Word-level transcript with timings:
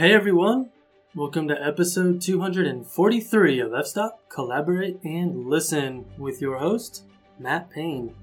Hey 0.00 0.14
everyone, 0.14 0.70
welcome 1.14 1.46
to 1.48 1.62
episode 1.62 2.22
243 2.22 3.60
of 3.60 3.74
F 3.74 3.84
Stop 3.84 4.30
Collaborate 4.30 4.98
and 5.04 5.44
Listen 5.44 6.06
with 6.16 6.40
your 6.40 6.56
host, 6.56 7.04
Matt 7.38 7.68
Payne. 7.68 8.14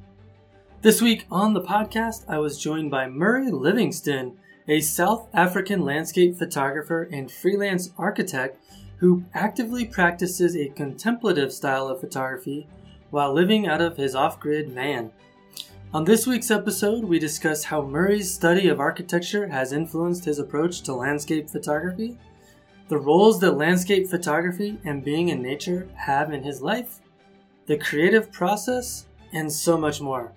This 0.81 1.03
week 1.03 1.27
on 1.29 1.53
the 1.53 1.61
podcast, 1.61 2.25
I 2.27 2.39
was 2.39 2.57
joined 2.57 2.89
by 2.89 3.05
Murray 3.05 3.51
Livingston, 3.51 4.39
a 4.67 4.79
South 4.79 5.27
African 5.35 5.85
landscape 5.85 6.35
photographer 6.35 7.03
and 7.11 7.31
freelance 7.31 7.91
architect 7.95 8.59
who 8.97 9.23
actively 9.35 9.85
practices 9.85 10.55
a 10.55 10.69
contemplative 10.69 11.53
style 11.53 11.89
of 11.89 12.01
photography 12.01 12.67
while 13.11 13.31
living 13.31 13.67
out 13.67 13.81
of 13.81 13.97
his 13.97 14.15
off 14.15 14.39
grid 14.39 14.71
van. 14.71 15.11
On 15.93 16.03
this 16.03 16.27
week's 16.27 16.51
episode, 16.51 17.05
we 17.05 17.17
discuss 17.17 17.63
how 17.63 17.81
Murray's 17.81 18.29
study 18.29 18.67
of 18.67 18.81
architecture 18.81 19.47
has 19.47 19.71
influenced 19.71 20.25
his 20.25 20.37
approach 20.37 20.81
to 20.81 20.93
landscape 20.93 21.49
photography, 21.49 22.17
the 22.89 22.97
roles 22.97 23.39
that 23.39 23.53
landscape 23.53 24.09
photography 24.09 24.77
and 24.83 25.01
being 25.01 25.29
in 25.29 25.41
nature 25.41 25.87
have 25.95 26.33
in 26.33 26.43
his 26.43 26.61
life, 26.61 26.99
the 27.67 27.77
creative 27.77 28.33
process, 28.33 29.05
and 29.31 29.49
so 29.49 29.77
much 29.77 30.01
more. 30.01 30.33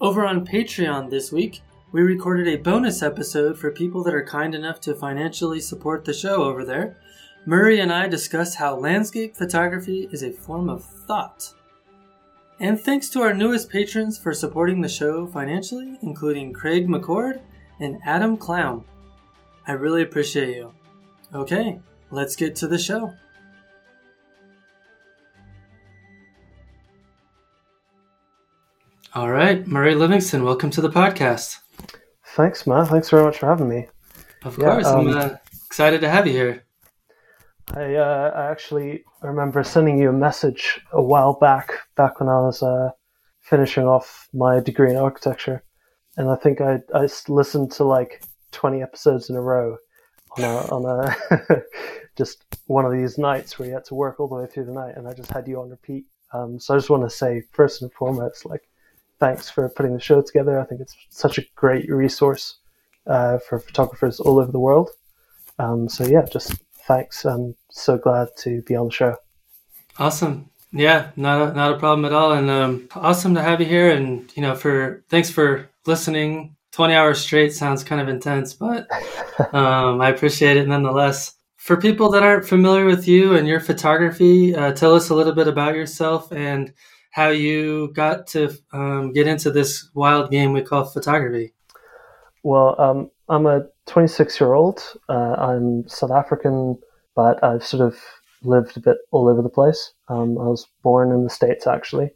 Over 0.00 0.24
on 0.24 0.46
Patreon 0.46 1.10
this 1.10 1.32
week, 1.32 1.60
we 1.90 2.02
recorded 2.02 2.46
a 2.46 2.62
bonus 2.62 3.02
episode 3.02 3.58
for 3.58 3.72
people 3.72 4.04
that 4.04 4.14
are 4.14 4.24
kind 4.24 4.54
enough 4.54 4.80
to 4.82 4.94
financially 4.94 5.60
support 5.60 6.04
the 6.04 6.14
show 6.14 6.44
over 6.44 6.64
there. 6.64 6.96
Murray 7.44 7.80
and 7.80 7.92
I 7.92 8.06
discuss 8.06 8.54
how 8.54 8.76
landscape 8.76 9.34
photography 9.34 10.08
is 10.12 10.22
a 10.22 10.30
form 10.30 10.68
of 10.68 10.84
thought 10.84 11.52
and 12.60 12.80
thanks 12.80 13.08
to 13.10 13.22
our 13.22 13.34
newest 13.34 13.68
patrons 13.68 14.18
for 14.18 14.32
supporting 14.32 14.80
the 14.80 14.88
show 14.88 15.26
financially, 15.26 15.98
including 16.02 16.52
Craig 16.52 16.88
McCord 16.88 17.40
and 17.80 17.98
Adam 18.04 18.36
Clown. 18.36 18.84
I 19.66 19.72
really 19.72 20.02
appreciate 20.02 20.56
you. 20.56 20.72
Okay, 21.34 21.80
let's 22.10 22.36
get 22.36 22.54
to 22.56 22.68
the 22.68 22.78
show. 22.78 23.12
All 29.14 29.30
right, 29.30 29.64
Murray 29.66 29.94
Livingston, 29.94 30.42
welcome 30.42 30.70
to 30.70 30.80
the 30.80 30.90
podcast. 30.90 31.58
Thanks, 32.34 32.66
Matt. 32.66 32.88
Thanks 32.88 33.10
very 33.10 33.22
much 33.22 33.38
for 33.38 33.46
having 33.46 33.68
me. 33.68 33.86
Of 34.44 34.58
yeah, 34.58 34.64
course, 34.64 34.86
um, 34.86 35.08
I'm 35.08 35.16
uh, 35.16 35.36
excited 35.66 36.00
to 36.00 36.10
have 36.10 36.26
you 36.26 36.32
here. 36.32 36.63
I, 37.72 37.94
uh, 37.94 38.32
I 38.34 38.50
actually 38.50 39.04
remember 39.22 39.64
sending 39.64 39.98
you 39.98 40.10
a 40.10 40.12
message 40.12 40.80
a 40.92 41.02
while 41.02 41.34
back, 41.34 41.72
back 41.96 42.20
when 42.20 42.28
I 42.28 42.40
was 42.40 42.62
uh, 42.62 42.90
finishing 43.40 43.84
off 43.84 44.28
my 44.32 44.60
degree 44.60 44.90
in 44.90 44.96
architecture, 44.96 45.62
and 46.16 46.28
I 46.30 46.36
think 46.36 46.60
I 46.60 46.80
I 46.94 47.08
listened 47.28 47.72
to 47.72 47.84
like 47.84 48.22
twenty 48.52 48.82
episodes 48.82 49.30
in 49.30 49.36
a 49.36 49.40
row 49.40 49.76
on 50.36 50.44
a, 50.44 50.56
on 50.74 50.84
a 50.84 51.62
just 52.16 52.44
one 52.66 52.84
of 52.84 52.92
these 52.92 53.18
nights 53.18 53.58
where 53.58 53.68
you 53.68 53.74
had 53.74 53.84
to 53.86 53.94
work 53.94 54.20
all 54.20 54.28
the 54.28 54.34
way 54.34 54.46
through 54.46 54.66
the 54.66 54.72
night, 54.72 54.96
and 54.96 55.08
I 55.08 55.12
just 55.14 55.30
had 55.30 55.48
you 55.48 55.60
on 55.60 55.70
repeat. 55.70 56.04
Um, 56.32 56.58
so 56.58 56.74
I 56.74 56.78
just 56.78 56.90
want 56.90 57.04
to 57.04 57.10
say 57.10 57.42
first 57.52 57.82
and 57.82 57.92
foremost, 57.92 58.44
like 58.44 58.62
thanks 59.20 59.48
for 59.48 59.68
putting 59.70 59.94
the 59.94 60.00
show 60.00 60.20
together. 60.20 60.60
I 60.60 60.64
think 60.64 60.80
it's 60.80 60.96
such 61.10 61.38
a 61.38 61.44
great 61.54 61.90
resource 61.90 62.58
uh, 63.06 63.38
for 63.38 63.58
photographers 63.58 64.20
all 64.20 64.38
over 64.38 64.52
the 64.52 64.60
world. 64.60 64.90
Um, 65.58 65.88
so 65.88 66.04
yeah, 66.04 66.24
just 66.30 66.54
thanks. 66.86 67.24
I'm 67.24 67.54
so 67.70 67.98
glad 67.98 68.28
to 68.38 68.62
be 68.62 68.76
on 68.76 68.86
the 68.86 68.92
show. 68.92 69.16
Awesome. 69.98 70.50
Yeah, 70.72 71.10
not 71.16 71.52
a, 71.52 71.54
not 71.54 71.72
a 71.72 71.78
problem 71.78 72.04
at 72.04 72.12
all, 72.12 72.32
and 72.32 72.50
um, 72.50 72.88
awesome 72.96 73.34
to 73.36 73.42
have 73.42 73.60
you 73.60 73.66
here. 73.66 73.90
And 73.90 74.30
you 74.34 74.42
know, 74.42 74.54
for 74.54 75.04
thanks 75.08 75.30
for 75.30 75.70
listening. 75.86 76.56
Twenty 76.72 76.94
hours 76.94 77.20
straight 77.20 77.52
sounds 77.52 77.84
kind 77.84 78.00
of 78.00 78.08
intense, 78.08 78.54
but 78.54 78.88
um, 79.54 80.00
I 80.00 80.08
appreciate 80.08 80.56
it 80.56 80.66
nonetheless. 80.66 81.34
For 81.56 81.76
people 81.76 82.10
that 82.10 82.24
aren't 82.24 82.46
familiar 82.46 82.84
with 82.84 83.06
you 83.06 83.36
and 83.36 83.46
your 83.46 83.60
photography, 83.60 84.54
uh, 84.54 84.72
tell 84.72 84.94
us 84.94 85.10
a 85.10 85.14
little 85.14 85.32
bit 85.32 85.46
about 85.48 85.76
yourself 85.76 86.32
and 86.32 86.72
how 87.12 87.28
you 87.28 87.92
got 87.94 88.26
to 88.26 88.52
um, 88.72 89.12
get 89.12 89.28
into 89.28 89.52
this 89.52 89.88
wild 89.94 90.32
game 90.32 90.52
we 90.52 90.60
call 90.60 90.84
photography. 90.84 91.54
Well, 92.42 92.74
um, 92.78 93.10
I'm 93.28 93.46
a 93.46 93.68
26 93.86 94.40
year 94.40 94.54
old. 94.54 94.82
Uh, 95.08 95.34
I'm 95.38 95.86
South 95.88 96.10
African, 96.10 96.78
but 97.14 97.42
I've 97.44 97.64
sort 97.64 97.82
of 97.82 97.98
lived 98.42 98.76
a 98.76 98.80
bit 98.80 98.98
all 99.10 99.28
over 99.28 99.42
the 99.42 99.48
place. 99.48 99.92
Um, 100.08 100.38
I 100.38 100.44
was 100.44 100.66
born 100.82 101.12
in 101.12 101.24
the 101.24 101.30
States 101.30 101.66
actually. 101.66 102.10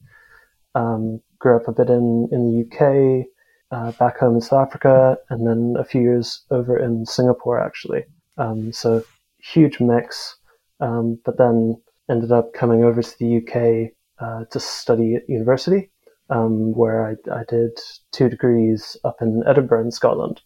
Um, 0.75 1.21
grew 1.39 1.57
up 1.57 1.69
a 1.69 1.73
bit 1.73 1.89
in, 1.89 2.29
in 2.33 2.47
the 2.47 2.65
UK, 2.65 3.27
uh, 3.71 3.93
back 3.93 4.19
home 4.19 4.37
in 4.37 4.41
South 4.41 4.67
Africa, 4.67 5.19
and 5.31 5.47
then 5.47 5.75
a 5.79 5.85
few 5.85 6.01
years 6.01 6.43
over 6.51 6.79
in 6.79 7.07
Singapore 7.07 7.61
actually. 7.61 8.05
Um, 8.37 8.73
so 8.73 9.05
huge 9.39 9.81
mix. 9.81 10.37
Um, 10.81 11.19
but 11.25 11.39
then 11.39 11.81
ended 12.09 12.33
up 12.33 12.55
coming 12.55 12.85
over 12.85 13.03
to 13.03 13.19
the 13.19 13.39
UK 13.39 13.93
uh, 14.21 14.45
to 14.51 14.61
study 14.61 15.17
at 15.17 15.29
university, 15.29 15.91
um, 16.31 16.73
where 16.73 17.07
I, 17.07 17.41
I 17.41 17.43
did 17.49 17.79
two 18.13 18.29
degrees 18.29 18.97
up 19.05 19.17
in 19.21 19.43
Edinburgh 19.47 19.83
in 19.83 19.91
Scotland 19.91 20.41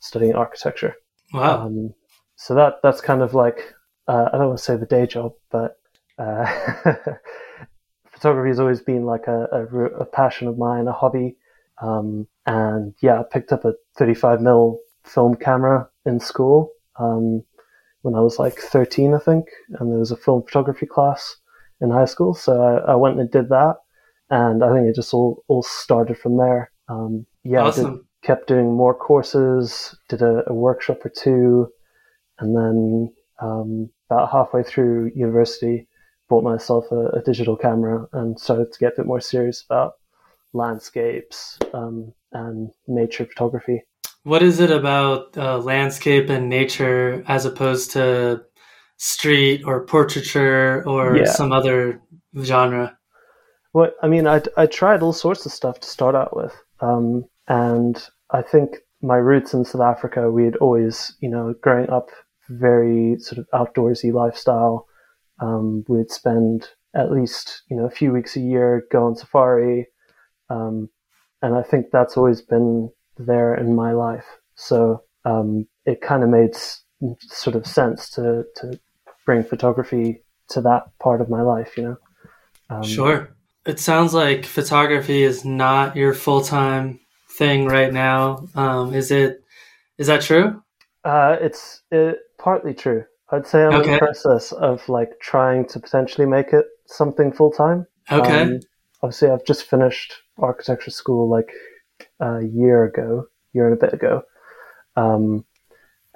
studying 0.00 0.34
architecture. 0.34 0.94
Wow. 1.32 1.66
Um, 1.66 1.94
so 2.36 2.54
that 2.54 2.74
that's 2.82 3.00
kind 3.00 3.22
of 3.22 3.34
like 3.34 3.74
uh, 4.06 4.30
I 4.32 4.38
don't 4.38 4.48
want 4.48 4.58
to 4.58 4.64
say 4.64 4.76
the 4.76 4.86
day 4.86 5.06
job, 5.06 5.32
but 5.50 5.78
uh, 6.18 6.46
photography 8.10 8.48
has 8.48 8.60
always 8.60 8.80
been 8.80 9.04
like 9.04 9.26
a, 9.26 9.46
a, 9.52 9.84
a 10.00 10.04
passion 10.06 10.48
of 10.48 10.58
mine, 10.58 10.88
a 10.88 10.92
hobby. 10.92 11.36
Um, 11.82 12.26
and 12.46 12.94
yeah, 13.02 13.20
I 13.20 13.22
picked 13.22 13.52
up 13.52 13.64
a 13.64 13.74
35 13.98 14.40
mil 14.40 14.80
film 15.04 15.36
camera 15.36 15.88
in 16.06 16.18
school 16.20 16.70
um, 16.98 17.44
when 18.02 18.14
I 18.14 18.20
was 18.20 18.38
like 18.38 18.58
13, 18.58 19.14
I 19.14 19.18
think, 19.18 19.46
and 19.78 19.92
there 19.92 19.98
was 19.98 20.10
a 20.10 20.16
film 20.16 20.42
photography 20.42 20.86
class 20.86 21.36
in 21.80 21.90
high 21.90 22.06
school. 22.06 22.34
So 22.34 22.62
I, 22.62 22.92
I 22.92 22.94
went 22.94 23.20
and 23.20 23.30
did 23.30 23.50
that, 23.50 23.76
and 24.30 24.64
I 24.64 24.72
think 24.72 24.88
it 24.88 24.96
just 24.96 25.12
all 25.12 25.44
all 25.48 25.62
started 25.62 26.18
from 26.18 26.38
there. 26.38 26.72
Um, 26.88 27.26
yeah, 27.44 27.62
awesome 27.62 28.07
kept 28.28 28.46
doing 28.46 28.74
more 28.74 28.94
courses, 28.94 29.96
did 30.10 30.20
a, 30.20 30.42
a 30.48 30.52
workshop 30.52 30.98
or 31.02 31.08
two, 31.08 31.66
and 32.38 32.54
then 32.54 33.10
um, 33.40 33.88
about 34.10 34.30
halfway 34.30 34.62
through 34.62 35.10
university, 35.14 35.88
bought 36.28 36.44
myself 36.44 36.84
a, 36.90 37.06
a, 37.18 37.22
digital 37.22 37.56
camera 37.56 38.06
and 38.12 38.38
started 38.38 38.70
to 38.70 38.78
get 38.78 38.92
a 38.92 38.96
bit 38.96 39.06
more 39.06 39.20
serious 39.20 39.64
about 39.64 39.94
landscapes 40.52 41.58
um, 41.72 42.12
and 42.32 42.68
nature 42.86 43.24
photography. 43.24 43.82
What 44.24 44.42
is 44.42 44.60
it 44.60 44.70
about 44.70 45.34
uh, 45.38 45.56
landscape 45.56 46.28
and 46.28 46.50
nature 46.50 47.24
as 47.28 47.46
opposed 47.46 47.92
to 47.92 48.42
street 48.98 49.62
or 49.64 49.86
portraiture 49.86 50.86
or 50.86 51.16
yeah. 51.16 51.32
some 51.32 51.50
other 51.50 52.02
genre? 52.42 52.94
Well, 53.72 53.90
I 54.02 54.08
mean, 54.08 54.26
I, 54.26 54.42
I 54.58 54.66
tried 54.66 55.02
all 55.02 55.14
sorts 55.14 55.46
of 55.46 55.52
stuff 55.52 55.80
to 55.80 55.88
start 55.88 56.14
out 56.14 56.36
with. 56.36 56.54
Um, 56.80 57.24
and 57.48 57.96
I 58.30 58.42
think 58.42 58.78
my 59.00 59.16
roots 59.16 59.54
in 59.54 59.64
South 59.64 59.82
Africa, 59.82 60.30
we 60.30 60.44
had 60.44 60.56
always, 60.56 61.16
you 61.20 61.28
know, 61.28 61.54
growing 61.62 61.88
up, 61.90 62.08
very 62.48 63.16
sort 63.18 63.38
of 63.38 63.46
outdoorsy 63.54 64.12
lifestyle. 64.12 64.86
Um, 65.40 65.84
we'd 65.88 66.10
spend 66.10 66.68
at 66.94 67.12
least, 67.12 67.62
you 67.70 67.76
know, 67.76 67.84
a 67.84 67.90
few 67.90 68.12
weeks 68.12 68.36
a 68.36 68.40
year, 68.40 68.86
go 68.90 69.06
on 69.06 69.14
safari. 69.14 69.86
Um, 70.50 70.88
and 71.42 71.54
I 71.54 71.62
think 71.62 71.86
that's 71.92 72.16
always 72.16 72.42
been 72.42 72.90
there 73.16 73.54
in 73.54 73.74
my 73.74 73.92
life. 73.92 74.24
So 74.56 75.02
um, 75.24 75.66
it 75.84 76.00
kind 76.00 76.22
of 76.22 76.28
made 76.28 76.54
s- 76.54 76.82
sort 77.28 77.54
of 77.54 77.66
sense 77.66 78.10
to, 78.10 78.44
to 78.56 78.78
bring 79.24 79.44
photography 79.44 80.24
to 80.50 80.60
that 80.62 80.84
part 80.98 81.20
of 81.20 81.28
my 81.28 81.42
life, 81.42 81.76
you 81.76 81.84
know? 81.84 81.96
Um, 82.70 82.82
sure. 82.82 83.36
It 83.66 83.78
sounds 83.78 84.14
like 84.14 84.46
photography 84.46 85.22
is 85.22 85.44
not 85.44 85.94
your 85.94 86.14
full 86.14 86.40
time 86.40 87.00
thing 87.38 87.66
right 87.66 87.92
now. 87.92 88.48
Um, 88.54 88.92
is 88.92 89.10
it 89.10 89.42
is 89.96 90.08
that 90.08 90.22
true? 90.22 90.62
Uh, 91.04 91.36
it's 91.40 91.82
it, 91.90 92.18
partly 92.38 92.74
true. 92.74 93.04
I'd 93.30 93.46
say 93.46 93.64
I'm 93.64 93.74
okay. 93.74 93.88
in 93.88 93.92
the 93.94 93.98
process 93.98 94.52
of 94.52 94.86
like 94.88 95.10
trying 95.20 95.66
to 95.68 95.80
potentially 95.80 96.26
make 96.26 96.52
it 96.52 96.66
something 96.86 97.32
full 97.32 97.52
time. 97.52 97.86
Okay. 98.10 98.42
Um, 98.42 98.60
obviously, 99.02 99.30
I've 99.30 99.44
just 99.44 99.64
finished 99.64 100.14
architecture 100.38 100.90
school 100.90 101.28
like 101.28 101.52
a 102.20 102.42
year 102.42 102.84
ago, 102.84 103.26
year 103.52 103.68
and 103.68 103.76
a 103.76 103.80
bit 103.80 103.94
ago, 103.94 104.22
um, 104.96 105.44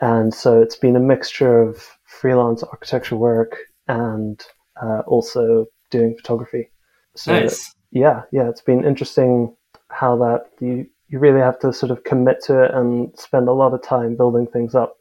and 0.01 0.35
so 0.35 0.61
it's 0.61 0.77
been 0.77 0.97
a 0.97 1.01
mixture 1.01 1.63
of 1.63 1.87
freelance 2.05 2.63
architecture 2.63 3.17
work 3.17 3.57
and 3.89 4.43
uh, 4.83 5.01
also 5.07 5.67
doing 5.91 6.17
photography. 6.17 6.71
So, 7.15 7.33
nice. 7.33 7.75
Yeah, 7.91 8.23
yeah, 8.33 8.49
it's 8.49 8.63
been 8.63 8.85
interesting 8.85 9.55
how 9.91 10.17
that 10.17 10.47
you 10.61 10.87
you 11.13 11.19
really 11.19 11.41
have 11.41 11.59
to 11.59 11.73
sort 11.73 11.93
of 11.93 12.03
commit 12.05 12.43
to 12.45 12.65
it 12.65 12.71
and 12.75 13.17
spend 13.19 13.47
a 13.47 13.53
lot 13.53 13.75
of 13.75 13.83
time 13.83 14.17
building 14.17 14.47
things 14.47 14.75
up. 14.75 14.97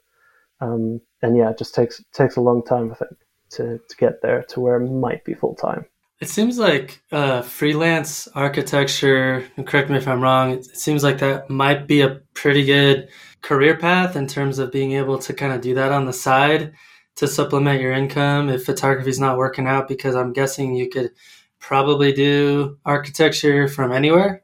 Um, 0.59 0.99
and 1.21 1.37
yeah, 1.37 1.49
it 1.49 1.57
just 1.57 1.73
takes 1.73 2.03
takes 2.13 2.35
a 2.35 2.41
long 2.41 2.63
time, 2.63 2.91
I 2.91 2.95
think, 2.95 3.11
to, 3.51 3.79
to 3.87 3.95
get 3.97 4.21
there 4.21 4.43
to 4.49 4.59
where 4.59 4.75
it 4.75 4.89
might 4.89 5.23
be 5.23 5.33
full 5.33 5.55
time. 5.55 5.85
It 6.19 6.29
seems 6.29 6.59
like 6.59 7.01
uh, 7.11 7.41
freelance 7.41 8.27
architecture, 8.35 9.43
and 9.57 9.65
correct 9.65 9.89
me 9.89 9.97
if 9.97 10.07
I'm 10.07 10.21
wrong, 10.21 10.51
it 10.51 10.65
seems 10.77 11.01
like 11.01 11.17
that 11.19 11.49
might 11.49 11.87
be 11.87 12.01
a 12.01 12.19
pretty 12.35 12.65
good 12.65 13.09
career 13.41 13.75
path 13.75 14.15
in 14.15 14.27
terms 14.27 14.59
of 14.59 14.71
being 14.71 14.91
able 14.91 15.17
to 15.17 15.33
kind 15.33 15.53
of 15.53 15.61
do 15.61 15.73
that 15.75 15.91
on 15.91 16.05
the 16.05 16.13
side 16.13 16.73
to 17.15 17.27
supplement 17.27 17.81
your 17.81 17.93
income 17.93 18.49
if 18.49 18.65
photography 18.65 19.09
is 19.09 19.19
not 19.19 19.37
working 19.37 19.65
out 19.65 19.87
because 19.87 20.13
I'm 20.13 20.33
guessing 20.33 20.75
you 20.75 20.89
could 20.89 21.11
probably 21.59 22.11
do 22.13 22.77
architecture 22.85 23.67
from 23.67 23.91
anywhere. 23.91 24.43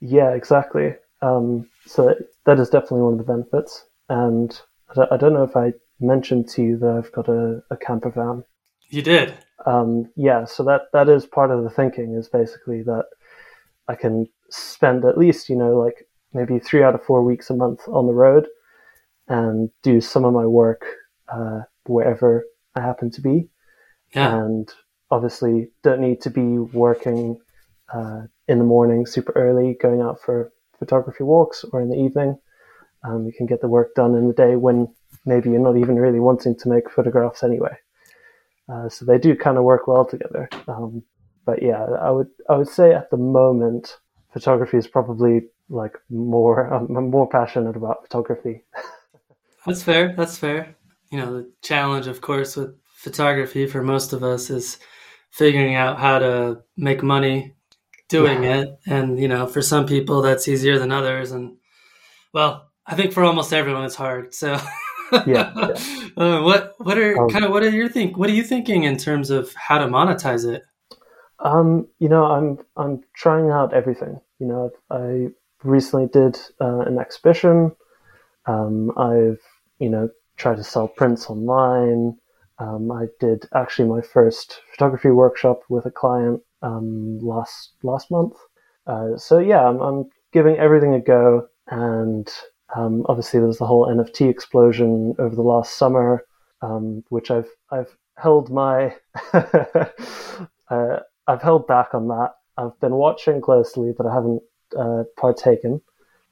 Yeah, 0.00 0.30
exactly. 0.30 0.96
Um, 1.22 1.68
so 1.86 2.14
that 2.44 2.58
is 2.58 2.68
definitely 2.68 3.02
one 3.02 3.12
of 3.12 3.18
the 3.18 3.32
benefits. 3.32 3.84
And 4.08 4.60
I 5.10 5.16
don't 5.16 5.32
know 5.32 5.44
if 5.44 5.56
I 5.56 5.72
mentioned 6.00 6.48
to 6.50 6.62
you 6.62 6.76
that 6.78 6.90
I've 6.90 7.12
got 7.12 7.28
a, 7.28 7.62
a 7.70 7.76
camper 7.76 8.10
van. 8.10 8.44
You 8.88 9.02
did. 9.02 9.34
Um, 9.64 10.10
yeah, 10.16 10.44
so 10.44 10.64
that 10.64 10.82
that 10.92 11.08
is 11.08 11.24
part 11.24 11.50
of 11.50 11.62
the 11.62 11.70
thinking 11.70 12.14
is 12.14 12.28
basically 12.28 12.82
that 12.82 13.04
I 13.88 13.94
can 13.94 14.26
spend 14.50 15.04
at 15.04 15.16
least 15.16 15.48
you 15.48 15.56
know 15.56 15.78
like 15.78 16.06
maybe 16.34 16.58
three 16.58 16.82
out 16.82 16.94
of 16.94 17.04
four 17.04 17.22
weeks 17.22 17.48
a 17.48 17.54
month 17.54 17.80
on 17.88 18.06
the 18.06 18.12
road 18.12 18.48
and 19.28 19.70
do 19.82 20.00
some 20.00 20.24
of 20.24 20.34
my 20.34 20.46
work 20.46 20.84
uh, 21.32 21.60
wherever 21.86 22.44
I 22.74 22.80
happen 22.80 23.10
to 23.12 23.20
be. 23.20 23.48
Yeah. 24.14 24.36
And 24.36 24.68
obviously, 25.10 25.70
don't 25.82 26.00
need 26.00 26.20
to 26.22 26.30
be 26.30 26.58
working 26.58 27.38
uh, 27.94 28.22
in 28.48 28.58
the 28.58 28.64
morning 28.64 29.06
super 29.06 29.32
early, 29.36 29.76
going 29.80 30.00
out 30.00 30.20
for 30.20 30.52
photography 30.82 31.22
walks, 31.22 31.64
or 31.72 31.80
in 31.80 31.90
the 31.90 31.96
evening. 31.96 32.36
Um, 33.04 33.24
you 33.26 33.32
can 33.32 33.46
get 33.46 33.60
the 33.60 33.68
work 33.68 33.94
done 33.94 34.16
in 34.16 34.26
the 34.26 34.34
day 34.34 34.56
when 34.56 34.92
maybe 35.24 35.50
you're 35.50 35.60
not 35.60 35.76
even 35.76 35.96
really 35.96 36.18
wanting 36.18 36.56
to 36.58 36.68
make 36.68 36.90
photographs 36.90 37.44
anyway. 37.44 37.76
Uh, 38.68 38.88
so 38.88 39.04
they 39.04 39.18
do 39.18 39.36
kind 39.36 39.58
of 39.58 39.64
work 39.64 39.86
well 39.86 40.04
together. 40.04 40.48
Um, 40.66 41.02
but 41.44 41.62
yeah, 41.62 41.84
I 41.84 42.10
would 42.10 42.28
I 42.48 42.56
would 42.56 42.68
say 42.68 42.92
at 42.92 43.10
the 43.10 43.16
moment, 43.16 43.98
photography 44.32 44.76
is 44.76 44.86
probably 44.86 45.42
like 45.68 45.96
more 46.10 46.66
I'm 46.74 47.10
more 47.10 47.28
passionate 47.28 47.76
about 47.76 48.02
photography. 48.02 48.64
That's 49.66 49.82
fair. 49.82 50.14
That's 50.16 50.38
fair. 50.38 50.74
You 51.10 51.18
know, 51.18 51.32
the 51.38 51.52
challenge, 51.62 52.06
of 52.08 52.20
course, 52.20 52.56
with 52.56 52.74
photography 52.96 53.66
for 53.66 53.82
most 53.82 54.12
of 54.12 54.22
us 54.22 54.50
is 54.50 54.78
figuring 55.30 55.74
out 55.74 55.98
how 55.98 56.18
to 56.18 56.62
make 56.76 57.02
money 57.02 57.54
doing 58.12 58.44
yeah. 58.44 58.60
it. 58.60 58.78
And, 58.86 59.18
you 59.18 59.26
know, 59.26 59.46
for 59.46 59.62
some 59.62 59.86
people 59.86 60.22
that's 60.22 60.46
easier 60.46 60.78
than 60.78 60.92
others. 60.92 61.32
And, 61.32 61.56
well, 62.32 62.70
I 62.86 62.94
think 62.94 63.12
for 63.12 63.24
almost 63.24 63.52
everyone 63.52 63.84
it's 63.84 63.96
hard. 63.96 64.34
So, 64.34 64.52
yeah. 65.26 65.52
yeah. 65.56 65.74
Uh, 66.16 66.42
what 66.42 66.74
what 66.78 66.98
are 66.98 67.18
um, 67.18 67.28
kind 67.30 67.44
of 67.44 67.50
what 67.50 67.62
are 67.62 67.70
your 67.70 67.88
think 67.88 68.16
what 68.16 68.28
are 68.28 68.34
you 68.34 68.42
thinking 68.42 68.84
in 68.84 68.96
terms 68.96 69.30
of 69.30 69.52
how 69.54 69.78
to 69.78 69.86
monetize 69.86 70.44
it? 70.46 70.62
Um, 71.38 71.88
you 71.98 72.08
know, 72.08 72.24
I'm 72.24 72.58
I'm 72.76 73.02
trying 73.14 73.50
out 73.50 73.72
everything. 73.72 74.20
You 74.38 74.46
know, 74.46 74.70
I 74.90 75.28
recently 75.62 76.08
did 76.12 76.38
uh, 76.60 76.80
an 76.80 76.98
exhibition. 76.98 77.72
Um, 78.46 78.90
I've 78.96 79.40
you 79.78 79.88
know 79.88 80.10
tried 80.36 80.56
to 80.56 80.64
sell 80.64 80.88
prints 80.88 81.28
online. 81.30 82.16
Um, 82.58 82.92
I 82.92 83.06
did 83.20 83.48
actually 83.54 83.88
my 83.88 84.02
first 84.02 84.60
photography 84.72 85.10
workshop 85.10 85.62
with 85.68 85.86
a 85.86 85.90
client 85.90 86.42
um, 86.62 87.18
last 87.18 87.72
last 87.82 88.10
month. 88.10 88.34
Uh, 88.86 89.16
so 89.16 89.38
yeah, 89.38 89.68
I'm, 89.68 89.80
I'm, 89.80 90.10
giving 90.32 90.56
everything 90.56 90.94
a 90.94 91.00
go, 91.00 91.46
and 91.68 92.26
um, 92.74 93.04
obviously 93.06 93.38
there's 93.38 93.58
the 93.58 93.66
whole 93.66 93.86
NFT 93.86 94.30
explosion 94.30 95.14
over 95.18 95.34
the 95.34 95.42
last 95.42 95.76
summer, 95.76 96.24
um, 96.62 97.04
which 97.10 97.30
I've 97.30 97.50
I've 97.70 97.94
held 98.16 98.50
my 98.50 98.94
uh, 99.32 100.96
I've 101.26 101.42
held 101.42 101.66
back 101.66 101.94
on 101.94 102.08
that. 102.08 102.30
I've 102.56 102.78
been 102.80 102.94
watching 102.94 103.40
closely, 103.40 103.92
but 103.96 104.06
I 104.06 104.14
haven't 104.14 104.42
uh, 104.78 105.04
partaken. 105.16 105.80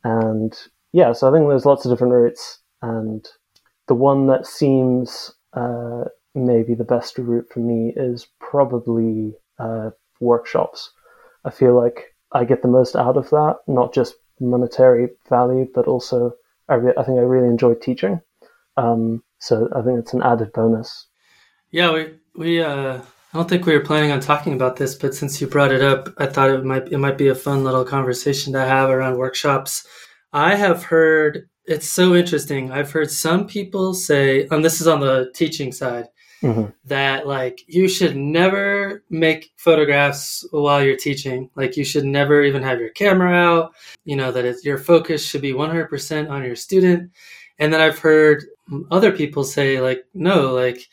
And 0.04 0.56
yeah, 0.92 1.12
so 1.12 1.28
I 1.28 1.32
think 1.32 1.48
there's 1.48 1.66
lots 1.66 1.84
of 1.84 1.92
different 1.92 2.14
routes, 2.14 2.58
and 2.82 3.26
the 3.88 3.94
one 3.94 4.26
that 4.28 4.46
seems 4.46 5.32
uh, 5.52 6.04
maybe 6.34 6.74
the 6.74 6.84
best 6.84 7.18
route 7.18 7.48
for 7.52 7.60
me 7.60 7.92
is 7.96 8.28
probably 8.38 9.34
uh, 9.58 9.90
workshops. 10.20 10.90
I 11.44 11.50
feel 11.50 11.74
like 11.74 12.14
I 12.32 12.44
get 12.44 12.62
the 12.62 12.68
most 12.68 12.94
out 12.96 13.16
of 13.16 13.30
that, 13.30 13.58
not 13.66 13.92
just 13.92 14.14
monetary 14.38 15.08
value, 15.28 15.68
but 15.74 15.86
also 15.86 16.34
I, 16.68 16.74
re- 16.74 16.94
I 16.96 17.02
think 17.02 17.18
I 17.18 17.22
really 17.22 17.48
enjoy 17.48 17.74
teaching. 17.74 18.20
Um, 18.76 19.22
so 19.38 19.68
I 19.74 19.82
think 19.82 19.98
it's 19.98 20.14
an 20.14 20.22
added 20.22 20.52
bonus. 20.52 21.06
Yeah, 21.70 21.92
we 21.92 22.14
we 22.36 22.62
uh, 22.62 23.00
I 23.32 23.36
don't 23.36 23.48
think 23.48 23.66
we 23.66 23.74
were 23.74 23.84
planning 23.84 24.10
on 24.10 24.20
talking 24.20 24.52
about 24.52 24.76
this, 24.76 24.94
but 24.94 25.14
since 25.14 25.40
you 25.40 25.46
brought 25.46 25.72
it 25.72 25.82
up, 25.82 26.08
I 26.18 26.26
thought 26.26 26.50
it 26.50 26.64
might 26.64 26.92
it 26.92 26.98
might 26.98 27.18
be 27.18 27.28
a 27.28 27.34
fun 27.34 27.64
little 27.64 27.84
conversation 27.84 28.52
to 28.52 28.60
have 28.60 28.90
around 28.90 29.18
workshops. 29.18 29.86
I 30.32 30.54
have 30.54 30.84
heard 30.84 31.48
it's 31.66 31.88
so 31.88 32.14
interesting. 32.14 32.72
I've 32.72 32.90
heard 32.90 33.10
some 33.10 33.46
people 33.46 33.94
say, 33.94 34.46
and 34.50 34.64
this 34.64 34.80
is 34.80 34.88
on 34.88 35.00
the 35.00 35.30
teaching 35.34 35.72
side, 35.72 36.06
mm-hmm. 36.42 36.70
that 36.84 37.26
like 37.26 37.62
you 37.66 37.88
should 37.88 38.16
never 38.16 39.02
make 39.10 39.52
photographs 39.56 40.44
while 40.50 40.82
you're 40.82 40.96
teaching. 40.96 41.50
Like 41.54 41.76
you 41.76 41.84
should 41.84 42.04
never 42.04 42.42
even 42.42 42.62
have 42.62 42.80
your 42.80 42.90
camera 42.90 43.32
out. 43.32 43.74
You 44.04 44.16
know 44.16 44.32
that 44.32 44.64
your 44.64 44.78
focus 44.78 45.26
should 45.26 45.42
be 45.42 45.52
100% 45.52 46.30
on 46.30 46.44
your 46.44 46.56
student. 46.56 47.10
And 47.58 47.72
then 47.72 47.80
I've 47.80 47.98
heard 47.98 48.44
other 48.90 49.12
people 49.12 49.44
say 49.44 49.80
like, 49.80 50.04
no, 50.14 50.54
like 50.54 50.86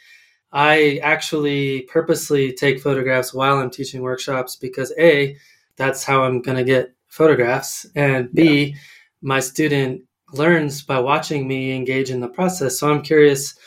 I 0.51 0.99
actually 1.03 1.81
purposely 1.83 2.53
take 2.53 2.81
photographs 2.81 3.33
while 3.33 3.57
I'm 3.57 3.69
teaching 3.69 4.01
workshops 4.01 4.55
because 4.55 4.93
A, 5.00 5.38
that's 5.75 6.03
how 6.03 6.23
I'm 6.23 6.41
going 6.41 6.57
to 6.57 6.63
get 6.63 6.93
photographs. 7.07 7.85
And 7.95 8.31
B, 8.33 8.63
yeah. 8.63 8.75
my 9.21 9.39
student 9.39 10.01
learns 10.33 10.81
by 10.83 11.00
watching 11.00 11.47
me 11.47 11.75
engage 11.75 12.09
in 12.09 12.19
the 12.19 12.27
process. 12.27 12.79
So 12.79 12.91
I'm 12.91 13.01
curious, 13.01 13.57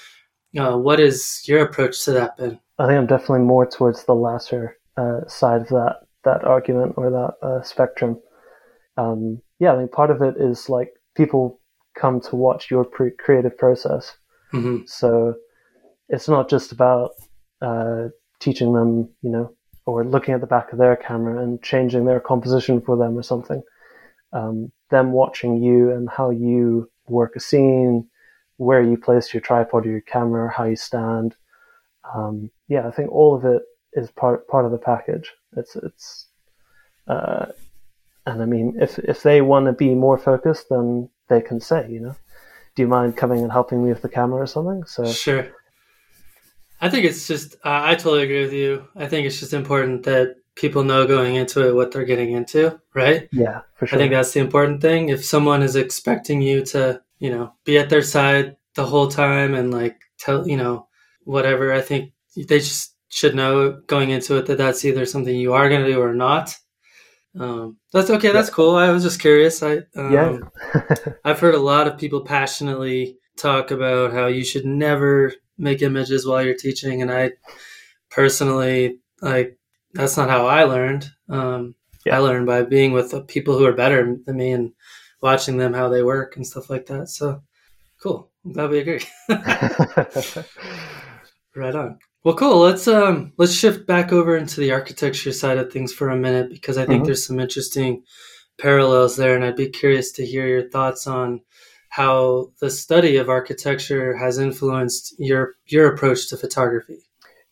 uh, 0.58 0.76
what 0.76 1.00
is 1.00 1.42
your 1.46 1.62
approach 1.62 2.04
to 2.04 2.12
that, 2.12 2.36
Ben? 2.36 2.58
I 2.78 2.86
think 2.86 2.98
I'm 2.98 3.06
definitely 3.06 3.40
more 3.40 3.66
towards 3.66 4.04
the 4.04 4.14
latter 4.14 4.76
uh, 4.96 5.26
side 5.26 5.62
of 5.62 5.68
that 5.68 5.96
that 6.24 6.44
argument 6.44 6.94
or 6.96 7.10
that 7.10 7.46
uh, 7.46 7.62
spectrum. 7.62 8.20
Um, 8.96 9.40
yeah, 9.58 9.72
I 9.72 9.78
think 9.78 9.92
part 9.92 10.10
of 10.10 10.20
it 10.22 10.36
is 10.38 10.68
like 10.68 10.90
people 11.16 11.60
come 11.98 12.20
to 12.20 12.36
watch 12.36 12.70
your 12.70 12.84
pre- 12.84 13.12
creative 13.18 13.56
process. 13.56 14.16
Mm-hmm. 14.52 14.84
So 14.86 15.34
it's 16.08 16.28
not 16.28 16.50
just 16.50 16.72
about 16.72 17.12
uh, 17.62 18.08
teaching 18.40 18.72
them, 18.72 19.08
you 19.22 19.30
know, 19.30 19.54
or 19.86 20.04
looking 20.04 20.34
at 20.34 20.40
the 20.40 20.46
back 20.46 20.72
of 20.72 20.78
their 20.78 20.96
camera 20.96 21.42
and 21.42 21.62
changing 21.62 22.04
their 22.04 22.20
composition 22.20 22.80
for 22.80 22.96
them 22.96 23.16
or 23.16 23.22
something. 23.22 23.62
Um, 24.32 24.72
them 24.90 25.12
watching 25.12 25.62
you 25.62 25.90
and 25.90 26.08
how 26.08 26.30
you 26.30 26.90
work 27.08 27.34
a 27.36 27.40
scene, 27.40 28.08
where 28.60 28.82
you 28.82 28.94
place 28.94 29.32
your 29.32 29.40
tripod 29.40 29.86
or 29.86 29.90
your 29.90 30.02
camera, 30.02 30.52
how 30.52 30.64
you 30.64 30.76
stand. 30.76 31.34
Um, 32.14 32.50
yeah, 32.68 32.86
I 32.86 32.90
think 32.90 33.10
all 33.10 33.34
of 33.34 33.46
it 33.46 33.62
is 33.94 34.10
part 34.10 34.46
part 34.48 34.66
of 34.66 34.70
the 34.70 34.78
package. 34.78 35.32
It's 35.56 35.76
it's, 35.76 36.26
uh, 37.08 37.46
and 38.26 38.42
I 38.42 38.44
mean, 38.44 38.76
if 38.78 38.98
if 38.98 39.22
they 39.22 39.40
want 39.40 39.64
to 39.64 39.72
be 39.72 39.94
more 39.94 40.18
focused, 40.18 40.66
then 40.68 41.08
they 41.28 41.40
can 41.40 41.58
say, 41.58 41.88
you 41.90 42.00
know, 42.00 42.14
do 42.74 42.82
you 42.82 42.88
mind 42.88 43.16
coming 43.16 43.40
and 43.40 43.50
helping 43.50 43.82
me 43.82 43.88
with 43.88 44.02
the 44.02 44.10
camera 44.10 44.42
or 44.42 44.46
something? 44.46 44.84
So 44.84 45.06
sure. 45.06 45.48
I 46.82 46.88
think 46.90 47.04
it's 47.04 47.26
just, 47.28 47.54
uh, 47.56 47.80
I 47.84 47.94
totally 47.94 48.22
agree 48.22 48.42
with 48.42 48.54
you. 48.54 48.88
I 48.96 49.06
think 49.06 49.26
it's 49.26 49.38
just 49.38 49.52
important 49.52 50.02
that 50.04 50.36
people 50.54 50.82
know 50.82 51.06
going 51.06 51.34
into 51.34 51.66
it 51.66 51.74
what 51.74 51.92
they're 51.92 52.06
getting 52.06 52.32
into, 52.32 52.80
right? 52.94 53.28
Yeah, 53.32 53.60
for 53.74 53.86
sure. 53.86 53.98
I 53.98 54.00
think 54.00 54.12
that's 54.12 54.32
the 54.32 54.40
important 54.40 54.80
thing. 54.80 55.10
If 55.10 55.24
someone 55.24 55.62
is 55.62 55.76
expecting 55.76 56.40
you 56.40 56.64
to, 56.66 57.02
you 57.20 57.30
know, 57.30 57.52
be 57.64 57.78
at 57.78 57.90
their 57.90 58.02
side 58.02 58.56
the 58.74 58.84
whole 58.84 59.08
time 59.08 59.54
and 59.54 59.70
like 59.70 60.00
tell, 60.18 60.48
you 60.48 60.56
know, 60.56 60.88
whatever, 61.22 61.72
I 61.72 61.80
think 61.80 62.12
they 62.34 62.58
just 62.58 62.96
should 63.08 63.34
know 63.34 63.80
going 63.86 64.10
into 64.10 64.36
it 64.36 64.46
that 64.46 64.58
that's 64.58 64.84
either 64.84 65.06
something 65.06 65.34
you 65.34 65.52
are 65.52 65.68
going 65.68 65.84
to 65.84 65.92
do 65.92 66.00
or 66.00 66.14
not. 66.14 66.56
Um, 67.38 67.76
that's 67.92 68.10
okay. 68.10 68.32
That's 68.32 68.50
cool. 68.50 68.74
I 68.74 68.90
was 68.90 69.04
just 69.04 69.20
curious. 69.20 69.62
I, 69.62 69.82
um, 69.96 70.12
yeah. 70.12 70.38
I've 71.24 71.38
heard 71.38 71.54
a 71.54 71.60
lot 71.60 71.86
of 71.86 71.98
people 71.98 72.22
passionately 72.22 73.18
talk 73.36 73.70
about 73.70 74.12
how 74.12 74.26
you 74.26 74.44
should 74.44 74.64
never 74.64 75.32
make 75.58 75.82
images 75.82 76.26
while 76.26 76.42
you're 76.42 76.54
teaching. 76.54 77.02
And 77.02 77.10
I 77.12 77.32
personally, 78.10 78.98
like, 79.20 79.58
that's 79.92 80.16
not 80.16 80.30
how 80.30 80.46
I 80.46 80.64
learned. 80.64 81.10
Um, 81.28 81.74
yeah. 82.04 82.16
I 82.16 82.18
learned 82.18 82.46
by 82.46 82.62
being 82.62 82.92
with 82.92 83.14
people 83.28 83.58
who 83.58 83.66
are 83.66 83.74
better 83.74 84.16
than 84.24 84.36
me 84.36 84.52
and 84.52 84.72
watching 85.20 85.56
them 85.56 85.74
how 85.74 85.88
they 85.88 86.02
work 86.02 86.36
and 86.36 86.46
stuff 86.46 86.70
like 86.70 86.86
that. 86.86 87.08
So 87.08 87.42
cool. 88.02 88.30
I'm 88.44 88.52
glad 88.52 88.70
we 88.70 88.78
agree. 88.78 89.02
right 91.54 91.74
on. 91.74 91.98
Well, 92.24 92.36
cool. 92.36 92.58
Let's 92.58 92.86
um 92.88 93.32
let's 93.36 93.54
shift 93.54 93.86
back 93.86 94.12
over 94.12 94.36
into 94.36 94.60
the 94.60 94.72
architecture 94.72 95.32
side 95.32 95.58
of 95.58 95.72
things 95.72 95.92
for 95.92 96.10
a 96.10 96.16
minute 96.16 96.50
because 96.50 96.76
I 96.76 96.86
think 96.86 97.00
mm-hmm. 97.00 97.06
there's 97.06 97.26
some 97.26 97.40
interesting 97.40 98.02
parallels 98.58 99.16
there, 99.16 99.34
and 99.34 99.44
I'd 99.44 99.56
be 99.56 99.68
curious 99.68 100.12
to 100.12 100.26
hear 100.26 100.46
your 100.46 100.68
thoughts 100.68 101.06
on 101.06 101.40
how 101.88 102.52
the 102.60 102.70
study 102.70 103.16
of 103.16 103.28
architecture 103.28 104.16
has 104.16 104.38
influenced 104.38 105.14
your 105.18 105.54
your 105.66 105.92
approach 105.92 106.28
to 106.28 106.36
photography. 106.36 106.98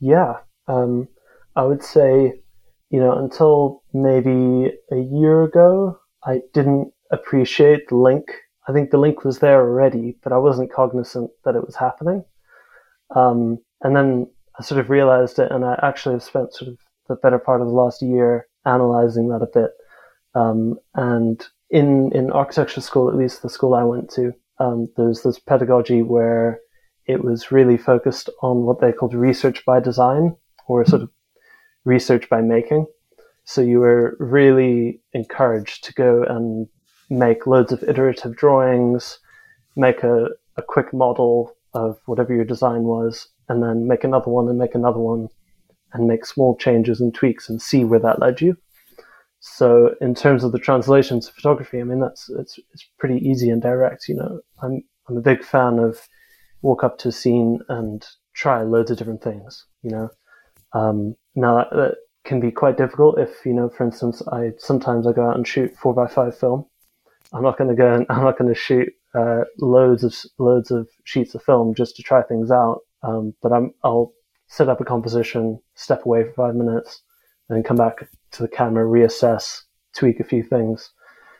Yeah, 0.00 0.34
um, 0.68 1.08
I 1.56 1.62
would 1.64 1.82
say 1.82 2.40
you 2.90 3.00
know, 3.00 3.18
until 3.18 3.82
maybe 3.92 4.72
a 4.90 4.96
year 4.96 5.42
ago, 5.42 5.98
I 6.24 6.40
didn't 6.54 6.92
appreciate 7.10 7.88
the 7.88 7.96
link. 7.96 8.26
I 8.68 8.72
think 8.72 8.90
the 8.90 8.98
link 8.98 9.24
was 9.24 9.38
there 9.38 9.60
already, 9.60 10.16
but 10.22 10.32
I 10.32 10.38
wasn't 10.38 10.72
cognizant 10.72 11.30
that 11.44 11.54
it 11.54 11.64
was 11.64 11.76
happening. 11.76 12.24
Um, 13.14 13.58
and 13.82 13.96
then 13.96 14.26
I 14.58 14.62
sort 14.62 14.80
of 14.80 14.90
realized 14.90 15.38
it, 15.38 15.50
and 15.50 15.64
I 15.64 15.78
actually 15.82 16.14
have 16.14 16.22
spent 16.22 16.52
sort 16.52 16.68
of 16.70 16.78
the 17.08 17.16
better 17.16 17.38
part 17.38 17.60
of 17.60 17.68
the 17.68 17.72
last 17.72 18.02
year 18.02 18.46
analyzing 18.66 19.28
that 19.28 19.42
a 19.42 19.46
bit. 19.46 19.70
Um, 20.34 20.78
and 20.94 21.44
in 21.70 22.12
in 22.12 22.30
architecture 22.32 22.80
school, 22.80 23.08
at 23.08 23.16
least 23.16 23.42
the 23.42 23.48
school 23.48 23.74
I 23.74 23.84
went 23.84 24.10
to, 24.12 24.32
um, 24.58 24.88
there's 24.96 25.22
this 25.22 25.38
pedagogy 25.38 26.02
where 26.02 26.60
it 27.06 27.24
was 27.24 27.50
really 27.50 27.78
focused 27.78 28.28
on 28.42 28.64
what 28.64 28.80
they 28.80 28.92
called 28.92 29.14
research 29.14 29.64
by 29.64 29.80
design, 29.80 30.36
or 30.66 30.84
sort 30.84 31.02
of 31.02 31.10
research 31.84 32.28
by 32.28 32.42
making. 32.42 32.86
So 33.44 33.62
you 33.62 33.78
were 33.80 34.14
really 34.20 35.00
encouraged 35.14 35.84
to 35.84 35.94
go 35.94 36.22
and 36.22 36.68
make 37.10 37.46
loads 37.46 37.72
of 37.72 37.82
iterative 37.82 38.36
drawings, 38.36 39.18
make 39.76 40.02
a, 40.02 40.28
a 40.56 40.62
quick 40.62 40.92
model 40.92 41.56
of 41.74 41.98
whatever 42.06 42.34
your 42.34 42.44
design 42.44 42.84
was, 42.84 43.28
and 43.48 43.62
then 43.62 43.86
make 43.86 44.04
another 44.04 44.30
one 44.30 44.48
and 44.48 44.58
make 44.58 44.74
another 44.74 44.98
one 44.98 45.28
and 45.92 46.06
make 46.06 46.26
small 46.26 46.56
changes 46.56 47.00
and 47.00 47.14
tweaks 47.14 47.48
and 47.48 47.62
see 47.62 47.84
where 47.84 48.00
that 48.00 48.20
led 48.20 48.40
you. 48.40 48.56
So 49.40 49.94
in 50.00 50.14
terms 50.14 50.44
of 50.44 50.52
the 50.52 50.58
translation 50.58 51.20
to 51.20 51.32
photography, 51.32 51.80
I 51.80 51.84
mean 51.84 52.00
that's 52.00 52.28
it's 52.28 52.58
it's 52.72 52.86
pretty 52.98 53.18
easy 53.26 53.50
and 53.50 53.62
direct. 53.62 54.08
You 54.08 54.16
know, 54.16 54.40
I'm 54.62 54.82
I'm 55.08 55.16
a 55.16 55.22
big 55.22 55.44
fan 55.44 55.78
of 55.78 56.00
walk 56.62 56.82
up 56.82 56.98
to 56.98 57.08
a 57.08 57.12
scene 57.12 57.60
and 57.68 58.04
try 58.34 58.62
loads 58.62 58.90
of 58.90 58.98
different 58.98 59.22
things. 59.22 59.64
You 59.82 59.90
know, 59.90 60.10
um, 60.72 61.14
now 61.34 61.56
that, 61.56 61.70
that, 61.70 61.94
can 62.24 62.40
be 62.40 62.50
quite 62.50 62.76
difficult 62.76 63.18
if 63.18 63.46
you 63.46 63.54
know, 63.54 63.70
for 63.70 63.84
instance, 63.84 64.20
I 64.30 64.52
sometimes 64.58 65.06
I 65.06 65.12
go 65.12 65.26
out 65.26 65.36
and 65.36 65.48
shoot 65.48 65.74
four 65.76 65.94
by 65.94 66.06
five 66.06 66.36
film. 66.36 66.66
I'm 67.32 67.42
not 67.42 67.58
going 67.58 67.70
to 67.70 67.76
go 67.76 67.94
and 67.94 68.06
I'm 68.10 68.22
not 68.22 68.38
going 68.38 68.52
to 68.52 68.58
shoot 68.58 68.88
uh, 69.14 69.44
loads 69.58 70.04
of 70.04 70.14
loads 70.38 70.70
of 70.70 70.88
sheets 71.04 71.34
of 71.34 71.42
film 71.42 71.74
just 71.74 71.96
to 71.96 72.02
try 72.02 72.22
things 72.22 72.50
out. 72.50 72.80
Um, 73.02 73.34
but 73.42 73.52
I'm 73.52 73.72
I'll 73.84 74.12
set 74.48 74.68
up 74.68 74.80
a 74.80 74.84
composition, 74.84 75.60
step 75.74 76.04
away 76.06 76.24
for 76.24 76.32
five 76.32 76.54
minutes, 76.54 77.02
and 77.48 77.56
then 77.56 77.62
come 77.62 77.76
back 77.76 78.08
to 78.32 78.42
the 78.42 78.48
camera, 78.48 78.84
reassess, 78.84 79.62
tweak 79.94 80.20
a 80.20 80.24
few 80.24 80.42
things. 80.42 80.90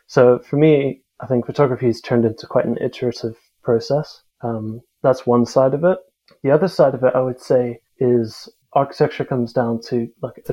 So 0.07 0.39
for 0.39 0.57
me, 0.57 1.03
I 1.21 1.27
think 1.27 1.47
photography 1.47 1.87
has 1.87 2.01
turned 2.01 2.25
into 2.25 2.47
quite 2.47 2.65
an 2.65 2.79
iterative 2.81 3.37
process. 3.63 4.23
Um, 4.43 4.81
that's 5.03 5.27
one 5.27 5.47
side 5.47 5.75
of 5.75 5.85
it. 5.85 5.99
The 6.43 6.51
other 6.51 6.69
side 6.69 6.95
of 6.95 7.03
it, 7.03 7.15
I 7.15 7.21
would 7.21 7.41
say, 7.41 7.81
is 7.99 8.49
architecture 8.73 9.25
comes 9.25 9.53
down 9.53 9.81
to 9.89 10.09
like 10.23 10.47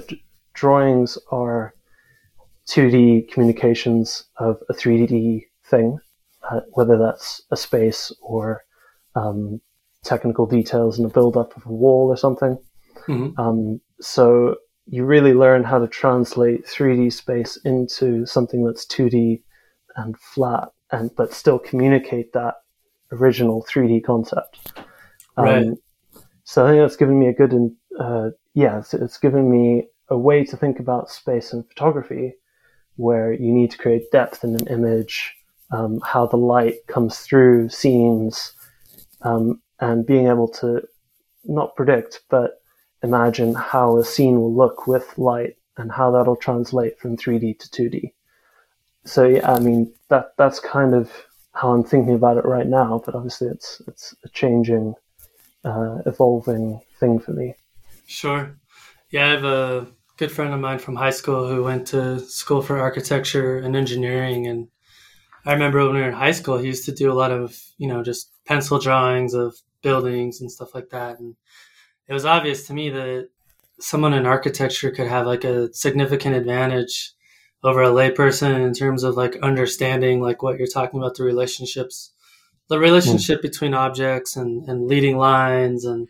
drawings 0.53 1.17
are 1.31 1.74
2D 2.67 3.31
communications 3.31 4.25
of 4.37 4.61
a 4.69 4.73
3D 4.73 5.45
thing, 5.65 5.99
uh, 6.49 6.61
whether 6.73 6.97
that's 6.97 7.41
a 7.51 7.57
space 7.57 8.11
or 8.21 8.63
um, 9.15 9.61
technical 10.03 10.45
details 10.45 10.99
in 10.99 11.05
a 11.05 11.09
build 11.09 11.37
up 11.37 11.55
of 11.57 11.65
a 11.65 11.71
wall 11.71 12.07
or 12.07 12.17
something. 12.17 12.57
Mm-hmm. 13.07 13.39
Um, 13.39 13.81
so 13.99 14.55
you 14.87 15.03
really 15.05 15.33
learn 15.33 15.63
how 15.63 15.79
to 15.79 15.87
translate 15.87 16.65
3D 16.65 17.11
space 17.11 17.57
into 17.65 18.25
something 18.25 18.63
that's 18.63 18.85
2D 18.85 19.41
and 19.95 20.17
flat, 20.17 20.69
and 20.91 21.09
but 21.15 21.33
still 21.33 21.57
communicate 21.59 22.33
that 22.33 22.55
original 23.11 23.65
3D 23.69 24.03
concept. 24.03 24.73
Um, 25.37 25.45
right. 25.45 25.67
So 26.43 26.65
I 26.65 26.69
think 26.69 26.81
that's 26.81 26.95
given 26.95 27.19
me 27.19 27.27
a 27.27 27.33
good, 27.33 27.53
uh, 27.99 28.29
yeah, 28.53 28.79
it's, 28.79 28.93
it's 28.93 29.17
given 29.17 29.49
me 29.49 29.87
a 30.09 30.17
way 30.17 30.43
to 30.45 30.55
think 30.55 30.79
about 30.79 31.09
space 31.09 31.53
and 31.53 31.67
photography, 31.67 32.35
where 32.97 33.33
you 33.33 33.51
need 33.51 33.71
to 33.71 33.77
create 33.77 34.11
depth 34.11 34.43
in 34.43 34.55
an 34.55 34.67
image, 34.67 35.35
um, 35.71 35.99
how 36.05 36.25
the 36.25 36.37
light 36.37 36.85
comes 36.87 37.19
through 37.19 37.69
scenes, 37.69 38.53
um, 39.21 39.61
and 39.79 40.05
being 40.05 40.27
able 40.27 40.47
to 40.47 40.81
not 41.43 41.75
predict, 41.75 42.21
but 42.29 42.61
imagine 43.03 43.53
how 43.53 43.97
a 43.97 44.05
scene 44.05 44.39
will 44.39 44.53
look 44.53 44.87
with 44.87 45.17
light 45.17 45.57
and 45.77 45.91
how 45.91 46.11
that'll 46.11 46.35
translate 46.35 46.97
from 46.99 47.17
3D 47.17 47.59
to 47.59 47.69
2D. 47.69 48.13
So 49.05 49.25
yeah, 49.25 49.51
I 49.51 49.59
mean 49.59 49.93
that 50.09 50.33
that's 50.37 50.59
kind 50.59 50.95
of 50.95 51.11
how 51.53 51.71
I'm 51.71 51.83
thinking 51.83 52.15
about 52.15 52.37
it 52.37 52.45
right 52.45 52.67
now. 52.67 53.01
But 53.05 53.15
obviously, 53.15 53.47
it's 53.47 53.81
it's 53.87 54.15
a 54.23 54.29
changing, 54.29 54.95
uh, 55.63 55.99
evolving 56.05 56.81
thing 56.99 57.19
for 57.19 57.31
me. 57.31 57.55
Sure. 58.07 58.55
Yeah, 59.11 59.25
I 59.25 59.29
have 59.29 59.43
a 59.43 59.87
good 60.17 60.31
friend 60.31 60.53
of 60.53 60.59
mine 60.59 60.79
from 60.79 60.95
high 60.95 61.11
school 61.11 61.47
who 61.47 61.63
went 61.63 61.87
to 61.87 62.19
school 62.19 62.61
for 62.61 62.77
architecture 62.77 63.57
and 63.57 63.75
engineering, 63.75 64.47
and 64.47 64.67
I 65.45 65.53
remember 65.53 65.85
when 65.85 65.95
we 65.95 66.01
were 66.01 66.07
in 66.07 66.13
high 66.13 66.31
school, 66.31 66.57
he 66.57 66.67
used 66.67 66.85
to 66.85 66.91
do 66.91 67.11
a 67.11 67.13
lot 67.13 67.31
of 67.31 67.57
you 67.77 67.87
know 67.87 68.03
just 68.03 68.31
pencil 68.45 68.79
drawings 68.79 69.33
of 69.33 69.55
buildings 69.81 70.41
and 70.41 70.51
stuff 70.51 70.73
like 70.73 70.89
that, 70.89 71.19
and 71.19 71.35
it 72.07 72.13
was 72.13 72.25
obvious 72.25 72.67
to 72.67 72.73
me 72.73 72.89
that 72.89 73.29
someone 73.79 74.13
in 74.13 74.25
architecture 74.25 74.91
could 74.91 75.07
have 75.07 75.25
like 75.25 75.43
a 75.43 75.73
significant 75.73 76.35
advantage 76.35 77.13
over 77.63 77.83
a 77.83 77.89
layperson 77.89 78.65
in 78.65 78.73
terms 78.73 79.03
of 79.03 79.15
like 79.15 79.37
understanding 79.41 80.21
like 80.21 80.41
what 80.41 80.57
you're 80.57 80.67
talking 80.67 80.99
about 80.99 81.15
the 81.15 81.23
relationships 81.23 82.13
the 82.67 82.79
relationship 82.79 83.39
mm. 83.39 83.43
between 83.43 83.73
objects 83.73 84.35
and, 84.35 84.67
and 84.67 84.87
leading 84.87 85.17
lines 85.17 85.85
and 85.85 86.07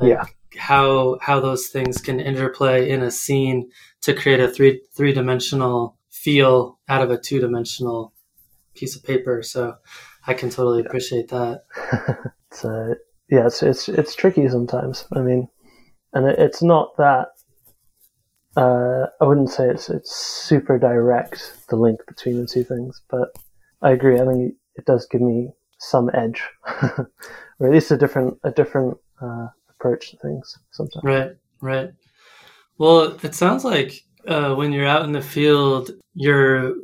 like 0.00 0.10
yeah 0.10 0.24
how 0.56 1.18
how 1.20 1.40
those 1.40 1.66
things 1.66 2.00
can 2.00 2.20
interplay 2.20 2.88
in 2.88 3.02
a 3.02 3.10
scene 3.10 3.68
to 4.00 4.14
create 4.14 4.40
a 4.40 4.48
three 4.48 4.80
three 4.94 5.12
dimensional 5.12 5.98
feel 6.10 6.78
out 6.88 7.02
of 7.02 7.10
a 7.10 7.18
two 7.18 7.40
dimensional 7.40 8.12
piece 8.74 8.94
of 8.94 9.02
paper 9.02 9.42
so 9.42 9.74
i 10.26 10.34
can 10.34 10.48
totally 10.50 10.80
appreciate 10.80 11.28
that 11.28 11.64
it's 12.50 12.64
uh, 12.64 12.94
yeah, 13.28 13.46
it's 13.46 13.62
it's 13.62 13.88
it's 13.88 14.14
tricky 14.14 14.48
sometimes. 14.48 15.06
I 15.12 15.20
mean, 15.20 15.48
and 16.12 16.26
it, 16.26 16.38
it's 16.38 16.62
not 16.62 16.96
that. 16.98 17.28
Uh, 18.56 19.06
I 19.20 19.24
wouldn't 19.24 19.50
say 19.50 19.68
it's 19.68 19.88
it's 19.90 20.14
super 20.14 20.78
direct 20.78 21.66
the 21.68 21.76
link 21.76 22.00
between 22.06 22.40
the 22.40 22.46
two 22.46 22.64
things, 22.64 23.02
but 23.10 23.34
I 23.82 23.90
agree. 23.90 24.20
I 24.20 24.26
think 24.26 24.54
it 24.76 24.84
does 24.84 25.06
give 25.06 25.20
me 25.20 25.50
some 25.78 26.10
edge, 26.14 26.42
or 26.82 27.10
at 27.62 27.72
least 27.72 27.90
a 27.90 27.96
different 27.96 28.38
a 28.44 28.50
different 28.50 28.98
uh, 29.20 29.48
approach 29.84 30.10
to 30.10 30.16
things 30.18 30.58
sometimes. 30.70 31.04
Right, 31.04 31.30
right. 31.60 31.90
Well, 32.78 33.18
it 33.22 33.34
sounds 33.34 33.64
like 33.64 34.02
uh, 34.26 34.54
when 34.54 34.72
you're 34.72 34.86
out 34.86 35.04
in 35.04 35.12
the 35.12 35.22
field, 35.22 35.90
you're. 36.14 36.74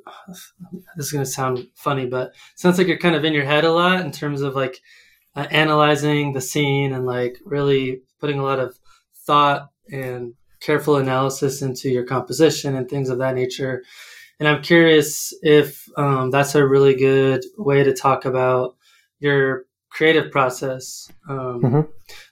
This 0.97 1.07
is 1.07 1.12
going 1.12 1.25
to 1.25 1.30
sound 1.30 1.66
funny, 1.75 2.07
but 2.07 2.35
sounds 2.57 2.78
like 2.78 2.87
you're 2.87 2.99
kind 2.99 3.16
of 3.16 3.25
in 3.25 3.33
your 3.33 3.45
head 3.45 3.64
a 3.64 3.73
lot 3.73 4.00
in 4.00 4.12
terms 4.12 4.42
of 4.42 4.54
like 4.54 4.80
uh, 5.35 5.47
analyzing 5.50 6.33
the 6.33 6.40
scene 6.40 6.92
and 6.92 7.07
like 7.07 7.38
really 7.45 8.02
putting 8.21 8.38
a 8.38 8.45
lot 8.45 8.59
of 8.59 8.78
thought 9.26 9.71
and 9.90 10.35
careful 10.61 10.97
analysis 10.97 11.62
into 11.62 11.88
your 11.88 12.04
composition 12.04 12.76
and 12.76 12.88
things 12.88 13.09
of 13.09 13.19
that 13.19 13.35
nature. 13.35 13.83
And 14.38 14.49
I'm 14.49 14.62
curious 14.62 15.35
if 15.42 15.87
um, 15.97 16.30
that's 16.30 16.54
a 16.54 16.66
really 16.66 16.95
good 16.95 17.45
way 17.57 17.83
to 17.83 17.95
talk 17.95 18.25
about 18.25 18.76
your 19.19 19.64
creative 19.90 20.30
process. 20.30 21.11
Um, 21.28 21.62
mm-hmm. 21.62 21.80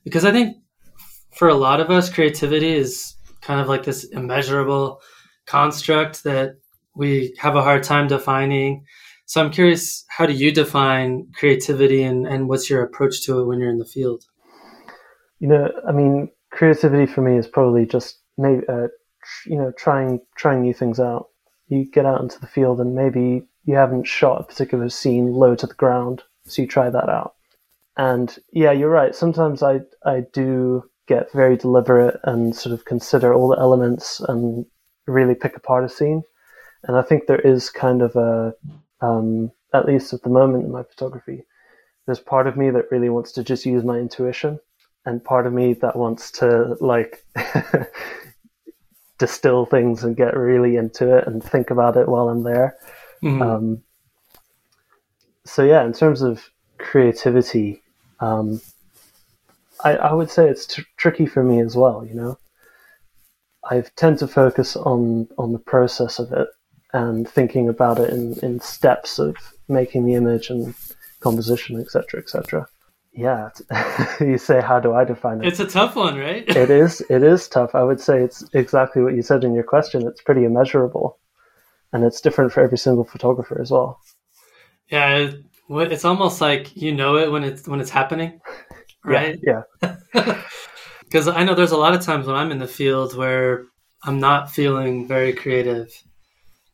Because 0.04 0.24
I 0.24 0.32
think 0.32 0.56
for 1.34 1.48
a 1.48 1.54
lot 1.54 1.80
of 1.80 1.90
us, 1.90 2.08
creativity 2.10 2.72
is 2.74 3.14
kind 3.40 3.60
of 3.60 3.68
like 3.68 3.84
this 3.84 4.04
immeasurable 4.04 5.00
construct 5.46 6.24
that 6.24 6.56
we 6.94 7.34
have 7.38 7.56
a 7.56 7.62
hard 7.62 7.82
time 7.82 8.08
defining. 8.08 8.84
So 9.26 9.42
I'm 9.42 9.50
curious, 9.50 10.04
how 10.08 10.26
do 10.26 10.32
you 10.32 10.50
define 10.52 11.28
creativity 11.34 12.02
and, 12.02 12.26
and 12.26 12.48
what's 12.48 12.68
your 12.68 12.82
approach 12.82 13.22
to 13.22 13.38
it 13.38 13.44
when 13.44 13.60
you're 13.60 13.70
in 13.70 13.78
the 13.78 13.84
field? 13.84 14.24
You 15.38 15.48
know, 15.48 15.70
I 15.86 15.92
mean, 15.92 16.30
creativity 16.50 17.06
for 17.06 17.20
me 17.20 17.36
is 17.36 17.46
probably 17.46 17.86
just 17.86 18.18
maybe, 18.36 18.62
uh, 18.68 18.88
you 19.46 19.56
know, 19.56 19.72
trying, 19.76 20.20
trying 20.36 20.62
new 20.62 20.74
things 20.74 20.98
out. 20.98 21.28
You 21.68 21.84
get 21.90 22.06
out 22.06 22.22
into 22.22 22.40
the 22.40 22.46
field 22.46 22.80
and 22.80 22.94
maybe 22.94 23.46
you 23.64 23.74
haven't 23.74 24.06
shot 24.06 24.40
a 24.40 24.44
particular 24.44 24.88
scene 24.88 25.32
low 25.32 25.54
to 25.54 25.66
the 25.66 25.74
ground. 25.74 26.22
So 26.44 26.62
you 26.62 26.68
try 26.68 26.88
that 26.88 27.08
out. 27.08 27.34
And 27.98 28.36
yeah, 28.52 28.72
you're 28.72 28.90
right. 28.90 29.14
Sometimes 29.14 29.62
I, 29.62 29.80
I 30.06 30.20
do 30.32 30.88
get 31.06 31.32
very 31.32 31.56
deliberate 31.56 32.18
and 32.24 32.54
sort 32.54 32.72
of 32.72 32.84
consider 32.84 33.34
all 33.34 33.48
the 33.48 33.58
elements 33.58 34.20
and 34.20 34.64
really 35.06 35.34
pick 35.34 35.56
apart 35.56 35.84
a 35.84 35.88
scene. 35.88 36.22
And 36.84 36.96
I 36.96 37.02
think 37.02 37.26
there 37.26 37.40
is 37.40 37.70
kind 37.70 38.02
of 38.02 38.14
a 38.14 38.54
um, 39.00 39.50
at 39.74 39.86
least 39.86 40.12
at 40.12 40.22
the 40.22 40.30
moment 40.30 40.64
in 40.64 40.72
my 40.72 40.82
photography, 40.82 41.44
there's 42.06 42.20
part 42.20 42.46
of 42.46 42.56
me 42.56 42.70
that 42.70 42.90
really 42.90 43.10
wants 43.10 43.32
to 43.32 43.44
just 43.44 43.66
use 43.66 43.84
my 43.84 43.98
intuition, 43.98 44.58
and 45.04 45.22
part 45.22 45.46
of 45.46 45.52
me 45.52 45.74
that 45.74 45.96
wants 45.96 46.30
to 46.32 46.76
like 46.80 47.24
distill 49.18 49.66
things 49.66 50.04
and 50.04 50.16
get 50.16 50.36
really 50.36 50.76
into 50.76 51.16
it 51.16 51.26
and 51.26 51.42
think 51.42 51.70
about 51.70 51.96
it 51.96 52.08
while 52.08 52.28
I'm 52.28 52.42
there. 52.42 52.76
Mm-hmm. 53.22 53.42
Um, 53.42 53.82
so 55.44 55.64
yeah, 55.64 55.84
in 55.84 55.92
terms 55.92 56.22
of 56.22 56.50
creativity, 56.78 57.82
um, 58.20 58.60
I, 59.84 59.96
I, 59.96 60.12
would 60.12 60.30
say 60.30 60.48
it's 60.48 60.66
tr- 60.66 60.82
tricky 60.96 61.26
for 61.26 61.42
me 61.42 61.60
as 61.60 61.76
well. 61.76 62.04
You 62.04 62.14
know, 62.14 62.38
I 63.64 63.82
tend 63.96 64.18
to 64.18 64.28
focus 64.28 64.76
on 64.76 65.28
on 65.38 65.52
the 65.52 65.58
process 65.58 66.18
of 66.18 66.32
it 66.32 66.48
and 66.92 67.28
thinking 67.28 67.68
about 67.68 67.98
it 67.98 68.10
in, 68.10 68.38
in 68.40 68.60
steps 68.60 69.18
of 69.18 69.36
making 69.68 70.04
the 70.04 70.14
image 70.14 70.50
and 70.50 70.74
composition, 71.20 71.80
etc., 71.80 72.20
etc. 72.20 72.66
Yeah, 73.12 73.50
you 74.20 74.38
say, 74.38 74.60
how 74.60 74.80
do 74.80 74.94
I 74.94 75.04
define 75.04 75.40
it? 75.40 75.48
It's 75.48 75.60
a 75.60 75.66
tough 75.66 75.96
one, 75.96 76.16
right? 76.16 76.48
it 76.56 76.70
is. 76.70 77.00
It 77.10 77.22
is 77.22 77.48
tough. 77.48 77.74
I 77.74 77.82
would 77.82 78.00
say 78.00 78.22
it's 78.22 78.44
exactly 78.52 79.02
what 79.02 79.14
you 79.14 79.22
said 79.22 79.44
in 79.44 79.54
your 79.54 79.64
question. 79.64 80.06
It's 80.06 80.22
pretty 80.22 80.44
immeasurable, 80.44 81.18
and 81.92 82.04
it's 82.04 82.20
different 82.20 82.52
for 82.52 82.62
every 82.62 82.78
single 82.78 83.04
photographer 83.04 83.60
as 83.60 83.70
well. 83.70 84.00
Yeah, 84.88 85.32
it's 85.68 86.04
almost 86.04 86.40
like 86.40 86.76
you 86.76 86.92
know 86.92 87.16
it 87.16 87.30
when 87.30 87.44
it's 87.44 87.68
when 87.68 87.80
it's 87.80 87.90
happening, 87.90 88.40
right? 89.04 89.38
Yeah. 89.42 89.62
Because 91.04 91.26
yeah. 91.26 91.32
I 91.32 91.44
know 91.44 91.54
there's 91.54 91.70
a 91.70 91.76
lot 91.76 91.94
of 91.94 92.02
times 92.02 92.26
when 92.26 92.36
I'm 92.36 92.50
in 92.50 92.58
the 92.58 92.68
field 92.68 93.16
where 93.16 93.64
I'm 94.02 94.20
not 94.20 94.50
feeling 94.50 95.08
very 95.08 95.32
creative, 95.32 95.90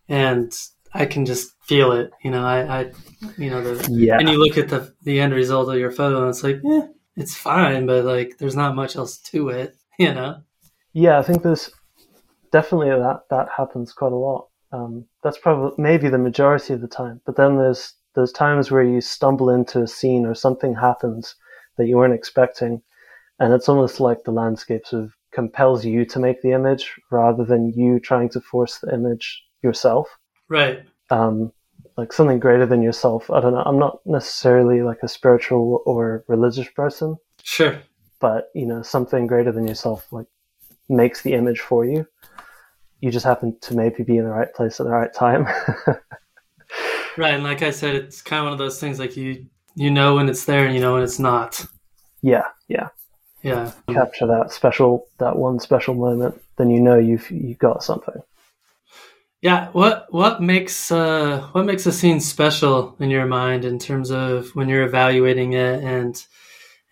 and 0.09 0.53
I 0.93 1.07
can 1.07 1.25
just 1.25 1.53
feel 1.63 1.93
it. 1.93 2.11
You 2.23 2.33
know, 2.33 2.45
I, 2.45 2.81
I 2.81 2.93
you 3.39 3.51
know, 3.51 3.63
the 3.63 3.89
yeah. 3.93 4.19
And 4.19 4.29
you 4.29 4.39
look 4.39 4.59
at 4.59 4.69
the 4.69 4.93
the 5.03 5.21
end 5.21 5.35
result 5.35 5.69
of 5.69 5.79
your 5.79 5.93
photo, 5.93 6.21
and 6.21 6.31
it's 6.31 6.43
like, 6.43 6.61
yeah, 6.65 6.87
it's 7.17 7.37
fine, 7.37 7.87
but 7.87 8.05
like, 8.05 8.39
there's 8.39 8.57
not 8.57 8.75
much 8.75 8.97
else 8.97 9.19
to 9.19 9.51
it. 9.51 9.77
You 9.97 10.13
know. 10.13 10.43
Yeah, 10.93 11.21
I 11.21 11.23
think 11.23 11.45
there's 11.45 11.71
definitely 12.51 12.91
that 12.91 13.21
that 13.31 13.49
happens 13.57 13.93
quite 13.93 14.11
a 14.11 14.17
lot. 14.17 14.49
Um, 14.73 15.05
that's 15.23 15.39
probably 15.39 15.81
maybe 15.81 16.09
the 16.09 16.19
majority 16.19 16.75
of 16.75 16.81
the 16.81 16.89
time. 16.89 17.21
But 17.25 17.37
then 17.37 17.57
there's 17.57 17.95
there's 18.15 18.33
times 18.33 18.71
where 18.71 18.83
you 18.83 19.01
stumble 19.01 19.51
into 19.51 19.83
a 19.83 19.87
scene 19.87 20.27
or 20.27 20.35
something 20.35 20.75
happens 20.75 21.35
that 21.77 21.87
you 21.87 21.97
weren't 21.97 22.15
expecting, 22.15 22.83
and 23.41 23.53
it's 23.53 23.69
almost 23.69 24.01
like 24.01 24.25
the 24.25 24.31
landscape 24.31 24.87
sort 24.87 25.05
of 25.05 25.13
compels 25.33 25.85
you 25.85 26.05
to 26.07 26.19
make 26.19 26.41
the 26.43 26.53
image 26.53 26.95
rather 27.11 27.45
than 27.45 27.73
you 27.75 27.99
trying 27.99 28.29
to 28.31 28.41
force 28.41 28.79
the 28.79 28.95
image 28.95 29.43
yourself. 29.63 30.09
Right. 30.49 30.83
Um, 31.11 31.53
like 31.97 32.13
something 32.13 32.39
greater 32.39 32.67
than 32.67 32.83
yourself. 32.83 33.31
I 33.31 33.41
don't 33.41 33.53
know. 33.53 33.63
I'm 33.67 33.79
not 33.79 34.01
necessarily 34.07 34.83
like 34.83 34.99
a 35.03 35.09
spiritual 35.09 35.83
or 35.85 36.25
religious 36.29 36.69
person. 36.69 37.17
Sure. 37.43 37.81
But, 38.21 38.51
you 38.55 38.67
know, 38.67 38.83
something 38.83 39.27
greater 39.27 39.53
than 39.53 39.67
yourself 39.67 40.11
like 40.13 40.27
makes 40.89 41.23
the 41.23 41.35
image 41.35 41.61
for 41.61 41.85
you. 41.85 42.07
You 43.01 43.11
just 43.11 43.27
happen 43.27 43.59
to 43.63 43.75
maybe 43.75 44.03
be 44.03 44.17
in 44.17 44.25
the 44.25 44.31
right 44.31 44.53
place 44.55 44.81
at 44.81 44.85
the 44.85 44.93
right 44.93 45.13
time. 45.13 45.47
right. 47.17 47.35
And 47.35 47.45
like 47.45 47.63
I 47.63 47.71
said, 47.71 47.95
it's 47.95 48.23
kind 48.23 48.41
of 48.41 48.45
one 48.45 48.53
of 48.53 48.59
those 48.59 48.81
things 48.81 48.99
like 48.99 49.17
you, 49.17 49.47
you 49.75 49.91
know 49.91 50.17
when 50.17 50.29
it's 50.29 50.45
there 50.45 50.67
and 50.67 50.75
you 50.75 50.81
know 50.81 50.95
when 50.95 51.03
it's 51.03 51.19
not. 51.19 51.65
Yeah. 52.23 52.49
Yeah. 52.69 52.89
Yeah. 53.43 53.73
Capture 53.89 54.27
that 54.27 54.53
special, 54.53 55.07
that 55.19 55.37
one 55.37 55.61
special 55.61 55.95
moment, 55.95 56.41
then 56.57 56.71
you 56.71 56.81
know 56.81 56.99
you've, 56.99 57.31
you've 57.31 57.59
got 57.59 57.83
something. 57.83 58.23
Yeah, 59.45 59.69
what 59.73 60.07
what 60.09 60.41
makes 60.41 60.91
uh, 60.91 61.47
what 61.53 61.67
makes 61.67 61.85
a 61.85 61.93
scene 61.93 62.19
special 62.19 62.97
in 62.99 63.11
your 63.11 63.27
mind 63.27 63.67
in 63.67 63.79
terms 63.79 64.11
of 64.11 64.49
when 64.57 64.71
you're 64.71 64.85
evaluating 64.85 65.53
it 65.53 65.85
and 65.85 66.25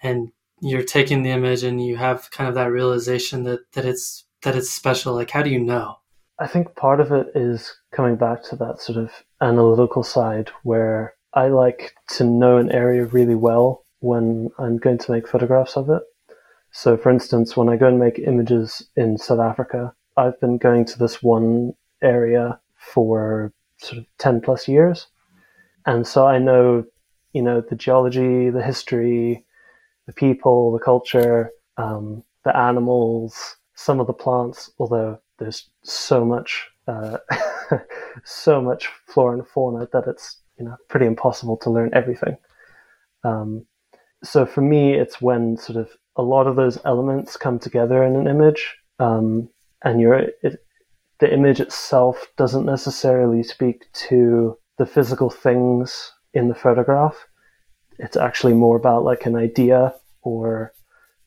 and 0.03 0.31
you're 0.61 0.83
taking 0.83 1.23
the 1.23 1.31
image 1.31 1.65
and 1.65 1.83
you 1.83 1.97
have 1.97 2.31
kind 2.31 2.51
of 2.51 2.55
that 2.57 2.71
realization 2.71 3.45
that 3.45 3.61
that 3.73 3.87
it's 3.87 4.27
that 4.43 4.55
it's 4.55 4.69
special. 4.69 5.15
Like, 5.15 5.31
how 5.31 5.41
do 5.41 5.49
you 5.49 5.61
know? 5.61 5.97
I 6.43 6.49
think 6.49 6.75
part 6.75 6.99
of 6.99 7.13
it 7.13 7.29
is 7.37 7.73
coming 7.93 8.17
back 8.17 8.43
to 8.47 8.57
that 8.57 8.81
sort 8.81 8.99
of 8.99 9.13
analytical 9.41 10.03
side 10.03 10.51
where 10.65 11.15
I 11.35 11.47
like 11.47 11.95
to 12.17 12.25
know 12.25 12.57
an 12.57 12.69
area 12.73 13.05
really 13.05 13.37
well 13.37 13.85
when 14.01 14.51
I'm 14.59 14.77
going 14.77 14.99
to 14.99 15.13
make 15.13 15.29
photographs 15.29 15.77
of 15.77 15.89
it. 15.89 16.03
So, 16.73 16.97
for 16.97 17.11
instance, 17.13 17.57
when 17.57 17.69
I 17.69 17.77
go 17.77 17.87
and 17.87 18.01
make 18.01 18.19
images 18.19 18.83
in 18.97 19.19
South 19.19 19.39
Africa, 19.39 19.95
I've 20.17 20.41
been 20.41 20.59
going 20.59 20.85
to 20.87 20.99
this 20.99 21.23
one 21.23 21.75
area 22.03 22.59
for 22.75 23.53
sort 23.77 23.99
of 23.99 24.07
10 24.19 24.41
plus 24.41 24.67
years. 24.67 25.07
And 25.87 26.05
so 26.05 26.27
I 26.27 26.39
know, 26.39 26.85
you 27.33 27.43
know, 27.43 27.61
the 27.61 27.77
geology, 27.77 28.51
the 28.51 28.65
history, 28.65 29.45
the 30.07 30.13
people, 30.13 30.73
the 30.73 30.85
culture, 30.85 31.53
um, 31.77 32.25
the 32.45 32.57
animals, 32.57 33.59
some 33.77 34.01
of 34.01 34.09
the 34.09 34.13
plants, 34.13 34.73
although 34.81 35.21
there's 35.43 35.69
so 35.83 36.25
much, 36.25 36.69
uh, 36.87 37.19
so 38.25 38.61
much 38.63 38.89
flora 39.07 39.39
and 39.39 39.47
fauna 39.47 39.89
that 39.93 40.07
it's, 40.07 40.39
you 40.59 40.65
know, 40.65 40.77
pretty 40.89 41.07
impossible 41.07 41.57
to 41.59 41.71
learn 41.71 41.91
everything. 41.93 42.37
Um, 43.25 43.67
so 44.23 44.47
for 44.47 44.61
me, 44.61 44.95
it's 44.95 45.21
when 45.21 45.57
sort 45.57 45.77
of 45.79 45.91
a 46.17 46.23
lot 46.23 46.47
of 46.47 46.57
those 46.57 46.79
elements 46.85 47.37
come 47.37 47.59
together 47.59 48.05
in 48.05 48.15
an 48.15 48.29
image, 48.29 48.77
um, 48.99 49.49
and 49.83 50.01
you're 50.01 50.15
it, 50.43 50.65
the 51.19 51.33
image 51.33 51.61
itself 51.61 52.29
doesn't 52.37 52.67
necessarily 52.67 53.43
speak 53.43 53.91
to 53.93 54.57
the 54.79 54.87
physical 54.87 55.31
things 55.31 56.13
in 56.35 56.49
the 56.49 56.55
photograph. 56.55 57.27
It's 57.99 58.17
actually 58.17 58.55
more 58.55 58.77
about 58.77 59.05
like 59.05 59.27
an 59.27 59.37
idea 59.37 59.95
or 60.23 60.73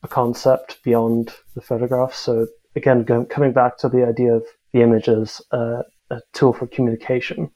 a 0.02 0.08
concept 0.08 0.82
beyond 0.82 1.34
the 1.54 1.60
photograph. 1.60 2.14
So 2.14 2.46
again, 2.76 3.02
going, 3.02 3.26
coming 3.26 3.52
back 3.52 3.78
to 3.78 3.88
the 3.88 4.06
idea 4.06 4.34
of 4.34 4.44
the 4.72 4.82
image 4.82 5.08
as 5.08 5.40
a, 5.50 5.82
a 6.10 6.20
tool 6.32 6.52
for 6.52 6.66
communication. 6.66 7.50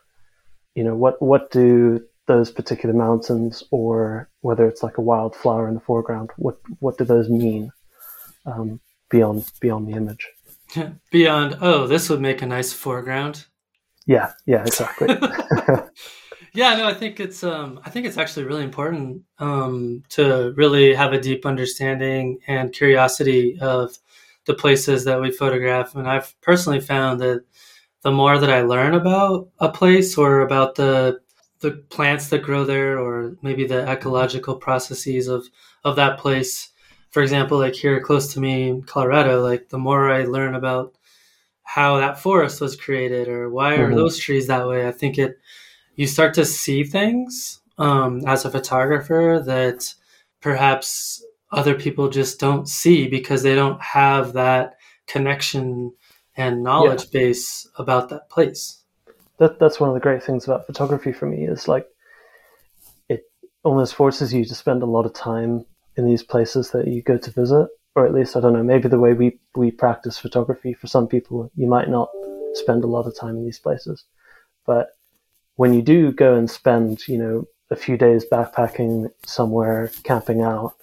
You 0.75 0.85
know, 0.85 0.97
what 0.97 1.21
what 1.21 1.51
do 1.51 2.01
those 2.27 2.51
particular 2.51 2.95
mountains, 2.95 3.63
or 3.71 4.29
whether 4.41 4.67
it's 4.67 4.83
like 4.83 4.99
a 4.99 5.03
wildflower 5.03 5.69
in 5.69 5.75
the 5.75 5.81
foreground, 5.81 6.31
what 6.37 6.59
what 6.79 6.97
do 6.97 7.05
those 7.05 7.29
mean 7.29 7.71
um, 8.47 8.81
beyond 9.11 9.51
beyond 9.61 9.89
the 9.89 9.97
image? 9.97 10.27
Beyond, 11.11 11.59
oh, 11.61 11.89
this 11.89 12.09
would 12.09 12.21
make 12.21 12.43
a 12.43 12.47
nice 12.47 12.73
foreground. 12.73 13.47
Yeah, 14.07 14.31
yeah, 14.47 14.63
exactly. 14.63 15.09
yeah, 16.55 16.77
no, 16.77 16.87
I 16.87 16.95
think 16.95 17.19
it's 17.19 17.43
um, 17.43 17.81
I 17.85 17.91
think 17.91 18.07
it's 18.07 18.17
actually 18.17 18.45
really 18.45 18.63
important 18.63 19.23
um, 19.41 20.05
to 20.11 20.53
really 20.57 20.95
have 20.95 21.13
a 21.13 21.21
deep 21.21 21.45
understanding 21.45 22.39
and 22.47 22.73
curiosity 22.73 23.59
of 23.61 23.99
the 24.47 24.55
places 24.55 25.05
that 25.05 25.21
we 25.21 25.31
photograph. 25.31 25.95
And 25.95 26.09
I've 26.09 26.39
personally 26.41 26.81
found 26.81 27.21
that 27.21 27.45
the 28.03 28.13
more 28.13 28.39
that 28.39 28.51
I 28.51 28.63
learn 28.63 28.95
about 28.95 29.49
a 29.59 29.69
place 29.71 30.17
or 30.17 30.41
about 30.41 30.75
the 30.75 31.21
the 31.61 31.73
plants 31.91 32.31
that 32.31 32.43
grow 32.43 32.65
there, 32.65 32.99
or 32.99 33.37
maybe 33.43 33.67
the 33.67 33.87
ecological 33.87 34.57
processes 34.57 35.29
of 35.29 35.47
of 35.85 35.97
that 35.97 36.19
place, 36.19 36.71
for 37.11 37.23
example, 37.23 37.59
like 37.59 37.75
here 37.75 38.01
close 38.01 38.33
to 38.33 38.41
me 38.41 38.69
in 38.69 38.83
Colorado, 38.83 39.43
like 39.43 39.69
the 39.69 39.79
more 39.79 40.11
I 40.11 40.25
learn 40.25 40.55
about 40.55 40.95
how 41.63 41.99
that 41.99 42.19
forest 42.19 42.61
was 42.61 42.75
created 42.77 43.29
or 43.29 43.51
why 43.51 43.77
are 43.77 43.89
mm-hmm. 43.89 43.97
those 43.97 44.19
trees 44.19 44.47
that 44.47 44.67
way, 44.67 44.89
I 44.89 44.93
think 44.93 45.19
it 45.19 45.39
you 45.97 46.07
start 46.07 46.35
to 46.35 46.45
see 46.47 46.83
things 46.83 47.61
um, 47.79 48.23
as 48.27 48.45
a 48.45 48.51
photographer 48.51 49.43
that 49.45 49.95
perhaps 50.41 51.23
other 51.53 51.75
people 51.75 52.09
just 52.09 52.39
don't 52.39 52.69
see 52.69 53.09
because 53.09 53.43
they 53.43 53.55
don't 53.55 53.81
have 53.81 54.33
that 54.35 54.77
connection 55.07 55.93
and 56.37 56.63
knowledge 56.63 57.05
yeah. 57.05 57.21
base 57.21 57.69
about 57.77 58.09
that 58.09 58.29
place. 58.31 58.83
That 59.39 59.59
that's 59.59 59.81
one 59.81 59.89
of 59.89 59.95
the 59.95 60.01
great 60.01 60.23
things 60.23 60.45
about 60.45 60.67
photography 60.67 61.13
for 61.13 61.27
me 61.27 61.45
is 61.45 61.67
like 61.67 61.87
it 63.09 63.25
almost 63.65 63.95
forces 63.95 64.33
you 64.33 64.45
to 64.45 64.55
spend 64.55 64.83
a 64.83 64.87
lot 64.87 65.07
of 65.07 65.15
time 65.15 65.65
in 65.97 66.07
these 66.07 66.23
places 66.23 66.71
that 66.71 66.87
you 66.87 67.03
go 67.03 67.17
to 67.19 67.31
visit, 67.31 67.69
or 67.95 68.07
at 68.07 68.15
least 68.15 68.37
I 68.37 68.41
don't 68.41 68.53
know, 68.53 68.63
maybe 68.63 68.89
the 68.89 68.99
way 68.99 69.15
we 69.15 69.39
we 69.57 69.71
practice 69.71 70.19
photography 70.19 70.75
for 70.75 70.87
some 70.87 71.09
people, 71.09 71.51
you 71.57 71.67
might 71.67 71.89
not 71.89 72.11
spend 72.55 72.85
a 72.85 72.89
lot 72.89 73.07
of 73.07 73.17
time 73.17 73.37
in 73.37 73.45
these 73.45 73.59
places, 73.59 74.05
but 74.67 74.91
when 75.57 75.75
you 75.75 75.83
do 75.83 76.13
go 76.13 76.35
and 76.37 76.51
spend, 76.51 77.07
you 77.07 77.19
know, 77.19 77.45
a 77.71 77.77
few 77.77 77.97
days 77.97 78.25
backpacking 78.31 79.11
somewhere, 79.27 79.91
camping 80.05 80.43
out, 80.43 80.75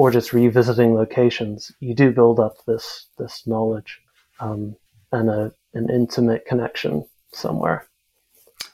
or 0.00 0.10
just 0.10 0.32
revisiting 0.32 0.94
locations, 0.94 1.70
you 1.78 1.94
do 1.94 2.10
build 2.10 2.40
up 2.40 2.54
this 2.66 3.08
this 3.18 3.46
knowledge 3.46 4.00
um, 4.40 4.74
and 5.12 5.28
a 5.28 5.52
an 5.74 5.90
intimate 5.90 6.46
connection 6.46 7.04
somewhere. 7.34 7.86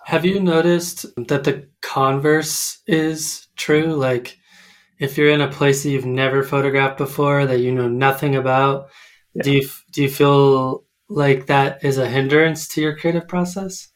Have 0.04 0.24
you 0.24 0.38
noticed 0.38 1.04
that 1.16 1.42
the 1.42 1.68
converse 1.82 2.78
is 2.86 3.48
true? 3.56 3.96
Like 3.96 4.38
if 5.00 5.18
you're 5.18 5.30
in 5.30 5.40
a 5.40 5.50
place 5.50 5.82
that 5.82 5.90
you've 5.90 6.06
never 6.06 6.44
photographed 6.44 6.96
before 6.96 7.44
that 7.46 7.58
you 7.58 7.72
know 7.72 7.88
nothing 7.88 8.36
about 8.36 8.88
yeah. 9.34 9.42
do 9.42 9.52
you 9.52 9.68
do 9.90 10.02
you 10.04 10.08
feel 10.08 10.84
like 11.08 11.46
that 11.46 11.84
is 11.84 11.98
a 11.98 12.08
hindrance 12.08 12.68
to 12.68 12.80
your 12.80 12.96
creative 12.96 13.28
process 13.28 13.88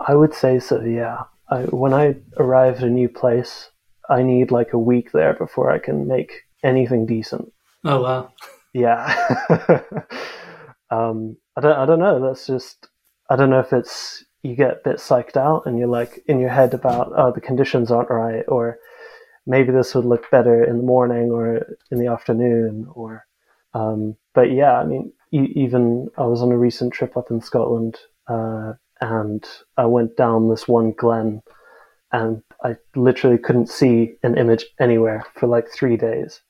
i 0.00 0.14
would 0.14 0.34
say 0.34 0.58
so 0.58 0.80
yeah 0.80 1.18
I, 1.48 1.62
when 1.66 1.94
i 1.94 2.16
arrive 2.38 2.78
at 2.78 2.82
a 2.82 2.90
new 2.90 3.08
place 3.08 3.70
i 4.12 4.22
need 4.22 4.50
like 4.50 4.72
a 4.72 4.78
week 4.78 5.12
there 5.12 5.34
before 5.34 5.70
i 5.70 5.78
can 5.78 6.06
make 6.06 6.32
anything 6.62 7.06
decent. 7.06 7.52
Oh 7.84 8.02
wow. 8.02 8.32
Yeah. 8.72 9.02
Um, 10.90 11.38
I 11.56 11.62
don't, 11.62 11.78
I 11.78 11.86
don't 11.86 11.98
know. 12.00 12.20
That's 12.20 12.46
just 12.46 12.88
i 13.30 13.36
don't 13.36 13.48
know 13.48 13.60
if 13.60 13.72
it's 13.72 14.22
you 14.42 14.54
get 14.54 14.72
a 14.72 14.80
bit 14.84 14.96
psyched 14.96 15.38
out 15.38 15.62
and 15.64 15.78
you're 15.78 15.88
like 15.88 16.22
in 16.26 16.38
your 16.38 16.50
head 16.50 16.74
about 16.74 17.10
oh 17.16 17.32
the 17.32 17.40
conditions 17.40 17.90
aren't 17.90 18.10
right 18.10 18.44
or 18.46 18.78
maybe 19.46 19.72
this 19.72 19.94
would 19.94 20.04
look 20.04 20.30
better 20.30 20.62
in 20.62 20.76
the 20.76 20.82
morning 20.82 21.30
or 21.30 21.64
in 21.90 21.98
the 21.98 22.08
afternoon 22.08 22.86
or 22.94 23.24
um, 23.72 24.16
but 24.34 24.52
yeah 24.52 24.74
i 24.80 24.84
mean 24.84 25.10
e- 25.32 25.52
even 25.56 26.08
I 26.16 26.24
was 26.26 26.42
on 26.42 26.52
a 26.52 26.58
recent 26.58 26.92
trip 26.92 27.16
up 27.16 27.30
in 27.30 27.40
Scotland, 27.40 27.98
uh, 28.28 28.74
and 29.00 29.44
I 29.76 29.86
went 29.86 30.16
down 30.16 30.48
this 30.48 30.68
one 30.68 30.92
glen, 30.92 31.42
and 32.12 32.42
I 32.64 32.76
literally 32.94 33.38
couldn't 33.38 33.68
see 33.68 34.14
an 34.22 34.38
image 34.38 34.64
anywhere 34.80 35.24
for 35.34 35.46
like 35.46 35.68
three 35.68 35.96
days. 35.96 36.40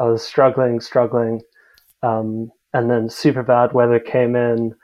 I 0.00 0.04
was 0.04 0.26
struggling, 0.26 0.80
struggling, 0.80 1.42
um, 2.02 2.50
and 2.72 2.90
then 2.90 3.08
super 3.08 3.42
bad 3.42 3.72
weather 3.72 4.00
came 4.00 4.34
in. 4.34 4.74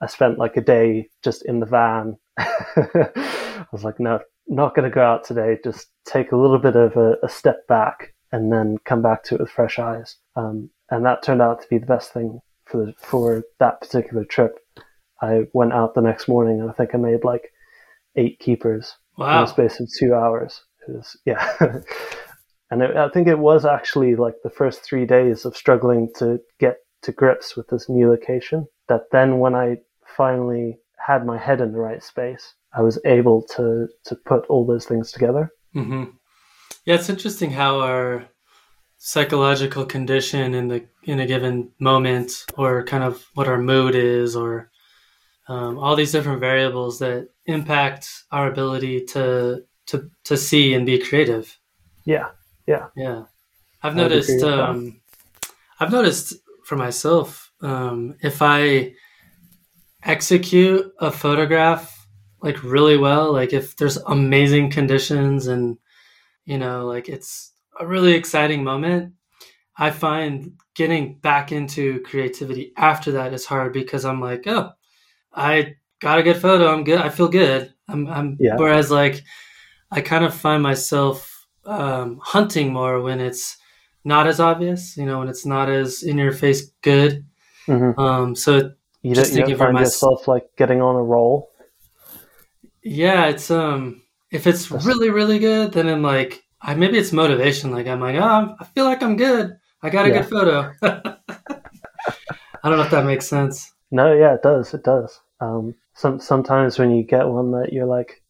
I 0.00 0.06
spent 0.06 0.38
like 0.38 0.56
a 0.56 0.62
day 0.62 1.08
just 1.22 1.44
in 1.44 1.60
the 1.60 1.66
van. 1.66 2.16
I 2.38 3.66
was 3.72 3.84
like, 3.84 4.00
no, 4.00 4.20
not 4.46 4.74
going 4.74 4.88
to 4.88 4.94
go 4.94 5.02
out 5.02 5.24
today. 5.24 5.58
Just 5.62 5.88
take 6.06 6.32
a 6.32 6.36
little 6.36 6.58
bit 6.58 6.76
of 6.76 6.96
a, 6.96 7.16
a, 7.22 7.28
step 7.28 7.66
back 7.66 8.14
and 8.32 8.52
then 8.52 8.78
come 8.84 9.02
back 9.02 9.22
to 9.24 9.34
it 9.34 9.40
with 9.40 9.50
fresh 9.50 9.78
eyes. 9.78 10.16
Um, 10.36 10.70
and 10.90 11.04
that 11.04 11.22
turned 11.22 11.42
out 11.42 11.60
to 11.62 11.68
be 11.68 11.78
the 11.78 11.86
best 11.86 12.12
thing 12.12 12.40
for 12.64 12.86
the, 12.86 12.94
for 12.98 13.42
that 13.58 13.80
particular 13.80 14.24
trip. 14.24 14.58
I 15.20 15.46
went 15.52 15.72
out 15.72 15.94
the 15.94 16.00
next 16.00 16.28
morning 16.28 16.60
and 16.60 16.70
I 16.70 16.72
think 16.72 16.94
I 16.94 16.98
made 16.98 17.24
like 17.24 17.52
eight 18.16 18.38
keepers 18.38 18.96
wow. 19.20 19.40
in 19.40 19.44
the 19.44 19.50
space 19.50 19.80
of 19.80 19.88
two 19.98 20.14
hours. 20.14 20.62
It 20.86 20.92
was, 20.92 21.16
yeah. 21.24 21.56
and 22.70 22.82
it, 22.82 22.96
I 22.96 23.08
think 23.10 23.28
it 23.28 23.38
was 23.38 23.64
actually 23.64 24.16
like 24.16 24.34
the 24.42 24.50
first 24.50 24.82
three 24.82 25.06
days 25.06 25.44
of 25.44 25.56
struggling 25.56 26.10
to 26.16 26.40
get 26.58 26.78
to 27.02 27.12
grips 27.12 27.56
with 27.56 27.68
this 27.68 27.88
new 27.88 28.08
location 28.08 28.66
that 28.88 29.10
then 29.12 29.38
when 29.38 29.54
I 29.54 29.78
finally 30.16 30.78
had 30.98 31.24
my 31.24 31.38
head 31.38 31.60
in 31.60 31.72
the 31.72 31.78
right 31.78 32.02
space, 32.02 32.54
I 32.72 32.82
was 32.82 32.98
able 33.04 33.42
to 33.56 33.88
to 34.04 34.14
put 34.14 34.46
all 34.46 34.66
those 34.66 34.86
things 34.86 35.12
together. 35.12 35.50
Mm-hmm. 35.74 36.04
Yeah, 36.84 36.94
it's 36.94 37.08
interesting 37.08 37.50
how 37.50 37.80
our 37.80 38.26
psychological 38.98 39.86
condition 39.86 40.54
in 40.54 40.68
the 40.68 40.84
in 41.04 41.20
a 41.20 41.26
given 41.26 41.70
moment, 41.80 42.32
or 42.56 42.84
kind 42.84 43.04
of 43.04 43.26
what 43.34 43.48
our 43.48 43.58
mood 43.58 43.94
is, 43.94 44.36
or 44.36 44.70
um, 45.48 45.78
all 45.78 45.96
these 45.96 46.12
different 46.12 46.40
variables 46.40 46.98
that 46.98 47.28
impact 47.50 48.24
our 48.30 48.48
ability 48.48 49.04
to 49.06 49.64
to 49.86 50.10
to 50.24 50.36
see 50.36 50.74
and 50.74 50.86
be 50.86 50.98
creative. 50.98 51.58
Yeah, 52.04 52.28
yeah, 52.66 52.86
yeah. 52.96 53.24
I've 53.82 53.96
noticed. 53.96 54.42
Um, 54.42 55.00
I've 55.78 55.92
noticed 55.92 56.34
for 56.64 56.76
myself 56.76 57.50
um, 57.62 58.14
if 58.20 58.42
I 58.42 58.94
execute 60.02 60.92
a 60.98 61.10
photograph 61.10 61.96
like 62.42 62.62
really 62.62 62.96
well, 62.96 63.32
like 63.32 63.52
if 63.52 63.76
there's 63.76 63.96
amazing 63.98 64.70
conditions 64.70 65.46
and 65.46 65.76
you 66.44 66.58
know, 66.58 66.86
like 66.86 67.08
it's 67.08 67.52
a 67.78 67.86
really 67.86 68.12
exciting 68.14 68.64
moment, 68.64 69.12
I 69.76 69.90
find 69.90 70.52
getting 70.74 71.18
back 71.18 71.52
into 71.52 72.00
creativity 72.00 72.72
after 72.76 73.12
that 73.12 73.32
is 73.32 73.44
hard 73.44 73.72
because 73.72 74.04
I'm 74.04 74.20
like, 74.20 74.46
oh, 74.46 74.70
I 75.32 75.76
got 76.00 76.18
a 76.18 76.22
good 76.22 76.36
photo. 76.36 76.72
I'm 76.72 76.84
good. 76.84 77.00
I 77.00 77.08
feel 77.08 77.28
good. 77.28 77.72
I'm, 77.88 78.06
I'm 78.08 78.36
yeah. 78.40 78.56
whereas 78.56 78.90
like 78.90 79.22
I 79.90 80.00
kind 80.00 80.24
of 80.24 80.34
find 80.34 80.62
myself 80.62 81.46
um, 81.64 82.20
hunting 82.22 82.72
more 82.72 83.00
when 83.00 83.20
it's 83.20 83.56
not 84.04 84.26
as 84.26 84.40
obvious, 84.40 84.96
you 84.96 85.04
know, 85.04 85.18
when 85.18 85.28
it's 85.28 85.44
not 85.44 85.68
as 85.68 86.02
in 86.02 86.18
your 86.18 86.32
face 86.32 86.70
good. 86.82 87.24
Mm-hmm. 87.66 88.00
Um, 88.00 88.34
so 88.34 88.72
you 89.02 89.14
don't, 89.14 89.32
you 89.32 89.44
don't 89.44 89.58
find 89.58 89.78
yourself 89.78 90.26
like 90.26 90.48
getting 90.56 90.80
on 90.80 90.96
a 90.96 91.02
roll. 91.02 91.50
Yeah, 92.82 93.26
it's 93.26 93.50
um, 93.50 94.02
if 94.30 94.46
it's 94.46 94.70
really 94.70 95.10
really 95.10 95.38
good, 95.38 95.72
then 95.72 95.88
I'm 95.88 96.02
like, 96.02 96.42
I 96.62 96.74
maybe 96.74 96.98
it's 96.98 97.12
motivation. 97.12 97.70
Like 97.70 97.86
I'm 97.86 98.00
like, 98.00 98.16
oh, 98.16 98.56
I 98.58 98.64
feel 98.64 98.84
like 98.84 99.02
I'm 99.02 99.16
good. 99.16 99.56
I 99.82 99.90
got 99.90 100.06
a 100.06 100.08
yeah. 100.08 100.20
good 100.20 100.30
photo. 100.30 100.72
I 102.62 102.68
don't 102.68 102.76
know 102.78 102.84
if 102.84 102.90
that 102.90 103.06
makes 103.06 103.26
sense. 103.26 103.72
No, 103.90 104.12
yeah, 104.12 104.34
it 104.34 104.42
does. 104.42 104.72
It 104.74 104.84
does. 104.84 105.18
Um, 105.40 105.74
some 106.00 106.18
sometimes 106.18 106.78
when 106.78 106.90
you 106.90 107.02
get 107.02 107.28
one 107.28 107.50
that 107.52 107.72
you're 107.72 107.86
like, 107.86 108.22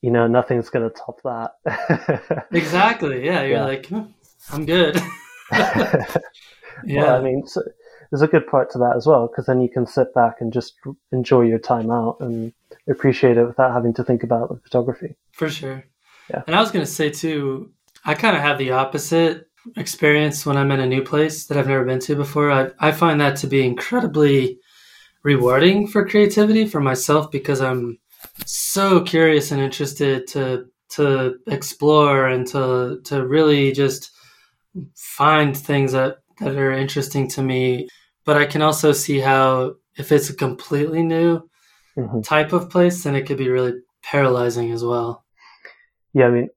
you 0.00 0.10
know, 0.10 0.26
nothing's 0.26 0.70
gonna 0.70 0.90
top 0.90 1.20
that. 1.22 2.46
exactly. 2.52 3.24
Yeah, 3.24 3.42
you're 3.42 3.58
yeah. 3.58 3.64
like, 3.64 3.86
hmm, 3.86 4.02
I'm 4.50 4.64
good. 4.64 5.00
yeah, 5.52 6.06
well, 6.88 7.16
I 7.16 7.20
mean, 7.22 7.46
so, 7.46 7.62
there's 8.10 8.22
a 8.22 8.28
good 8.28 8.46
part 8.46 8.70
to 8.70 8.78
that 8.78 8.94
as 8.96 9.06
well 9.06 9.28
because 9.28 9.46
then 9.46 9.60
you 9.60 9.68
can 9.68 9.86
sit 9.86 10.12
back 10.14 10.36
and 10.40 10.52
just 10.52 10.74
enjoy 11.12 11.42
your 11.42 11.58
time 11.58 11.90
out 11.90 12.16
and 12.20 12.52
appreciate 12.88 13.36
it 13.36 13.46
without 13.46 13.72
having 13.72 13.94
to 13.94 14.04
think 14.04 14.22
about 14.22 14.48
the 14.48 14.60
photography. 14.60 15.14
For 15.32 15.48
sure. 15.48 15.84
Yeah. 16.30 16.42
And 16.46 16.56
I 16.56 16.60
was 16.60 16.70
going 16.70 16.84
to 16.84 16.90
say 16.90 17.10
too, 17.10 17.72
I 18.04 18.14
kind 18.14 18.36
of 18.36 18.42
have 18.42 18.58
the 18.58 18.72
opposite 18.72 19.46
experience 19.76 20.44
when 20.44 20.56
I'm 20.56 20.70
in 20.72 20.80
a 20.80 20.86
new 20.86 21.02
place 21.02 21.46
that 21.46 21.56
I've 21.56 21.68
never 21.68 21.84
been 21.84 22.00
to 22.00 22.16
before. 22.16 22.50
I, 22.50 22.70
I 22.78 22.92
find 22.92 23.20
that 23.20 23.36
to 23.36 23.46
be 23.46 23.64
incredibly 23.64 24.58
rewarding 25.22 25.86
for 25.86 26.06
creativity 26.06 26.66
for 26.66 26.80
myself 26.80 27.30
because 27.30 27.60
I'm 27.60 27.98
so 28.46 29.00
curious 29.02 29.50
and 29.50 29.60
interested 29.60 30.26
to 30.28 30.66
to 30.90 31.36
explore 31.46 32.26
and 32.26 32.46
to 32.48 33.00
to 33.04 33.26
really 33.26 33.72
just 33.72 34.10
find 34.96 35.56
things 35.56 35.92
that 35.92 36.16
that 36.40 36.56
are 36.56 36.72
interesting 36.72 37.28
to 37.28 37.42
me. 37.42 37.88
But 38.24 38.36
I 38.36 38.46
can 38.46 38.62
also 38.62 38.92
see 38.92 39.20
how 39.20 39.74
if 39.96 40.12
it's 40.12 40.30
a 40.30 40.34
completely 40.34 41.02
new 41.02 41.42
mm-hmm. 41.96 42.20
type 42.22 42.52
of 42.52 42.70
place, 42.70 43.02
then 43.02 43.14
it 43.14 43.26
could 43.26 43.38
be 43.38 43.48
really 43.48 43.74
paralyzing 44.02 44.72
as 44.72 44.84
well. 44.84 45.24
Yeah, 46.14 46.26
I 46.26 46.30
mean, 46.30 46.48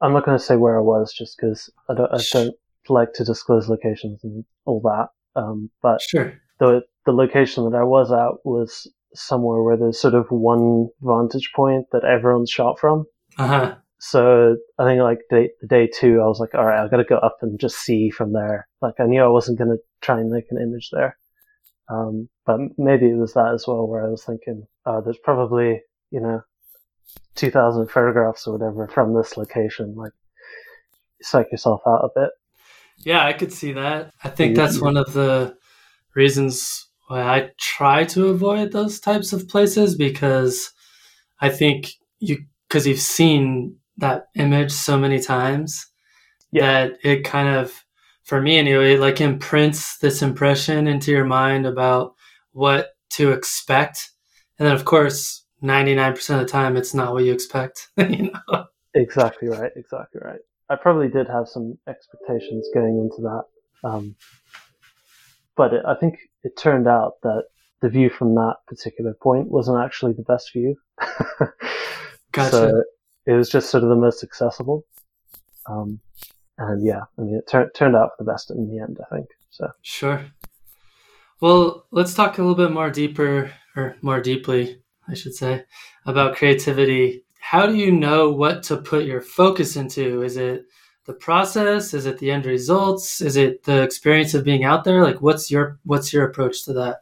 I'm 0.00 0.12
not 0.12 0.24
going 0.24 0.38
to 0.38 0.44
say 0.44 0.56
where 0.56 0.76
I 0.76 0.82
was 0.82 1.12
just 1.12 1.36
because 1.36 1.70
I 1.88 1.94
don't, 1.94 2.12
I 2.12 2.20
don't 2.32 2.54
like 2.88 3.12
to 3.14 3.24
disclose 3.24 3.68
locations 3.68 4.22
and 4.24 4.44
all 4.64 4.80
that. 4.80 5.08
Um, 5.40 5.70
but 5.82 6.00
sure. 6.02 6.34
The 6.58 6.82
the 7.06 7.12
location 7.12 7.68
that 7.70 7.76
I 7.76 7.84
was 7.84 8.10
at 8.12 8.44
was 8.44 8.90
somewhere 9.14 9.62
where 9.62 9.76
there's 9.76 10.00
sort 10.00 10.14
of 10.14 10.26
one 10.30 10.88
vantage 11.02 11.52
point 11.54 11.86
that 11.92 12.04
everyone's 12.04 12.50
shot 12.50 12.78
from. 12.78 13.04
Uh-huh. 13.38 13.74
So 13.98 14.56
I 14.78 14.84
think 14.84 15.00
like 15.00 15.20
day, 15.30 15.50
day 15.68 15.86
two, 15.86 16.20
I 16.20 16.26
was 16.26 16.40
like, 16.40 16.54
all 16.54 16.66
right, 16.66 16.82
I've 16.82 16.90
got 16.90 16.98
to 16.98 17.04
go 17.04 17.16
up 17.16 17.38
and 17.40 17.58
just 17.58 17.78
see 17.78 18.10
from 18.10 18.32
there. 18.32 18.68
Like 18.82 18.94
I 18.98 19.06
knew 19.06 19.22
I 19.22 19.28
wasn't 19.28 19.58
going 19.58 19.70
to 19.70 19.78
try 20.02 20.20
and 20.20 20.30
make 20.30 20.44
an 20.50 20.60
image 20.60 20.90
there. 20.92 21.16
Um, 21.88 22.28
but 22.46 22.60
maybe 22.76 23.06
it 23.06 23.16
was 23.16 23.34
that 23.34 23.52
as 23.54 23.66
well 23.66 23.86
where 23.86 24.04
I 24.04 24.10
was 24.10 24.24
thinking, 24.24 24.66
uh, 24.86 25.00
there's 25.00 25.18
probably, 25.18 25.80
you 26.10 26.20
know, 26.20 26.42
2000 27.36 27.90
photographs 27.90 28.46
or 28.46 28.58
whatever 28.58 28.88
from 28.88 29.14
this 29.14 29.36
location. 29.36 29.94
Like, 29.94 30.12
psych 31.22 31.50
yourself 31.52 31.82
out 31.86 32.04
a 32.04 32.20
bit. 32.20 32.30
Yeah, 32.98 33.24
I 33.24 33.32
could 33.32 33.52
see 33.52 33.72
that. 33.72 34.12
I 34.22 34.28
think 34.28 34.56
that's 34.56 34.80
one 34.80 34.96
of 34.96 35.12
the 35.12 35.56
reasons 36.14 36.88
why 37.08 37.22
I 37.22 37.50
try 37.58 38.04
to 38.04 38.28
avoid 38.28 38.72
those 38.72 39.00
types 39.00 39.32
of 39.32 39.48
places 39.48 39.94
because 39.94 40.70
I 41.40 41.48
think 41.48 41.92
you, 42.18 42.44
because 42.68 42.86
you've 42.86 42.98
seen 42.98 43.76
that 43.98 44.26
image 44.34 44.72
so 44.72 44.98
many 44.98 45.20
times 45.20 45.86
yeah. 46.50 46.88
that 46.88 46.98
it 47.02 47.24
kind 47.24 47.48
of 47.48 47.84
for 48.24 48.40
me 48.40 48.58
anyway, 48.58 48.96
like 48.96 49.20
imprints 49.20 49.98
this 49.98 50.22
impression 50.22 50.88
into 50.88 51.12
your 51.12 51.24
mind 51.24 51.66
about 51.66 52.14
what 52.52 52.88
to 53.10 53.32
expect. 53.32 54.10
And 54.58 54.66
then, 54.66 54.74
of 54.74 54.84
course, 54.84 55.44
99% 55.62 56.30
of 56.30 56.40
the 56.40 56.46
time, 56.46 56.76
it's 56.76 56.94
not 56.94 57.12
what 57.12 57.24
you 57.24 57.32
expect. 57.32 57.88
you 57.96 58.30
know? 58.30 58.64
Exactly 58.94 59.48
right. 59.48 59.72
Exactly 59.76 60.20
right. 60.24 60.40
I 60.70 60.76
probably 60.76 61.08
did 61.08 61.28
have 61.28 61.46
some 61.48 61.78
expectations 61.86 62.68
going 62.72 62.98
into 62.98 63.22
that. 63.22 63.42
Um, 63.88 64.16
but 65.56 65.72
it, 65.72 65.82
I 65.86 65.94
think 65.94 66.16
it 66.42 66.56
turned 66.56 66.88
out 66.88 67.14
that 67.22 67.44
the 67.80 67.88
view 67.88 68.10
from 68.10 68.34
that 68.34 68.56
particular 68.66 69.14
point 69.22 69.50
wasn't 69.50 69.82
actually 69.82 70.14
the 70.14 70.22
best 70.22 70.52
view. 70.52 70.76
gotcha. 72.32 72.50
So 72.50 72.82
it 73.26 73.32
was 73.32 73.48
just 73.48 73.70
sort 73.70 73.82
of 73.82 73.90
the 73.90 73.96
most 73.96 74.22
accessible. 74.22 74.84
Um, 75.66 76.00
and 76.58 76.84
yeah, 76.84 77.02
I 77.18 77.22
mean, 77.22 77.36
it 77.36 77.48
tur- 77.48 77.70
turned 77.74 77.96
out 77.96 78.10
for 78.16 78.24
the 78.24 78.30
best 78.30 78.50
in 78.50 78.68
the 78.68 78.82
end, 78.82 78.98
I 79.00 79.14
think. 79.14 79.28
So 79.50 79.68
sure. 79.82 80.24
Well, 81.40 81.86
let's 81.90 82.14
talk 82.14 82.38
a 82.38 82.42
little 82.42 82.56
bit 82.56 82.72
more 82.72 82.90
deeper, 82.90 83.52
or 83.76 83.96
more 84.02 84.20
deeply, 84.20 84.78
I 85.08 85.14
should 85.14 85.34
say, 85.34 85.64
about 86.06 86.36
creativity. 86.36 87.24
How 87.38 87.66
do 87.66 87.74
you 87.74 87.92
know 87.92 88.30
what 88.30 88.62
to 88.64 88.76
put 88.76 89.04
your 89.04 89.20
focus 89.20 89.76
into? 89.76 90.22
Is 90.22 90.36
it 90.36 90.64
the 91.06 91.12
process? 91.12 91.94
Is 91.94 92.06
it 92.06 92.18
the 92.18 92.30
end 92.30 92.46
results? 92.46 93.20
Is 93.20 93.36
it 93.36 93.64
the 93.64 93.82
experience 93.82 94.34
of 94.34 94.44
being 94.44 94.64
out 94.64 94.84
there? 94.84 95.02
Like, 95.02 95.20
what's 95.20 95.50
your 95.50 95.78
what's 95.84 96.12
your 96.12 96.24
approach 96.24 96.64
to 96.64 96.72
that? 96.74 96.98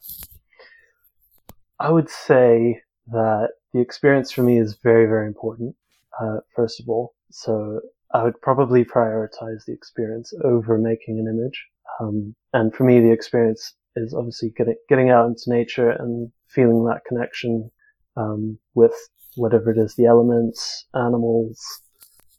I 1.79 1.91
would 1.91 2.09
say 2.09 2.81
that 3.09 3.51
the 3.73 3.81
experience 3.81 4.31
for 4.31 4.43
me 4.43 4.59
is 4.59 4.77
very, 4.83 5.07
very 5.07 5.27
important. 5.27 5.75
Uh, 6.21 6.39
first 6.55 6.81
of 6.81 6.89
all, 6.89 7.15
so 7.31 7.81
I 8.15 8.23
would 8.23 8.41
probably 8.41 8.85
prioritize 8.85 9.65
the 9.67 9.73
experience 9.73 10.33
over 10.45 10.79
making 10.79 11.19
an 11.19 11.27
image. 11.27 11.67
Um, 12.01 12.35
and 12.53 12.75
for 12.75 12.85
me, 12.85 13.01
the 13.01 13.11
experience 13.11 13.75
is 13.97 14.15
obviously 14.15 14.51
getting, 14.57 14.77
getting 14.89 15.11
out 15.11 15.27
into 15.27 15.45
nature 15.49 15.91
and 15.91 16.31
feeling 16.49 16.85
that 16.85 17.05
connection 17.07 17.71
um, 18.17 18.59
with 18.75 18.95
whatever 19.37 19.71
it 19.71 19.79
is, 19.79 19.95
the 19.95 20.07
elements, 20.07 20.87
animals, 20.95 21.81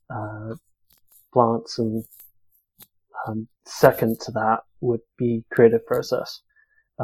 uh, 0.10 0.54
plants, 1.34 1.80
and 1.80 2.04
um, 3.28 3.48
second 3.66 4.20
to 4.22 4.32
that 4.34 4.60
would 4.82 5.02
be 5.18 5.44
creative 5.52 5.86
process. 5.86 6.42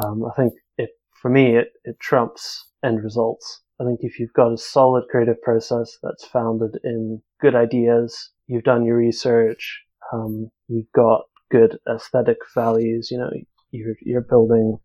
Um, 0.02 0.24
I 0.24 0.32
think 0.36 0.52
it, 0.78 0.90
for 1.20 1.30
me, 1.30 1.56
it, 1.56 1.72
it 1.84 1.98
trumps 2.00 2.66
end 2.84 3.02
results. 3.02 3.62
I 3.80 3.84
think 3.84 4.00
if 4.02 4.18
you've 4.18 4.32
got 4.34 4.52
a 4.52 4.58
solid 4.58 5.04
creative 5.10 5.40
process 5.42 5.98
that's 6.02 6.26
founded 6.26 6.78
in 6.84 7.22
good 7.40 7.54
ideas, 7.54 8.30
you've 8.46 8.64
done 8.64 8.84
your 8.84 8.96
research, 8.96 9.80
um, 10.12 10.50
you've 10.68 10.92
got 10.94 11.22
good 11.50 11.78
aesthetic 11.88 12.38
values, 12.54 13.08
you 13.10 13.18
know, 13.18 13.30
you're, 13.70 13.94
you're 14.02 14.20
building, 14.20 14.78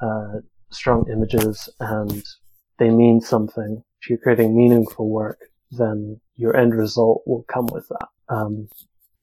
uh, 0.00 0.40
strong 0.70 1.06
images 1.10 1.68
and 1.80 2.24
they 2.78 2.90
mean 2.90 3.20
something. 3.20 3.82
If 4.02 4.10
you're 4.10 4.18
creating 4.18 4.56
meaningful 4.56 5.08
work, 5.08 5.38
then 5.70 6.20
your 6.38 6.56
end 6.56 6.74
result 6.74 7.22
will 7.26 7.44
come 7.52 7.66
with 7.66 7.86
that. 7.88 8.08
Um, 8.30 8.68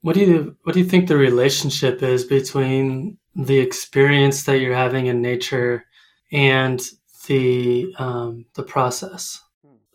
what 0.02 0.14
do 0.14 0.22
you 0.22 0.56
what 0.64 0.74
do 0.74 0.80
you 0.80 0.86
think 0.86 1.08
the 1.08 1.18
relationship 1.18 2.04
is 2.04 2.26
between 2.26 3.18
the 3.36 3.58
experience 3.58 4.44
that 4.44 4.60
you're 4.60 4.76
having 4.76 5.08
in 5.08 5.22
nature 5.22 5.86
and 6.32 6.80
the 7.28 7.92
um, 7.98 8.46
the 8.54 8.62
process? 8.62 9.42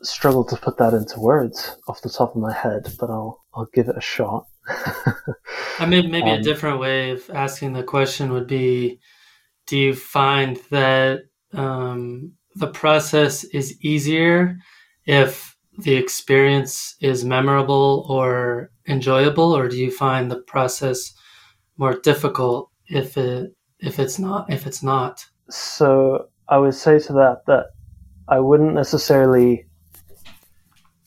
Struggle 0.02 0.44
to 0.46 0.56
put 0.56 0.78
that 0.78 0.94
into 0.94 1.20
words 1.20 1.76
off 1.86 2.00
the 2.00 2.08
top 2.08 2.34
of 2.34 2.40
my 2.40 2.52
head, 2.52 2.92
but 2.98 3.10
I'll 3.10 3.44
I'll 3.54 3.68
give 3.72 3.88
it 3.88 3.96
a 3.96 4.00
shot. 4.00 4.46
I 5.78 5.86
mean, 5.86 6.10
maybe 6.10 6.30
um, 6.30 6.40
a 6.40 6.42
different 6.42 6.80
way 6.80 7.10
of 7.10 7.28
asking 7.30 7.74
the 7.74 7.84
question 7.84 8.32
would 8.32 8.46
be: 8.46 8.98
Do 9.66 9.76
you 9.76 9.94
find 9.94 10.56
that 10.70 11.20
um, 11.52 12.32
the 12.56 12.68
process 12.68 13.44
is 13.44 13.78
easier 13.80 14.56
if 15.04 15.49
the 15.82 15.94
experience 15.94 16.96
is 17.00 17.24
memorable 17.24 18.06
or 18.08 18.70
enjoyable, 18.86 19.56
or 19.56 19.68
do 19.68 19.76
you 19.76 19.90
find 19.90 20.30
the 20.30 20.40
process 20.40 21.12
more 21.76 21.94
difficult 21.94 22.70
if 22.86 23.16
it 23.16 23.54
if 23.80 23.98
it's 23.98 24.18
not 24.18 24.52
if 24.52 24.66
it's 24.66 24.82
not? 24.82 25.24
So 25.48 26.28
I 26.48 26.58
would 26.58 26.74
say 26.74 26.98
to 26.98 27.12
that 27.14 27.42
that 27.46 27.66
I 28.28 28.40
wouldn't 28.40 28.74
necessarily. 28.74 29.66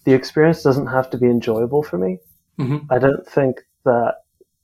The 0.06 0.14
experience 0.14 0.64
doesn't 0.64 0.88
have 0.88 1.10
to 1.12 1.18
be 1.18 1.28
enjoyable 1.28 1.82
for 1.82 1.98
me. 1.98 2.20
Mm-hmm. 2.60 2.92
I 2.92 3.00
don't 3.00 3.26
think 3.26 3.62
that 3.86 4.16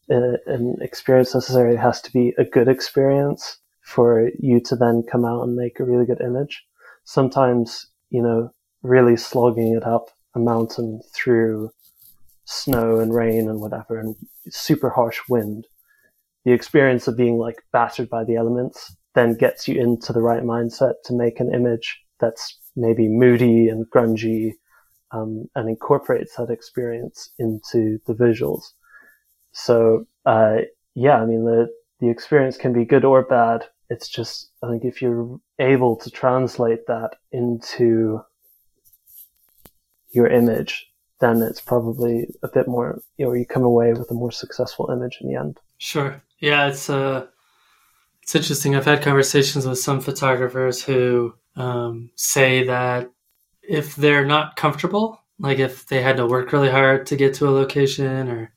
an 0.09 0.75
experience 0.81 1.33
necessarily 1.33 1.77
has 1.77 2.01
to 2.01 2.11
be 2.11 2.33
a 2.37 2.43
good 2.43 2.67
experience 2.67 3.57
for 3.81 4.29
you 4.37 4.59
to 4.61 4.75
then 4.75 5.03
come 5.09 5.23
out 5.23 5.43
and 5.43 5.55
make 5.55 5.79
a 5.79 5.85
really 5.85 6.05
good 6.05 6.19
image. 6.19 6.65
Sometimes, 7.05 7.87
you 8.09 8.21
know, 8.21 8.51
really 8.83 9.17
slogging 9.17 9.73
it 9.75 9.85
up 9.85 10.09
a 10.35 10.39
mountain 10.39 11.01
through 11.13 11.71
snow 12.45 12.99
and 12.99 13.13
rain 13.13 13.49
and 13.49 13.59
whatever 13.59 13.99
and 13.99 14.15
super 14.49 14.89
harsh 14.89 15.19
wind, 15.29 15.67
the 16.45 16.51
experience 16.51 17.07
of 17.07 17.17
being 17.17 17.37
like 17.37 17.61
battered 17.71 18.09
by 18.09 18.23
the 18.23 18.35
elements 18.35 18.95
then 19.15 19.35
gets 19.35 19.67
you 19.67 19.79
into 19.79 20.13
the 20.13 20.21
right 20.21 20.43
mindset 20.43 20.93
to 21.03 21.13
make 21.13 21.39
an 21.39 21.53
image 21.53 21.99
that's 22.19 22.57
maybe 22.75 23.07
moody 23.07 23.67
and 23.67 23.85
grungy 23.89 24.53
um, 25.11 25.45
and 25.55 25.67
incorporates 25.67 26.35
that 26.35 26.49
experience 26.49 27.29
into 27.39 27.99
the 28.05 28.13
visuals. 28.13 28.63
So, 29.51 30.05
uh, 30.25 30.59
yeah, 30.95 31.21
I 31.21 31.25
mean, 31.25 31.45
the, 31.45 31.69
the 31.99 32.09
experience 32.09 32.57
can 32.57 32.73
be 32.73 32.85
good 32.85 33.03
or 33.03 33.23
bad. 33.23 33.65
It's 33.89 34.07
just, 34.07 34.51
I 34.63 34.69
think 34.69 34.85
if 34.85 35.01
you're 35.01 35.39
able 35.57 35.95
to 35.97 36.11
translate 36.11 36.85
that 36.87 37.15
into 37.31 38.21
your 40.11 40.27
image, 40.27 40.89
then 41.19 41.41
it's 41.41 41.61
probably 41.61 42.27
a 42.43 42.47
bit 42.47 42.67
more, 42.67 43.01
you 43.17 43.25
know, 43.25 43.33
you 43.33 43.45
come 43.45 43.63
away 43.63 43.93
with 43.93 44.09
a 44.11 44.13
more 44.13 44.31
successful 44.31 44.89
image 44.91 45.17
in 45.21 45.27
the 45.27 45.39
end. 45.39 45.59
Sure. 45.77 46.21
Yeah, 46.39 46.67
it's 46.67 46.89
uh, 46.89 47.27
it's 48.23 48.35
interesting. 48.35 48.75
I've 48.75 48.85
had 48.85 49.01
conversations 49.01 49.65
with 49.65 49.79
some 49.79 50.01
photographers 50.01 50.83
who 50.83 51.33
um, 51.55 52.11
say 52.15 52.65
that 52.65 53.11
if 53.61 53.95
they're 53.95 54.25
not 54.25 54.55
comfortable, 54.55 55.19
like 55.39 55.59
if 55.59 55.87
they 55.87 56.01
had 56.01 56.17
to 56.17 56.27
work 56.27 56.51
really 56.51 56.69
hard 56.69 57.05
to 57.07 57.15
get 57.15 57.33
to 57.35 57.47
a 57.47 57.51
location, 57.51 58.29
or 58.29 58.53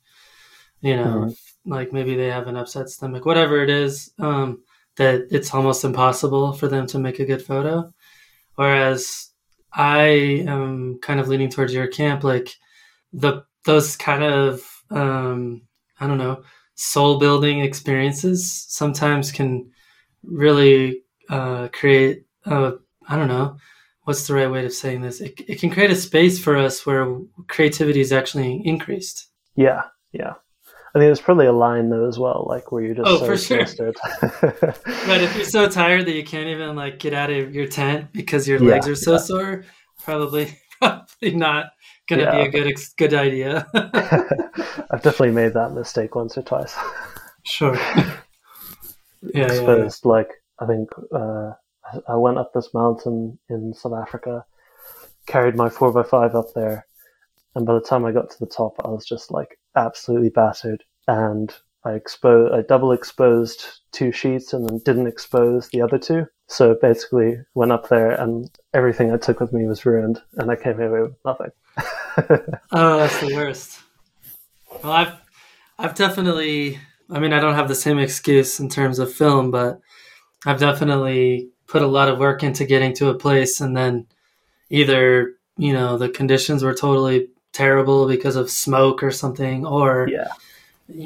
you 0.81 0.95
know, 0.95 1.03
mm-hmm. 1.05 1.71
like 1.71 1.91
maybe 1.91 2.15
they 2.15 2.27
have 2.27 2.47
an 2.47 2.55
upset 2.57 2.89
stomach, 2.89 3.25
whatever 3.25 3.61
it 3.61 3.69
is, 3.69 4.11
um, 4.19 4.63
that 4.97 5.27
it's 5.31 5.53
almost 5.53 5.83
impossible 5.83 6.53
for 6.53 6.67
them 6.67 6.87
to 6.87 6.99
make 6.99 7.19
a 7.19 7.25
good 7.25 7.41
photo. 7.41 7.93
Whereas 8.55 9.29
I 9.75 10.43
am 10.47 10.99
kind 11.01 11.19
of 11.19 11.27
leaning 11.27 11.49
towards 11.49 11.73
your 11.73 11.87
camp, 11.87 12.23
like 12.23 12.55
the 13.11 13.43
those 13.65 13.95
kind 13.95 14.23
of 14.23 14.61
um, 14.89 15.63
I 15.99 16.07
don't 16.07 16.17
know 16.17 16.43
soul 16.75 17.19
building 17.19 17.59
experiences 17.59 18.65
sometimes 18.67 19.31
can 19.31 19.71
really 20.23 21.03
uh, 21.29 21.67
create 21.71 22.25
a 22.45 22.73
I 23.07 23.15
don't 23.15 23.27
know 23.27 23.57
what's 24.03 24.27
the 24.27 24.33
right 24.33 24.51
way 24.51 24.65
of 24.65 24.73
saying 24.73 25.01
this. 25.01 25.21
It, 25.21 25.39
it 25.47 25.59
can 25.59 25.69
create 25.69 25.91
a 25.91 25.95
space 25.95 26.39
for 26.39 26.57
us 26.57 26.85
where 26.85 27.19
creativity 27.47 28.01
is 28.01 28.11
actually 28.11 28.61
increased. 28.65 29.29
Yeah, 29.55 29.83
yeah. 30.11 30.33
I 30.95 30.99
mean, 30.99 31.07
there's 31.07 31.21
probably 31.21 31.47
a 31.47 31.53
line 31.53 31.89
though 31.89 32.07
as 32.07 32.19
well, 32.19 32.45
like 32.47 32.71
where 32.71 32.83
you're 32.83 32.93
just 32.93 33.07
oh, 33.07 33.17
so 33.17 33.25
for 33.25 33.37
sure. 33.37 33.59
right, 35.07 35.21
if 35.21 35.35
you're 35.35 35.45
so 35.45 35.67
tired 35.67 36.05
that 36.05 36.13
you 36.13 36.23
can't 36.23 36.47
even 36.47 36.75
like 36.75 36.99
get 36.99 37.13
out 37.13 37.31
of 37.31 37.55
your 37.55 37.65
tent 37.67 38.13
because 38.13 38.47
your 38.47 38.59
legs 38.59 38.87
are 38.87 38.95
so 38.95 39.13
yeah. 39.13 39.17
sore, 39.17 39.65
probably 40.03 40.55
probably 40.79 41.35
not 41.35 41.71
gonna 42.07 42.23
yeah. 42.23 42.43
be 42.43 42.47
a 42.47 42.51
good 42.51 42.75
good 42.97 43.13
idea. 43.15 43.65
I've 44.91 45.01
definitely 45.01 45.31
made 45.31 45.53
that 45.53 45.71
mistake 45.73 46.13
once 46.13 46.37
or 46.37 46.43
twice. 46.43 46.77
Sure. 47.41 47.75
yeah, 49.33 49.45
exposed. 49.45 50.01
Yeah, 50.05 50.11
like 50.11 50.29
I 50.59 50.67
think 50.67 50.89
uh, 51.11 51.53
I 52.07 52.15
went 52.17 52.37
up 52.37 52.53
this 52.53 52.71
mountain 52.71 53.39
in 53.49 53.73
South 53.73 53.93
Africa, 53.93 54.45
carried 55.25 55.55
my 55.55 55.69
four 55.69 55.97
x 55.99 56.09
five 56.09 56.35
up 56.35 56.53
there, 56.53 56.85
and 57.55 57.65
by 57.65 57.73
the 57.73 57.81
time 57.81 58.05
I 58.05 58.11
got 58.11 58.29
to 58.29 58.39
the 58.39 58.45
top, 58.45 58.75
I 58.85 58.89
was 58.89 59.07
just 59.07 59.31
like 59.31 59.57
absolutely 59.75 60.29
battered. 60.29 60.83
And 61.07 61.53
I 61.85 61.93
exposed, 61.93 62.53
I 62.53 62.61
double 62.61 62.91
exposed 62.91 63.65
two 63.91 64.11
sheets 64.11 64.53
and 64.53 64.67
then 64.67 64.79
didn't 64.79 65.07
expose 65.07 65.69
the 65.69 65.81
other 65.81 65.97
two. 65.97 66.27
So 66.47 66.77
basically, 66.81 67.37
went 67.55 67.71
up 67.71 67.89
there 67.89 68.11
and 68.11 68.49
everything 68.73 69.11
I 69.11 69.17
took 69.17 69.39
with 69.39 69.53
me 69.53 69.65
was 69.65 69.85
ruined, 69.85 70.21
and 70.33 70.51
I 70.51 70.55
came 70.55 70.79
away 70.79 71.01
with 71.01 71.15
nothing. 71.25 71.51
oh, 72.71 72.97
that's 72.97 73.19
the 73.21 73.33
worst. 73.33 73.79
Well, 74.83 74.91
I've, 74.91 75.13
I've 75.79 75.95
definitely. 75.95 76.79
I 77.09 77.19
mean, 77.19 77.33
I 77.33 77.39
don't 77.39 77.55
have 77.55 77.67
the 77.67 77.75
same 77.75 77.99
excuse 77.99 78.59
in 78.59 78.69
terms 78.69 78.99
of 78.99 79.13
film, 79.13 79.51
but 79.51 79.79
I've 80.45 80.59
definitely 80.59 81.49
put 81.67 81.81
a 81.81 81.87
lot 81.87 82.09
of 82.09 82.19
work 82.19 82.43
into 82.43 82.65
getting 82.65 82.93
to 82.95 83.09
a 83.09 83.17
place, 83.17 83.59
and 83.61 83.75
then 83.75 84.07
either 84.69 85.33
you 85.57 85.73
know 85.73 85.97
the 85.97 86.09
conditions 86.09 86.63
were 86.63 86.73
totally 86.73 87.29
terrible 87.53 88.07
because 88.07 88.35
of 88.35 88.49
smoke 88.49 89.01
or 89.01 89.11
something, 89.11 89.65
or 89.65 90.07
yeah. 90.09 90.27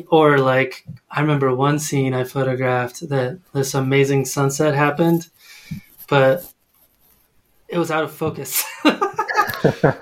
Or 0.09 0.39
like 0.39 0.85
I 1.11 1.21
remember 1.21 1.53
one 1.53 1.77
scene 1.77 2.13
I 2.13 2.23
photographed 2.23 3.07
that 3.09 3.39
this 3.53 3.75
amazing 3.75 4.25
sunset 4.25 4.73
happened, 4.73 5.29
but 6.09 6.51
it 7.67 7.77
was 7.77 7.91
out 7.91 8.03
of 8.03 8.11
focus. 8.11 8.65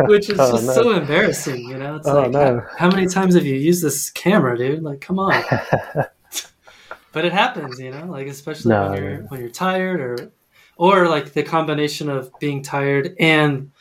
Which 0.02 0.30
is 0.30 0.40
oh, 0.40 0.54
just 0.54 0.68
no. 0.68 0.74
so 0.74 0.92
embarrassing, 0.92 1.70
you 1.70 1.78
know? 1.78 1.98
It's 1.98 2.08
oh, 2.08 2.22
like 2.22 2.32
no. 2.32 2.62
how, 2.62 2.78
how 2.78 2.90
many 2.90 3.08
times 3.08 3.36
have 3.36 3.46
you 3.46 3.56
used 3.56 3.84
this 3.84 4.10
camera, 4.10 4.58
dude? 4.58 4.82
Like 4.82 5.02
come 5.02 5.20
on. 5.20 5.44
but 7.12 7.26
it 7.26 7.34
happens, 7.34 7.80
you 7.80 7.92
know, 7.92 8.06
like 8.06 8.28
especially 8.28 8.70
no, 8.70 8.92
when 8.92 9.04
you're 9.04 9.18
when 9.24 9.40
you're 9.42 9.50
tired 9.50 10.00
or 10.00 10.32
or 10.78 11.08
like 11.08 11.34
the 11.34 11.44
combination 11.44 12.10
of 12.10 12.32
being 12.40 12.62
tired 12.62 13.16
and 13.20 13.72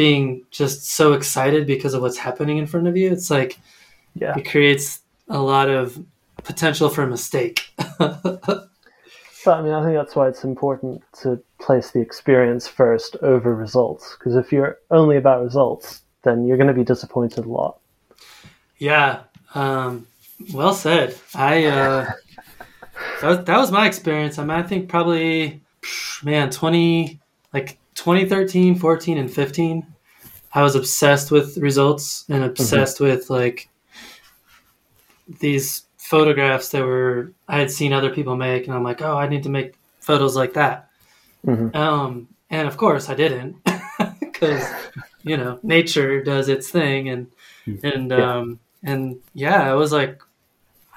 being 0.00 0.42
just 0.50 0.86
so 0.86 1.12
excited 1.12 1.66
because 1.66 1.92
of 1.92 2.00
what's 2.00 2.16
happening 2.16 2.56
in 2.56 2.66
front 2.66 2.88
of 2.88 2.96
you. 2.96 3.12
It's 3.12 3.30
like 3.30 3.58
yeah. 4.14 4.34
it 4.34 4.48
creates 4.48 5.02
a 5.28 5.38
lot 5.38 5.68
of 5.68 6.02
potential 6.42 6.88
for 6.88 7.02
a 7.02 7.06
mistake. 7.06 7.70
but 7.98 8.70
I 9.46 9.60
mean, 9.60 9.74
I 9.74 9.84
think 9.84 9.96
that's 9.96 10.16
why 10.16 10.26
it's 10.26 10.42
important 10.42 11.02
to 11.20 11.38
place 11.60 11.90
the 11.90 12.00
experience 12.00 12.66
first 12.66 13.16
over 13.20 13.54
results. 13.54 14.16
Because 14.18 14.36
if 14.36 14.50
you're 14.50 14.78
only 14.90 15.18
about 15.18 15.44
results, 15.44 16.00
then 16.22 16.46
you're 16.46 16.56
going 16.56 16.68
to 16.68 16.72
be 16.72 16.82
disappointed 16.82 17.44
a 17.44 17.50
lot. 17.50 17.78
Yeah. 18.78 19.24
Um, 19.54 20.06
well 20.54 20.72
said. 20.72 21.14
I 21.34 21.64
uh, 21.66 22.10
that, 23.20 23.28
was, 23.28 23.44
that 23.44 23.58
was 23.58 23.70
my 23.70 23.86
experience. 23.86 24.38
I 24.38 24.44
mean, 24.44 24.56
I 24.56 24.62
think 24.62 24.88
probably 24.88 25.60
man, 26.24 26.48
twenty 26.48 27.20
like 27.52 27.76
2013, 28.00 28.76
14, 28.76 29.18
and 29.18 29.30
15, 29.30 29.86
I 30.54 30.62
was 30.62 30.74
obsessed 30.74 31.30
with 31.30 31.58
results 31.58 32.24
and 32.30 32.44
obsessed 32.44 32.96
mm-hmm. 32.96 33.04
with 33.04 33.28
like 33.28 33.68
these 35.38 35.84
photographs 35.98 36.70
that 36.70 36.82
were 36.82 37.32
I 37.46 37.58
had 37.58 37.70
seen 37.70 37.92
other 37.92 38.08
people 38.08 38.36
make, 38.36 38.66
and 38.66 38.74
I'm 38.74 38.82
like, 38.82 39.02
oh, 39.02 39.18
I 39.18 39.28
need 39.28 39.42
to 39.42 39.50
make 39.50 39.74
photos 40.00 40.34
like 40.34 40.54
that. 40.54 40.88
Mm-hmm. 41.46 41.76
Um, 41.76 42.28
and 42.48 42.66
of 42.66 42.78
course, 42.78 43.10
I 43.10 43.14
didn't 43.14 43.56
because 44.20 44.66
you 45.22 45.36
know 45.36 45.60
nature 45.62 46.22
does 46.22 46.48
its 46.48 46.70
thing, 46.70 47.10
and 47.10 47.30
mm-hmm. 47.66 47.86
and 47.86 48.10
yeah. 48.10 48.34
um, 48.34 48.60
and 48.82 49.18
yeah, 49.34 49.70
I 49.70 49.74
was 49.74 49.92
like, 49.92 50.22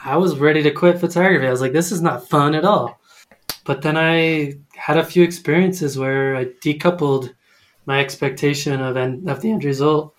I 0.05 0.15
was 0.15 0.39
ready 0.39 0.63
to 0.63 0.71
quit 0.71 1.01
photography. 1.01 1.45
I 1.45 1.51
was 1.51 1.61
like, 1.61 1.73
this 1.73 1.91
is 1.91 2.01
not 2.01 2.29
fun 2.29 2.55
at 2.55 2.63
all. 2.63 2.97
But 3.63 3.81
then 3.81 3.97
I 3.97 4.55
had 4.75 4.97
a 4.97 5.05
few 5.05 5.23
experiences 5.23 5.97
where 5.97 6.35
I 6.35 6.45
decoupled 6.45 7.33
my 7.85 7.99
expectation 7.99 8.81
of 8.81 8.97
end, 8.97 9.29
of 9.29 9.41
the 9.41 9.51
end 9.51 9.63
result 9.63 10.15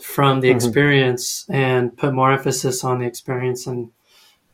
from 0.00 0.40
the 0.40 0.48
mm-hmm. 0.48 0.56
experience 0.56 1.46
and 1.48 1.96
put 1.96 2.12
more 2.12 2.32
emphasis 2.32 2.84
on 2.84 3.00
the 3.00 3.06
experience. 3.06 3.66
And 3.66 3.90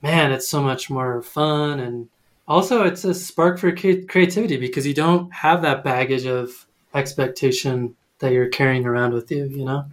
man 0.03 0.33
it's 0.33 0.48
so 0.48 0.62
much 0.62 0.90
more 0.90 1.22
fun. 1.22 1.81
And 1.81 2.09
also 2.48 2.85
it's 2.85 3.05
a 3.05 3.14
spark 3.14 3.59
for 3.59 3.72
creativity 3.72 4.57
because 4.57 4.87
you 4.87 4.94
don't 4.94 5.33
have 5.33 5.62
that 5.62 5.85
baggage 5.85 6.26
of 6.26 6.66
expectation 6.94 7.96
that 8.18 8.33
you're 8.33 8.48
carrying 8.48 8.85
around 8.87 9.14
with 9.14 9.31
you 9.31 9.46
you 9.46 9.64
know? 9.64 9.85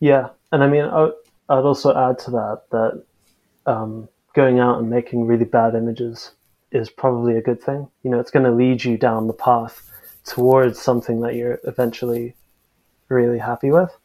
Yeah. 0.00 0.30
And 0.52 0.64
i 0.64 0.68
mean 0.68 0.84
i'd 0.84 1.12
also 1.48 1.96
add 1.96 2.18
to 2.18 2.30
that 2.32 2.62
that 2.70 3.04
um, 3.66 4.08
going 4.34 4.58
out 4.58 4.78
and 4.78 4.90
making 4.90 5.26
really 5.26 5.44
bad 5.44 5.74
images 5.74 6.32
is 6.72 6.90
probably 6.90 7.36
a 7.36 7.42
good 7.42 7.62
thing. 7.62 7.88
You 8.02 8.10
know 8.10 8.20
it's 8.20 8.30
going 8.30 8.44
to 8.44 8.52
lead 8.52 8.84
you 8.84 8.96
down 8.96 9.26
the 9.26 9.32
path 9.32 9.90
towards 10.24 10.80
something 10.80 11.20
that 11.20 11.34
you're 11.34 11.60
eventually 11.64 12.34
really 13.08 13.38
happy 13.38 13.70
with. 13.70 13.96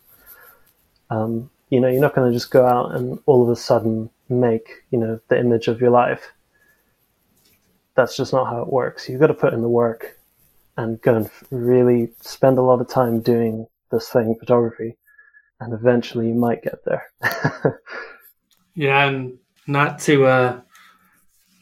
Um, 1.09 1.49
you 1.69 1.79
know 1.79 1.87
you're 1.87 2.01
not 2.01 2.15
going 2.15 2.31
to 2.31 2.37
just 2.37 2.51
go 2.51 2.65
out 2.65 2.95
and 2.95 3.19
all 3.25 3.43
of 3.43 3.49
a 3.49 3.55
sudden 3.55 4.09
make 4.29 4.83
you 4.91 4.99
know 4.99 5.19
the 5.27 5.39
image 5.39 5.67
of 5.67 5.81
your 5.81 5.91
life. 5.91 6.31
That's 7.95 8.17
just 8.17 8.33
not 8.33 8.47
how 8.47 8.61
it 8.61 8.71
works. 8.71 9.07
You've 9.07 9.21
got 9.21 9.27
to 9.27 9.33
put 9.33 9.53
in 9.53 9.61
the 9.61 9.69
work 9.69 10.19
and 10.77 11.01
go 11.01 11.15
and 11.15 11.29
really 11.51 12.09
spend 12.19 12.57
a 12.57 12.61
lot 12.61 12.81
of 12.81 12.89
time 12.89 13.21
doing 13.21 13.67
this 13.91 14.09
thing 14.09 14.35
photography 14.37 14.97
and 15.61 15.73
eventually 15.73 16.27
you 16.27 16.33
might 16.33 16.61
get 16.61 16.83
there. 16.83 17.81
Yeah 18.75 19.07
and 19.07 19.37
not 19.67 19.99
to 19.99 20.25
uh 20.25 20.61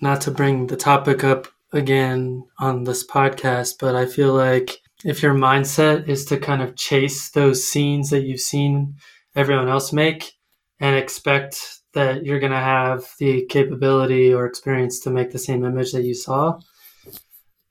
not 0.04 0.20
to 0.20 0.32
bring 0.32 0.68
the 0.68 0.76
topic 0.76 1.24
up 1.24 1.48
again 1.72 2.44
on 2.60 2.84
this 2.84 3.08
podcast 3.08 3.76
but 3.80 3.96
i 3.96 4.06
feel 4.06 4.34
like 4.34 4.82
if 5.06 5.24
your 5.24 5.34
mindset 5.34 6.10
is 6.10 6.26
to 6.26 6.38
kind 6.38 6.62
of 6.62 6.76
chase 6.76 7.32
those 7.32 7.66
scenes 7.68 8.10
that 8.10 8.24
you've 8.24 8.40
seen 8.40 8.96
everyone 9.34 9.70
else 9.70 9.94
make 9.94 10.34
and 10.82 10.98
expect 10.98 11.80
that 11.94 12.26
you're 12.26 12.42
going 12.42 12.52
to 12.52 12.58
have 12.58 13.06
the 13.18 13.46
capability 13.46 14.34
or 14.34 14.46
experience 14.46 15.00
to 15.00 15.10
make 15.10 15.32
the 15.32 15.40
same 15.40 15.64
image 15.64 15.94
that 15.94 16.04
you 16.04 16.14
saw 16.14 16.60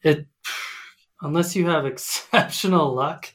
it 0.02 0.26
unless 1.20 1.54
you 1.54 1.68
have 1.68 1.84
exceptional 1.92 2.94
luck 2.94 3.30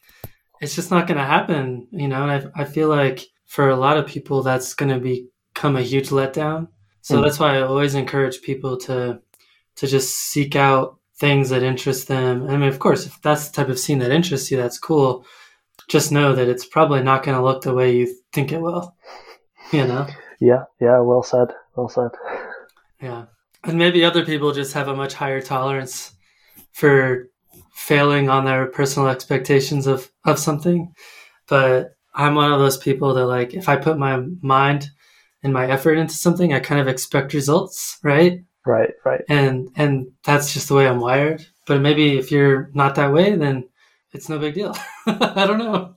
it's 0.60 0.76
just 0.76 0.90
not 0.90 1.06
going 1.06 1.20
to 1.20 1.24
happen 1.24 1.88
you 1.92 2.08
know? 2.08 2.28
And 2.28 2.52
I, 2.56 2.64
I 2.64 2.66
feel 2.66 2.90
like 2.90 3.28
for 3.46 3.70
a 3.70 3.76
lot 3.76 3.98
of 3.98 4.08
people 4.08 4.42
that's 4.42 4.74
going 4.74 4.90
to 4.90 5.00
become 5.00 5.76
a 5.76 5.84
huge 5.84 6.10
letdown 6.10 6.70
so 7.08 7.17
mm. 7.17 7.24
that's 7.24 7.39
why 7.39 7.58
i 7.58 7.62
always 7.62 7.96
encourage 7.96 8.41
people 8.41 8.78
to 8.78 9.20
to 9.76 9.88
just 9.88 10.15
seek 10.15 10.56
out 10.56 11.00
things 11.17 11.50
that 11.50 11.63
interest 11.63 12.08
them 12.08 12.48
i 12.50 12.58
mean 12.58 12.70
of 12.70 12.80
course 12.80 13.06
if 13.06 13.22
that's 13.22 13.50
the 13.50 13.56
type 13.56 13.70
of 13.70 13.80
scene 13.80 14.00
that 14.00 14.12
interests 14.12 14.52
you 14.52 14.58
that's 14.58 14.80
cool 14.80 15.26
just 15.88 16.12
know 16.12 16.34
that 16.34 16.50
it's 16.50 16.65
probably 16.65 17.02
not 17.02 17.24
going 17.24 17.38
to 17.38 17.43
look 17.43 17.62
the 17.62 17.74
way 17.74 17.96
you 17.96 18.13
think 18.34 18.52
it 18.52 18.62
will 18.62 18.96
you 19.72 19.86
know 19.86 20.08
yeah, 20.39 20.63
yeah, 20.80 21.00
well 21.00 21.24
said. 21.24 21.54
Well 21.76 21.89
said. 21.89 22.12
Yeah. 23.02 23.26
And 23.63 23.78
maybe 23.78 24.06
other 24.06 24.26
people 24.26 24.52
just 24.52 24.74
have 24.74 24.88
a 24.88 24.96
much 24.96 25.13
higher 25.13 25.41
tolerance 25.41 26.13
for 26.74 27.30
failing 27.74 28.30
on 28.30 28.46
their 28.46 28.67
personal 28.67 29.10
expectations 29.10 29.88
of, 29.88 30.12
of 30.26 30.39
something. 30.39 30.93
But 31.48 31.96
I'm 32.13 32.36
one 32.36 32.52
of 32.52 32.60
those 32.60 32.78
people 32.78 33.13
that 33.15 33.26
like 33.26 33.54
if 33.54 33.67
I 33.67 33.76
put 33.76 33.98
my 33.98 34.24
mind 34.41 34.89
and 35.43 35.54
my 35.54 35.67
effort 35.67 35.97
into 35.97 36.15
something, 36.15 36.54
I 36.54 36.60
kind 36.60 36.82
of 36.82 36.88
expect 36.88 37.34
results, 37.34 37.97
right? 38.04 38.43
Right, 38.65 38.91
right. 39.06 39.21
And 39.30 39.69
and 39.76 40.08
that's 40.23 40.54
just 40.54 40.67
the 40.67 40.76
way 40.76 40.88
I'm 40.88 41.00
wired. 41.00 41.45
But 41.65 41.82
maybe 41.82 42.17
if 42.17 42.32
you're 42.32 42.69
not 42.73 42.95
that 42.95 43.13
way, 43.13 43.36
then 43.36 43.69
it's 44.13 44.30
no 44.30 44.39
big 44.39 44.56
deal. 44.56 44.76
I 45.08 45.45
don't 45.45 45.60
know. 45.60 45.95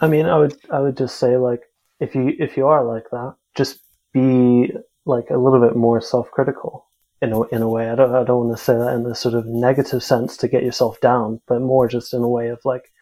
I 0.00 0.08
mean, 0.08 0.26
I 0.26 0.38
would 0.38 0.56
I 0.70 0.80
would 0.80 0.96
just 0.96 1.18
say 1.18 1.36
like 1.36 1.60
if 2.00 2.14
you 2.14 2.34
if 2.38 2.56
you 2.56 2.66
are 2.66 2.84
like 2.84 3.10
that, 3.10 3.34
just 3.54 3.80
be 4.12 4.70
like 5.04 5.30
a 5.30 5.36
little 5.38 5.60
bit 5.60 5.76
more 5.76 6.00
self-critical 6.00 6.86
in 7.20 7.32
a, 7.32 7.42
in 7.48 7.62
a 7.62 7.68
way. 7.68 7.90
I 7.90 7.94
don't, 7.94 8.14
I 8.14 8.24
don't 8.24 8.46
want 8.46 8.56
to 8.58 8.62
say 8.62 8.74
that 8.74 8.94
in 8.94 9.06
a 9.06 9.14
sort 9.14 9.34
of 9.34 9.46
negative 9.46 10.02
sense 10.02 10.36
to 10.38 10.48
get 10.48 10.62
yourself 10.62 11.00
down, 11.00 11.40
but 11.48 11.60
more 11.60 11.88
just 11.88 12.14
in 12.14 12.22
a 12.22 12.28
way 12.28 12.48
of 12.48 12.60
like, 12.64 12.92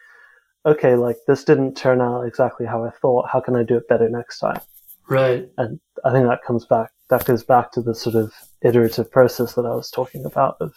okay, 0.65 0.95
like 0.95 1.17
this 1.27 1.43
didn't 1.43 1.75
turn 1.75 2.01
out 2.01 2.21
exactly 2.23 2.65
how 2.65 2.83
I 2.83 2.91
thought. 2.91 3.29
How 3.31 3.41
can 3.41 3.55
I 3.55 3.63
do 3.63 3.77
it 3.77 3.87
better 3.87 4.09
next 4.09 4.39
time? 4.39 4.61
Right. 5.09 5.49
And 5.57 5.79
I 6.05 6.11
think 6.11 6.27
that 6.27 6.43
comes 6.45 6.65
back, 6.65 6.91
that 7.09 7.25
goes 7.25 7.43
back 7.43 7.71
to 7.73 7.81
the 7.81 7.95
sort 7.95 8.15
of 8.15 8.33
iterative 8.61 9.11
process 9.11 9.53
that 9.53 9.65
I 9.65 9.75
was 9.75 9.89
talking 9.89 10.25
about 10.25 10.57
of 10.59 10.73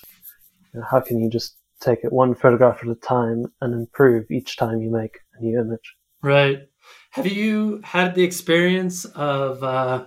you 0.73 0.81
know, 0.81 0.87
how 0.89 1.01
can 1.01 1.19
you 1.19 1.29
just 1.29 1.57
take 1.81 2.05
it 2.05 2.13
one 2.13 2.35
photograph 2.35 2.81
at 2.83 2.89
a 2.89 2.95
time 2.95 3.47
and 3.61 3.75
improve 3.75 4.31
each 4.31 4.57
time 4.57 4.81
you 4.81 4.91
make 4.91 5.19
a 5.35 5.43
new 5.43 5.59
image. 5.59 5.97
Right. 6.23 6.69
Have 7.13 7.27
you 7.27 7.81
had 7.83 8.15
the 8.15 8.23
experience 8.23 9.05
of 9.07 9.63
uh, 9.63 10.07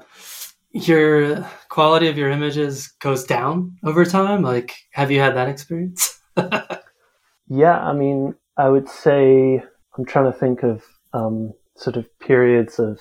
your 0.72 1.44
quality 1.70 2.08
of 2.08 2.18
your 2.18 2.30
images 2.30 2.88
goes 3.00 3.24
down 3.24 3.78
over 3.84 4.06
time? 4.06 4.44
Like, 4.44 4.76
have 4.92 5.12
you 5.12 5.20
had 5.20 5.36
that 5.36 5.50
experience? 5.50 6.20
yeah, 7.48 7.80
I 7.80 7.94
mean, 7.94 8.36
I 8.58 8.70
would 8.70 8.88
say 8.88 9.64
I'm 9.98 10.06
trying 10.06 10.32
to 10.32 10.38
think 10.38 10.64
of 10.64 10.84
um, 11.14 11.54
sort 11.76 11.98
of 11.98 12.08
periods 12.20 12.80
of 12.80 13.00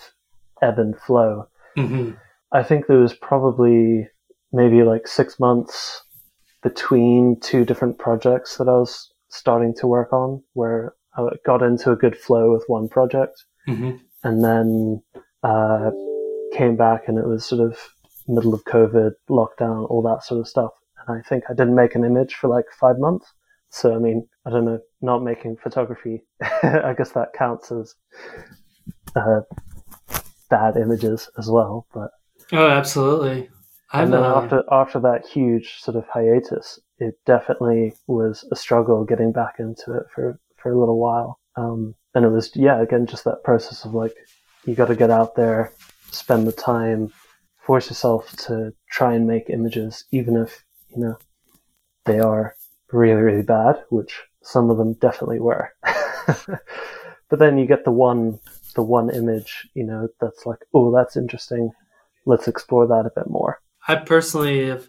ebb 0.63 0.79
and 0.79 0.99
flow. 0.99 1.49
Mm-hmm. 1.77 2.13
I 2.53 2.63
think 2.63 2.87
there 2.87 2.99
was 2.99 3.15
probably 3.15 4.09
maybe 4.53 4.83
like 4.83 5.09
six 5.09 5.41
months 5.41 6.03
between 6.63 7.41
two 7.41 7.65
different 7.65 7.99
projects 7.99 8.57
that 8.59 8.69
I 8.69 8.73
was 8.73 9.13
starting 9.29 9.75
to 9.77 9.87
work 9.87 10.13
on 10.13 10.43
where 10.53 10.95
I 11.17 11.29
got 11.45 11.63
into 11.63 11.91
a 11.91 11.97
good 11.97 12.17
flow 12.17 12.53
with 12.53 12.65
one 12.69 12.89
project 12.89 13.45
Mm-hmm. 13.69 13.97
And 14.25 14.45
then 14.45 15.03
uh, 15.43 15.91
came 16.57 16.77
back 16.77 17.09
and 17.09 17.19
it 17.19 17.27
was 17.27 17.45
sort 17.45 17.61
of 17.61 17.79
middle 18.29 18.55
of 18.55 18.65
COVID, 18.65 19.13
lockdown, 19.29 19.89
all 19.91 20.03
that 20.03 20.25
sort 20.25 20.41
of 20.41 20.49
stuff. 20.49 20.73
And 21.07 21.19
I 21.19 21.29
think 21.29 21.45
I 21.49 21.55
didn't 21.55 21.75
make 21.75 21.95
an 21.95 22.05
image 22.05 22.35
for 22.35 22.49
like 22.49 22.67
five 22.79 22.99
months. 22.99 23.33
So, 23.71 23.95
I 23.95 23.99
mean, 23.99 24.29
I 24.47 24.51
don't 24.51 24.65
know, 24.65 24.81
not 25.01 25.23
making 25.23 25.57
photography, 25.57 26.23
I 26.43 26.95
guess 26.97 27.13
that 27.13 27.33
counts 27.37 27.73
as 27.73 27.95
uh, 29.17 29.41
bad 30.53 30.77
images 30.77 31.29
as 31.39 31.51
well. 31.51 31.87
But 31.93 32.11
Oh, 32.53 32.69
absolutely. 32.69 33.49
and 33.93 34.13
then 34.13 34.23
uh... 34.23 34.35
after, 34.37 34.63
after 34.71 35.01
that 35.01 35.27
huge 35.27 35.81
sort 35.81 35.97
of 35.97 36.05
hiatus, 36.09 36.79
it 36.99 37.15
definitely 37.27 37.95
was 38.07 38.45
a 38.53 38.57
struggle 38.57 39.05
getting 39.05 39.33
back 39.33 39.55
into 39.59 39.95
it 39.97 40.05
for, 40.15 40.39
for 40.57 40.71
a 40.71 40.79
little 40.79 41.01
while. 41.01 41.41
Um, 41.57 41.95
and 42.15 42.25
it 42.25 42.29
was 42.29 42.51
yeah 42.55 42.81
again 42.81 43.07
just 43.07 43.25
that 43.25 43.43
process 43.45 43.85
of 43.85 43.95
like 43.95 44.15
you 44.67 44.75
got 44.75 44.89
to 44.89 44.97
get 44.97 45.11
out 45.11 45.35
there 45.35 45.73
spend 46.11 46.47
the 46.47 46.53
time 46.53 47.13
force 47.59 47.89
yourself 47.89 48.35
to 48.37 48.73
try 48.91 49.15
and 49.15 49.27
make 49.27 49.49
images 49.49 50.05
even 50.13 50.37
if 50.37 50.65
you 50.95 51.03
know 51.03 51.17
they 52.05 52.21
are 52.21 52.55
really 52.93 53.23
really 53.23 53.43
bad 53.43 53.77
which 53.91 54.23
some 54.43 54.71
of 54.71 54.77
them 54.77 54.93
definitely 54.95 55.41
were 55.41 55.73
but 56.27 57.39
then 57.39 57.57
you 57.57 57.67
get 57.67 57.85
the 57.85 57.91
one 57.91 58.39
the 58.73 58.83
one 58.83 59.11
image 59.11 59.69
you 59.75 59.85
know 59.85 60.09
that's 60.21 60.47
like 60.47 60.59
oh 60.75 60.95
that's 60.95 61.17
interesting 61.17 61.71
let's 62.27 62.49
explore 62.49 62.87
that 62.87 63.07
a 63.07 63.13
bit 63.15 63.29
more 63.29 63.61
i 63.89 63.95
personally 63.95 64.69
have 64.69 64.87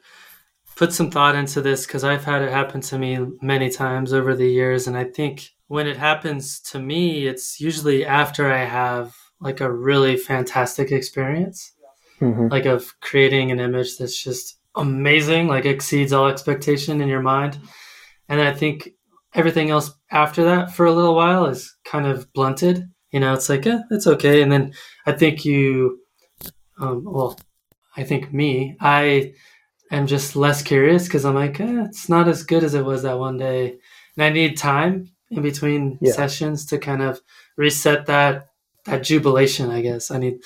put 0.76 0.92
some 0.92 1.12
thought 1.12 1.36
into 1.36 1.62
this 1.62 1.86
because 1.86 2.04
i've 2.04 2.24
had 2.24 2.42
it 2.42 2.52
happen 2.52 2.82
to 2.82 2.98
me 2.98 3.18
many 3.42 3.70
times 3.70 4.14
over 4.14 4.36
the 4.36 4.50
years 4.50 4.88
and 4.88 4.98
i 4.98 5.04
think 5.04 5.54
when 5.74 5.88
it 5.88 5.98
happens 5.98 6.60
to 6.60 6.78
me, 6.78 7.26
it's 7.26 7.60
usually 7.60 8.06
after 8.06 8.52
I 8.52 8.64
have 8.64 9.16
like 9.40 9.60
a 9.60 9.72
really 9.72 10.18
fantastic 10.18 10.92
experience, 10.92 11.74
mm-hmm. 12.22 12.50
like 12.50 12.66
of 12.66 12.94
creating 13.02 13.50
an 13.50 13.60
image 13.60 13.98
that's 13.98 14.22
just 14.22 14.60
amazing, 14.76 15.48
like 15.48 15.66
exceeds 15.66 16.14
all 16.14 16.28
expectation 16.28 17.02
in 17.02 17.08
your 17.08 17.24
mind. 17.24 17.58
And 18.30 18.40
I 18.40 18.54
think 18.54 18.90
everything 19.34 19.72
else 19.72 19.92
after 20.12 20.44
that 20.44 20.72
for 20.72 20.86
a 20.86 20.94
little 20.94 21.16
while 21.16 21.48
is 21.48 21.76
kind 21.86 22.06
of 22.06 22.32
blunted. 22.34 22.88
You 23.14 23.20
know, 23.20 23.34
it's 23.34 23.48
like, 23.48 23.64
yeah, 23.64 23.84
it's 23.92 24.08
okay. 24.08 24.42
And 24.42 24.52
then 24.52 24.74
I 25.06 25.12
think 25.12 25.46
you, 25.46 26.00
um, 26.80 27.04
well, 27.06 27.40
I 27.96 28.04
think 28.04 28.34
me, 28.34 28.76
I 28.82 29.34
am 29.92 30.08
just 30.08 30.36
less 30.36 30.64
curious 30.64 31.06
because 31.06 31.24
I'm 31.24 31.36
like, 31.36 31.60
eh, 31.60 31.84
it's 31.86 32.10
not 32.10 32.28
as 32.28 32.42
good 32.42 32.64
as 32.64 32.74
it 32.74 32.84
was 32.84 33.04
that 33.04 33.20
one 33.20 33.38
day. 33.38 33.78
And 34.18 34.24
I 34.26 34.30
need 34.30 34.58
time 34.58 35.12
in 35.30 35.44
between 35.44 36.00
yeah. 36.02 36.14
sessions 36.14 36.66
to 36.66 36.80
kind 36.80 37.04
of 37.04 37.22
reset 37.56 38.08
that 38.08 38.48
that 38.86 39.04
jubilation. 39.04 39.70
I 39.70 39.82
guess 39.82 40.10
I 40.10 40.18
need 40.18 40.40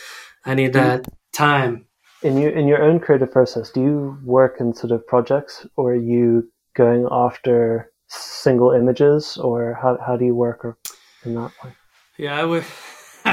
I 0.45 0.53
need 0.53 0.74
that 0.74 1.07
time. 1.34 1.86
In 2.22 2.38
your 2.38 2.51
in 2.51 2.68
your 2.68 2.84
own 2.84 2.99
creative 2.99 3.32
process, 3.32 3.72
do 3.72 3.82
you 3.82 4.18
work 4.24 4.57
in 4.59 4.74
sort 4.74 4.91
of 4.91 5.07
projects, 5.07 5.65
or 5.78 5.93
are 5.93 5.95
you 5.95 6.51
going 6.76 7.07
after 7.09 7.91
single 8.07 8.72
images, 8.72 9.38
or 9.38 9.78
how 9.82 9.97
how 10.05 10.18
do 10.18 10.26
you 10.26 10.36
work 10.36 10.78
in 11.24 11.36
that 11.36 11.51
way? 11.63 11.72
Yeah, 12.18 12.39
I 12.39 12.43
would. 12.45 12.65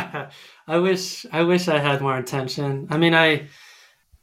I 0.66 0.78
wish 0.78 1.26
I 1.30 1.42
wish 1.42 1.68
I 1.68 1.78
had 1.78 2.00
more 2.00 2.16
intention. 2.16 2.86
I 2.90 2.98
mean, 2.98 3.14
I 3.14 3.48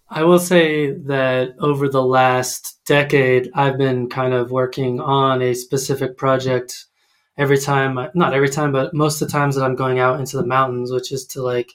I 0.10 0.24
will 0.24 0.40
say 0.40 0.92
that 0.92 1.56
over 1.60 1.88
the 1.88 2.04
last 2.04 2.80
decade, 2.86 3.50
I've 3.54 3.78
been 3.78 4.10
kind 4.10 4.34
of 4.34 4.52
working 4.52 5.00
on 5.00 5.42
a 5.42 5.54
specific 5.54 6.18
project 6.18 6.86
every 7.38 7.58
time, 7.58 7.98
not 8.14 8.34
every 8.34 8.50
time, 8.50 8.72
but 8.72 8.94
most 8.94 9.22
of 9.22 9.28
the 9.28 9.32
times 9.32 9.56
that 9.56 9.64
I'm 9.64 9.76
going 9.76 10.00
out 10.00 10.20
into 10.20 10.38
the 10.38 10.46
mountains, 10.46 10.92
which 10.92 11.12
is 11.12 11.26
to 11.28 11.42
like 11.42 11.72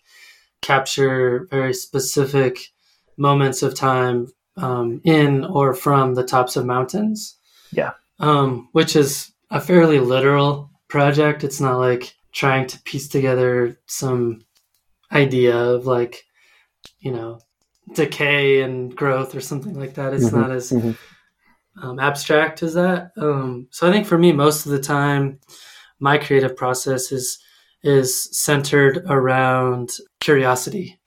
capture 0.61 1.47
very 1.51 1.73
specific 1.73 2.73
moments 3.17 3.63
of 3.63 3.75
time 3.75 4.29
um, 4.57 5.01
in 5.05 5.45
or 5.45 5.75
from 5.75 6.15
the 6.15 6.25
tops 6.25 6.57
of 6.57 6.67
mountains. 6.67 7.37
Yeah. 7.73 7.93
Um, 8.19 8.69
which 8.73 8.97
is 8.97 9.33
a 9.51 9.61
fairly 9.61 9.99
literal 9.99 10.71
project. 10.89 11.43
It's 11.43 11.61
not 11.61 11.79
like 11.79 12.15
trying 12.37 12.67
to 12.67 12.79
piece 12.83 13.09
together 13.09 13.81
some 13.87 14.43
idea 15.11 15.57
of 15.57 15.87
like, 15.87 16.23
you 17.01 17.11
know, 17.11 17.41
decay 17.95 18.61
and 18.61 18.95
growth 18.95 19.35
or 19.35 19.41
something 19.41 19.75
like 19.75 19.95
that. 19.95 20.13
It's 20.13 20.27
mm-hmm. 20.27 20.41
not 20.41 20.51
as 20.51 20.71
mm-hmm. 20.71 20.93
um, 21.83 21.99
abstract 21.99 22.63
as 22.63 22.75
that. 22.75 23.13
Um, 23.17 23.69
so 23.71 23.89
I 23.89 23.91
think 23.91 24.07
for 24.07 24.19
me, 24.19 24.33
most 24.33 24.67
of 24.67 24.73
the 24.73 24.81
time, 24.81 25.41
my 25.99 26.19
creative 26.19 26.55
process 26.55 27.11
is 27.11 27.39
is 27.83 28.29
centered 28.37 29.05
around 29.09 29.93
curiosity. 30.21 31.01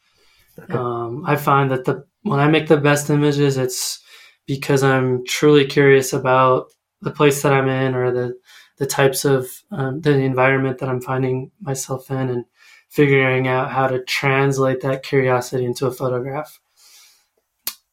Okay. 0.58 0.74
Um, 0.74 1.24
I 1.28 1.36
find 1.36 1.70
that 1.70 1.86
the 1.86 2.06
when 2.24 2.40
I 2.40 2.48
make 2.48 2.68
the 2.68 2.78
best 2.78 3.12
images, 3.12 3.58
it's 3.58 4.02
because 4.48 4.82
I'm 4.82 5.24
truly 5.28 5.66
curious 5.66 6.12
about 6.12 6.72
the 7.02 7.12
place 7.12 7.44
that 7.44 7.54
I'm 7.54 7.70
in 7.70 7.94
or 7.94 8.12
the 8.12 8.34
the 8.80 8.88
types 8.88 9.26
of 9.26 9.64
um, 9.72 10.02
the 10.02 10.12
environment 10.12 10.80
that 10.80 10.90
I'm 10.90 11.02
finding 11.02 11.52
myself 11.62 12.10
in 12.10 12.30
and 12.30 12.46
figuring 12.90 13.48
out 13.48 13.70
how 13.72 13.88
to 13.88 14.04
translate 14.04 14.82
that 14.82 15.04
curiosity 15.04 15.66
into 15.66 15.86
a 15.86 15.92
photograph. 15.92 16.60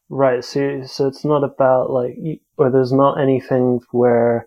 Right. 0.08 0.42
So, 0.44 0.84
so 0.84 1.08
it's 1.08 1.24
not 1.24 1.42
about 1.42 1.90
like, 1.90 2.16
or 2.56 2.70
there's 2.70 2.92
not 2.92 3.20
anything 3.20 3.80
where 3.90 4.46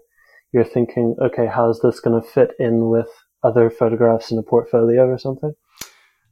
you're 0.53 0.63
thinking, 0.63 1.15
okay, 1.21 1.45
how's 1.45 1.81
this 1.81 1.99
going 1.99 2.19
to 2.19 2.27
fit 2.27 2.51
in 2.57 2.89
with 2.89 3.09
other 3.43 3.69
photographs 3.69 4.31
in 4.31 4.37
a 4.37 4.43
portfolio 4.43 5.05
or 5.07 5.19
something? 5.19 5.53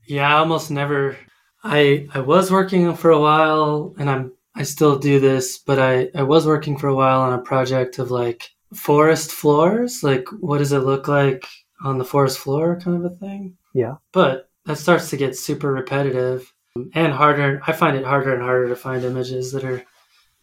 Yeah, 0.07 0.33
I 0.33 0.39
almost 0.39 0.71
never. 0.71 1.17
I 1.63 2.07
I 2.13 2.21
was 2.21 2.49
working 2.49 2.95
for 2.95 3.11
a 3.11 3.19
while, 3.19 3.93
and 3.99 4.09
I'm 4.09 4.31
I 4.55 4.63
still 4.63 4.97
do 4.97 5.19
this, 5.19 5.57
but 5.57 5.79
I 5.79 6.09
I 6.15 6.23
was 6.23 6.47
working 6.47 6.77
for 6.77 6.87
a 6.87 6.95
while 6.95 7.21
on 7.21 7.33
a 7.33 7.41
project 7.41 7.99
of 7.99 8.09
like 8.09 8.51
forest 8.74 9.32
floors, 9.32 10.03
like 10.03 10.28
what 10.39 10.59
does 10.59 10.72
it 10.72 10.80
look 10.80 11.07
like 11.07 11.45
on 11.84 11.97
the 11.97 12.05
forest 12.05 12.39
floor, 12.39 12.80
kind 12.80 12.97
of 12.97 13.11
a 13.11 13.15
thing. 13.15 13.57
Yeah. 13.74 13.95
But 14.11 14.49
that 14.65 14.78
starts 14.78 15.09
to 15.09 15.18
get 15.18 15.38
super 15.38 15.72
repetitive 15.72 16.51
and 16.93 17.13
harder. 17.13 17.61
I 17.65 17.72
find 17.72 17.95
it 17.97 18.05
harder 18.05 18.34
and 18.34 18.43
harder 18.43 18.68
to 18.70 18.76
find 18.76 19.03
images 19.03 19.51
that 19.51 19.63
are 19.63 19.84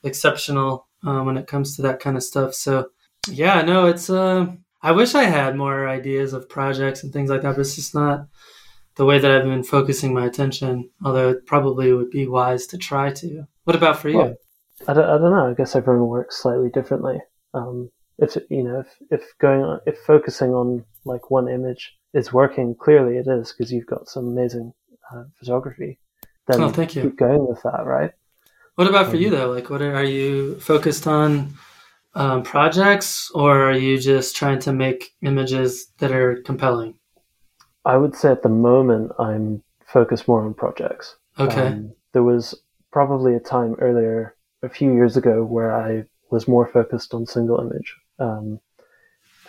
exceptional 0.03 0.89
um, 1.03 1.27
when 1.27 1.37
it 1.37 1.47
comes 1.47 1.77
to 1.77 1.83
that 1.83 2.01
kind 2.01 2.16
of 2.16 2.22
stuff. 2.22 2.55
So 2.55 2.89
yeah, 3.29 3.62
no, 3.62 3.87
it's. 3.87 4.11
Uh, 4.11 4.47
I 4.83 4.93
wish 4.93 5.14
I 5.14 5.25
had 5.25 5.57
more 5.57 5.89
ideas 5.89 6.35
of 6.35 6.49
projects 6.49 7.03
and 7.03 7.12
things 7.12 7.31
like 7.31 7.43
that, 7.43 7.53
but 7.55 7.61
it's 7.61 7.77
just 7.77 7.95
not 7.95 8.27
the 8.97 9.05
way 9.05 9.18
that 9.18 9.31
I've 9.31 9.45
been 9.45 9.64
focusing 9.64 10.12
my 10.12 10.27
attention. 10.27 10.91
Although 11.05 11.31
it 11.31 11.47
probably 11.47 11.93
would 11.93 12.11
be 12.11 12.27
wise 12.27 12.66
to 12.68 12.79
try 12.79 13.12
to. 13.12 13.45
What 13.64 13.77
about 13.77 13.99
for 13.99 14.11
you? 14.11 14.18
Well, 14.18 14.35
I 14.87 14.93
don't, 14.93 15.05
I 15.05 15.18
don't 15.18 15.31
know. 15.31 15.51
I 15.51 15.55
guess 15.55 15.75
everyone 15.75 16.09
works 16.09 16.43
slightly 16.43 16.68
differently. 16.68 17.18
Um, 17.55 17.91
if 18.18 18.36
you 18.50 18.62
know, 18.62 18.80
if 18.80 18.88
if 19.10 19.38
going 19.38 19.62
on, 19.62 19.80
if 19.86 19.98
focusing 20.06 20.50
on 20.50 20.84
like 21.04 21.30
one 21.30 21.48
image 21.48 21.96
is 22.12 22.32
working, 22.32 22.74
clearly 22.74 23.16
it 23.16 23.26
is 23.26 23.52
because 23.52 23.72
you've 23.72 23.86
got 23.86 24.08
some 24.08 24.28
amazing 24.28 24.72
uh, 25.12 25.24
photography 25.38 25.98
then 26.46 26.62
oh, 26.62 26.68
thank 26.68 26.94
you. 26.94 27.02
keep 27.02 27.16
going 27.16 27.46
with 27.46 27.62
that, 27.62 27.84
right? 27.84 28.12
What 28.74 28.88
about 28.88 29.06
for 29.06 29.16
um, 29.16 29.22
you 29.22 29.30
though? 29.30 29.50
Like, 29.50 29.70
what 29.70 29.82
are, 29.82 29.94
are 29.94 30.04
you 30.04 30.58
focused 30.60 31.06
on 31.06 31.54
um, 32.14 32.42
projects, 32.42 33.30
or 33.34 33.70
are 33.70 33.76
you 33.76 33.98
just 33.98 34.36
trying 34.36 34.58
to 34.60 34.72
make 34.72 35.14
images 35.22 35.86
that 35.98 36.12
are 36.12 36.42
compelling? 36.42 36.94
I 37.84 37.96
would 37.96 38.14
say 38.14 38.30
at 38.30 38.42
the 38.42 38.48
moment 38.48 39.12
I'm 39.18 39.62
focused 39.86 40.26
more 40.28 40.44
on 40.44 40.54
projects. 40.54 41.16
Okay. 41.38 41.68
Um, 41.68 41.92
there 42.12 42.22
was 42.22 42.54
probably 42.92 43.34
a 43.34 43.40
time 43.40 43.74
earlier, 43.80 44.36
a 44.62 44.68
few 44.68 44.92
years 44.92 45.16
ago, 45.16 45.44
where 45.44 45.74
I 45.74 46.04
was 46.30 46.48
more 46.48 46.66
focused 46.66 47.14
on 47.14 47.26
single 47.26 47.60
image, 47.60 47.94
um, 48.18 48.60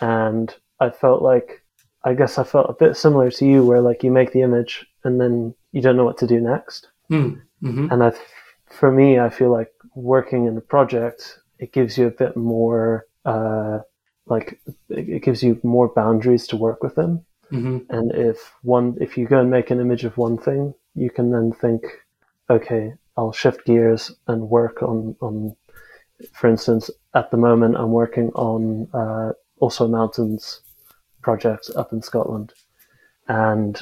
and 0.00 0.54
I 0.80 0.90
felt 0.90 1.22
like 1.22 1.62
I 2.04 2.14
guess 2.14 2.38
I 2.38 2.44
felt 2.44 2.70
a 2.70 2.84
bit 2.84 2.96
similar 2.96 3.30
to 3.32 3.46
you, 3.46 3.64
where 3.64 3.80
like 3.80 4.04
you 4.04 4.12
make 4.12 4.32
the 4.32 4.42
image 4.42 4.86
and 5.02 5.20
then 5.20 5.54
you 5.72 5.80
don't 5.82 5.96
know 5.96 6.04
what 6.04 6.18
to 6.18 6.26
do 6.26 6.40
next. 6.40 6.88
Mm. 7.10 7.42
hmm 7.60 7.88
And 7.90 8.04
I, 8.04 8.12
for 8.70 8.92
me, 8.92 9.18
I 9.18 9.28
feel 9.28 9.50
like 9.50 9.72
working 9.94 10.46
in 10.46 10.56
a 10.56 10.60
project, 10.60 11.40
it 11.58 11.72
gives 11.72 11.98
you 11.98 12.06
a 12.06 12.10
bit 12.10 12.36
more, 12.36 13.06
uh, 13.24 13.80
like 14.26 14.60
it 14.88 15.22
gives 15.22 15.42
you 15.42 15.58
more 15.62 15.88
boundaries 15.88 16.46
to 16.48 16.56
work 16.56 16.82
within. 16.82 17.24
Mm-hmm. 17.50 17.78
And 17.90 18.12
if 18.12 18.52
one, 18.62 18.96
if 19.00 19.16
you 19.16 19.26
go 19.26 19.40
and 19.40 19.50
make 19.50 19.70
an 19.70 19.80
image 19.80 20.04
of 20.04 20.16
one 20.16 20.38
thing, 20.38 20.74
you 20.94 21.10
can 21.10 21.30
then 21.30 21.52
think, 21.52 21.84
okay, 22.50 22.94
I'll 23.16 23.32
shift 23.32 23.64
gears 23.64 24.12
and 24.26 24.48
work 24.48 24.82
on, 24.82 25.16
on, 25.20 25.56
for 26.32 26.48
instance, 26.48 26.90
at 27.14 27.30
the 27.30 27.36
moment, 27.36 27.76
I'm 27.76 27.92
working 27.92 28.30
on, 28.34 28.88
uh, 28.92 29.32
also 29.58 29.88
mountains 29.88 30.60
projects 31.22 31.70
up 31.74 31.92
in 31.92 32.02
Scotland. 32.02 32.52
And 33.28 33.76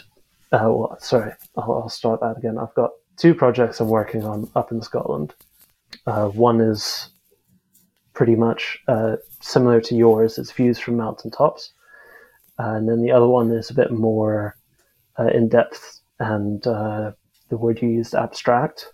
uh, 0.52 0.70
well, 0.70 0.96
sorry, 1.00 1.32
I'll, 1.56 1.82
I'll, 1.82 1.88
start 1.88 2.20
that 2.20 2.36
again. 2.38 2.58
I've 2.58 2.74
got 2.74 2.90
two 3.16 3.34
projects 3.34 3.80
I'm 3.80 3.88
working 3.88 4.24
on 4.24 4.50
up 4.54 4.72
in 4.72 4.80
Scotland. 4.82 5.34
Uh, 6.06 6.28
one 6.28 6.60
is 6.60 7.10
pretty 8.14 8.36
much 8.36 8.78
uh, 8.88 9.16
similar 9.40 9.80
to 9.82 9.94
yours. 9.94 10.38
It's 10.38 10.52
views 10.52 10.78
from 10.78 10.96
mountaintops, 10.96 11.72
and 12.58 12.88
then 12.88 13.02
the 13.02 13.10
other 13.10 13.26
one 13.26 13.50
is 13.50 13.70
a 13.70 13.74
bit 13.74 13.90
more 13.90 14.56
uh, 15.18 15.28
in 15.28 15.48
depth 15.48 16.00
and 16.20 16.66
uh, 16.66 17.12
the 17.48 17.56
word 17.56 17.82
you 17.82 17.88
used, 17.88 18.14
abstract, 18.14 18.92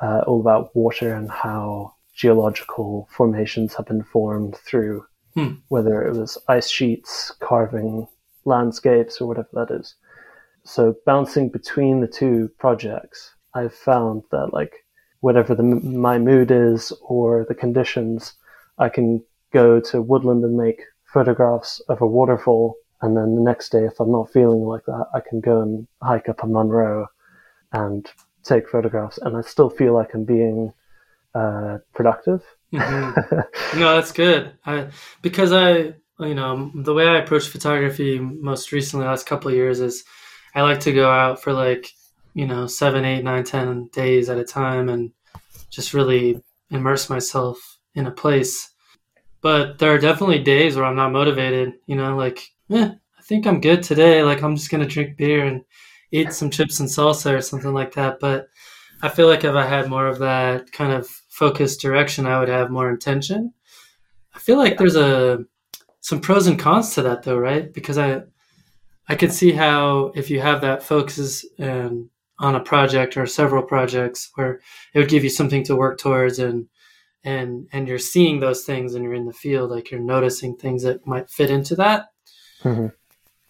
uh, 0.00 0.22
all 0.26 0.40
about 0.40 0.74
water 0.74 1.14
and 1.14 1.30
how 1.30 1.94
geological 2.20 3.08
formations 3.10 3.74
have 3.74 3.86
been 3.86 4.04
formed 4.04 4.54
through 4.54 5.02
hmm. 5.34 5.54
whether 5.68 6.06
it 6.06 6.14
was 6.14 6.36
ice 6.48 6.70
sheets, 6.70 7.32
carving 7.40 8.06
landscapes, 8.44 9.20
or 9.20 9.26
whatever 9.26 9.48
that 9.54 9.70
is. 9.70 9.94
So 10.64 10.96
bouncing 11.06 11.48
between 11.48 12.00
the 12.00 12.06
two 12.06 12.50
projects, 12.58 13.34
I've 13.54 13.74
found 13.74 14.24
that 14.32 14.52
like 14.52 14.84
whatever 15.20 15.54
the, 15.54 15.62
my 15.62 16.18
mood 16.18 16.50
is 16.50 16.92
or 17.00 17.46
the 17.48 17.54
conditions, 17.54 18.34
I 18.76 18.90
can 18.90 19.24
go 19.50 19.80
to 19.80 20.02
woodland 20.02 20.44
and 20.44 20.58
make 20.58 20.82
photographs 21.14 21.80
of 21.88 22.02
a 22.02 22.06
waterfall. 22.06 22.76
And 23.00 23.16
then 23.16 23.34
the 23.34 23.40
next 23.42 23.72
day, 23.72 23.84
if 23.86 23.98
I'm 23.98 24.12
not 24.12 24.30
feeling 24.30 24.64
like 24.64 24.84
that, 24.84 25.06
I 25.14 25.20
can 25.20 25.40
go 25.40 25.62
and 25.62 25.88
hike 26.02 26.28
up 26.28 26.42
a 26.42 26.46
Munro 26.46 27.06
and 27.72 28.06
take 28.42 28.68
photographs. 28.68 29.16
And 29.22 29.38
I 29.38 29.40
still 29.40 29.70
feel 29.70 29.94
like 29.94 30.12
I'm 30.12 30.24
being 30.24 30.74
uh, 31.34 31.78
productive. 31.94 32.44
Mm-hmm. 32.72 33.78
no, 33.80 33.96
that's 33.96 34.12
good. 34.12 34.52
I, 34.64 34.88
because 35.22 35.52
I, 35.52 35.94
you 36.20 36.34
know, 36.34 36.70
the 36.74 36.94
way 36.94 37.06
I 37.06 37.18
approach 37.18 37.48
photography 37.48 38.18
most 38.18 38.72
recently, 38.72 39.06
last 39.06 39.26
couple 39.26 39.50
of 39.50 39.56
years, 39.56 39.80
is 39.80 40.04
I 40.54 40.62
like 40.62 40.80
to 40.80 40.92
go 40.92 41.10
out 41.10 41.42
for 41.42 41.52
like, 41.52 41.90
you 42.34 42.46
know, 42.46 42.66
seven, 42.66 43.04
eight, 43.04 43.24
nine, 43.24 43.44
ten 43.44 43.88
days 43.92 44.28
at 44.28 44.38
a 44.38 44.44
time 44.44 44.88
and 44.88 45.12
just 45.70 45.94
really 45.94 46.42
immerse 46.70 47.10
myself 47.10 47.78
in 47.94 48.06
a 48.06 48.10
place. 48.10 48.70
But 49.40 49.78
there 49.78 49.92
are 49.94 49.98
definitely 49.98 50.42
days 50.42 50.76
where 50.76 50.84
I'm 50.84 50.96
not 50.96 51.12
motivated, 51.12 51.74
you 51.86 51.96
know, 51.96 52.16
like, 52.16 52.52
eh, 52.70 52.90
I 53.18 53.22
think 53.22 53.46
I'm 53.46 53.60
good 53.60 53.82
today. 53.82 54.22
Like, 54.22 54.42
I'm 54.42 54.56
just 54.56 54.70
going 54.70 54.82
to 54.82 54.88
drink 54.88 55.16
beer 55.16 55.44
and 55.44 55.62
eat 56.12 56.32
some 56.32 56.50
chips 56.50 56.80
and 56.80 56.88
salsa 56.88 57.36
or 57.36 57.40
something 57.40 57.72
like 57.72 57.94
that. 57.94 58.20
But 58.20 58.48
I 59.02 59.08
feel 59.08 59.28
like 59.28 59.44
if 59.44 59.54
I 59.54 59.66
had 59.66 59.88
more 59.88 60.06
of 60.06 60.18
that 60.18 60.70
kind 60.72 60.92
of 60.92 61.08
focused 61.40 61.80
direction, 61.80 62.26
I 62.26 62.38
would 62.38 62.50
have 62.50 62.70
more 62.70 62.90
intention. 62.90 63.54
I 64.34 64.38
feel 64.38 64.58
like 64.58 64.76
there's 64.76 64.94
a 64.94 65.46
some 66.02 66.20
pros 66.20 66.46
and 66.46 66.58
cons 66.58 66.94
to 66.94 67.02
that 67.02 67.22
though, 67.22 67.38
right? 67.38 67.72
Because 67.72 67.96
I 67.96 68.24
I 69.08 69.14
can 69.14 69.30
see 69.30 69.52
how 69.52 70.12
if 70.14 70.28
you 70.28 70.40
have 70.40 70.60
that 70.60 70.82
focus 70.82 71.46
um, 71.58 72.10
on 72.38 72.56
a 72.56 72.60
project 72.72 73.16
or 73.16 73.24
several 73.24 73.62
projects 73.62 74.30
where 74.34 74.60
it 74.92 74.98
would 74.98 75.08
give 75.08 75.24
you 75.24 75.30
something 75.30 75.64
to 75.64 75.76
work 75.76 75.98
towards 75.98 76.38
and 76.38 76.68
and 77.24 77.68
and 77.72 77.88
you're 77.88 78.10
seeing 78.12 78.40
those 78.40 78.64
things 78.64 78.94
and 78.94 79.02
you're 79.02 79.20
in 79.20 79.26
the 79.26 79.40
field 79.44 79.70
like 79.70 79.90
you're 79.90 80.00
noticing 80.16 80.56
things 80.56 80.82
that 80.82 81.06
might 81.06 81.28
fit 81.28 81.50
into 81.50 81.74
that 81.76 82.06
mm-hmm. 82.62 82.86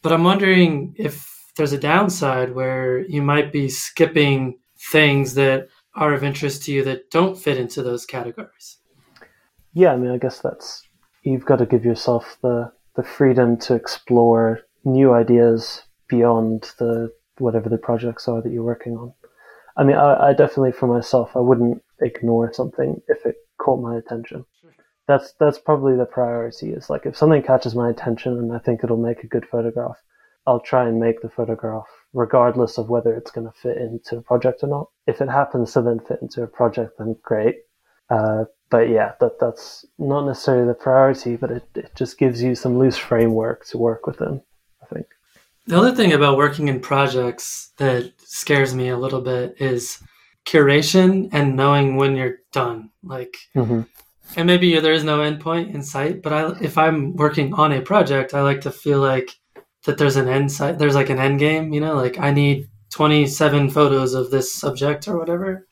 but 0.02 0.12
i'm 0.12 0.24
wondering 0.24 0.92
if 0.98 1.14
there's 1.56 1.72
a 1.72 1.78
downside 1.78 2.50
where 2.52 2.98
you 3.06 3.22
might 3.22 3.52
be 3.52 3.68
skipping 3.68 4.58
things 4.90 5.34
that 5.34 5.68
are 5.94 6.14
of 6.14 6.24
interest 6.24 6.62
to 6.64 6.72
you 6.72 6.84
that 6.84 7.10
don't 7.10 7.38
fit 7.38 7.58
into 7.58 7.82
those 7.82 8.06
categories 8.06 8.78
yeah 9.72 9.92
i 9.92 9.96
mean 9.96 10.10
i 10.10 10.18
guess 10.18 10.40
that's 10.40 10.82
you've 11.22 11.44
got 11.44 11.56
to 11.56 11.66
give 11.66 11.84
yourself 11.84 12.38
the 12.42 12.70
the 12.96 13.02
freedom 13.02 13.56
to 13.56 13.74
explore 13.74 14.60
new 14.84 15.12
ideas 15.12 15.82
beyond 16.08 16.72
the 16.78 17.10
whatever 17.38 17.68
the 17.68 17.78
projects 17.78 18.28
are 18.28 18.42
that 18.42 18.52
you're 18.52 18.62
working 18.62 18.96
on. 18.96 19.12
I 19.76 19.84
mean, 19.84 19.96
I, 19.96 20.28
I 20.28 20.32
definitely 20.32 20.72
for 20.72 20.86
myself, 20.86 21.30
I 21.34 21.40
wouldn't 21.40 21.82
ignore 22.00 22.52
something 22.52 23.00
if 23.08 23.24
it 23.24 23.36
caught 23.58 23.80
my 23.80 23.96
attention. 23.96 24.44
That's 25.06 25.32
that's 25.40 25.58
probably 25.58 25.96
the 25.96 26.04
priority. 26.04 26.70
Is 26.70 26.90
like 26.90 27.06
if 27.06 27.16
something 27.16 27.42
catches 27.42 27.74
my 27.74 27.90
attention 27.90 28.32
and 28.38 28.52
I 28.52 28.58
think 28.58 28.84
it'll 28.84 28.96
make 28.96 29.24
a 29.24 29.28
good 29.28 29.46
photograph, 29.46 29.96
I'll 30.46 30.60
try 30.60 30.86
and 30.86 31.00
make 31.00 31.22
the 31.22 31.30
photograph 31.30 31.88
regardless 32.12 32.78
of 32.78 32.88
whether 32.88 33.14
it's 33.14 33.30
going 33.30 33.46
to 33.46 33.52
fit 33.52 33.76
into 33.76 34.16
a 34.16 34.22
project 34.22 34.62
or 34.62 34.68
not. 34.68 34.88
If 35.06 35.20
it 35.20 35.28
happens 35.28 35.72
to 35.72 35.82
then 35.82 36.00
fit 36.00 36.20
into 36.22 36.42
a 36.42 36.46
project, 36.46 36.98
then 36.98 37.16
great. 37.22 37.56
Uh, 38.08 38.44
but 38.70 38.88
yeah, 38.88 39.12
that 39.20 39.38
that's 39.38 39.84
not 39.98 40.26
necessarily 40.26 40.66
the 40.66 40.74
priority, 40.74 41.36
but 41.36 41.50
it, 41.50 41.68
it 41.74 41.92
just 41.94 42.18
gives 42.18 42.42
you 42.42 42.54
some 42.54 42.78
loose 42.78 42.96
framework 42.96 43.66
to 43.66 43.78
work 43.78 44.06
within. 44.06 44.42
I 44.82 44.94
think. 44.94 45.06
The 45.66 45.78
other 45.78 45.94
thing 45.94 46.12
about 46.12 46.36
working 46.36 46.68
in 46.68 46.80
projects 46.80 47.72
that 47.76 48.12
scares 48.18 48.74
me 48.74 48.88
a 48.88 48.98
little 48.98 49.20
bit 49.20 49.54
is 49.60 50.02
curation 50.46 51.28
and 51.32 51.56
knowing 51.56 51.96
when 51.96 52.16
you're 52.16 52.38
done. 52.52 52.90
Like, 53.02 53.36
mm-hmm. 53.54 53.82
and 54.36 54.46
maybe 54.46 54.78
there 54.80 54.92
is 54.92 55.04
no 55.04 55.18
endpoint 55.18 55.74
in 55.74 55.82
sight, 55.82 56.22
but 56.22 56.32
I, 56.32 56.58
if 56.60 56.78
I'm 56.78 57.14
working 57.14 57.54
on 57.54 57.72
a 57.72 57.82
project, 57.82 58.34
I 58.34 58.42
like 58.42 58.62
to 58.62 58.70
feel 58.70 59.00
like 59.00 59.30
that 59.84 59.98
there's 59.98 60.16
an 60.16 60.28
end 60.28 60.52
site, 60.52 60.78
there's 60.78 60.94
like 60.94 61.10
an 61.10 61.18
end 61.18 61.38
game, 61.38 61.72
you 61.72 61.80
know, 61.80 61.94
like 61.94 62.18
I 62.18 62.30
need 62.30 62.68
27 62.90 63.70
photos 63.70 64.14
of 64.14 64.30
this 64.30 64.52
subject 64.52 65.08
or 65.08 65.18
whatever. 65.18 65.66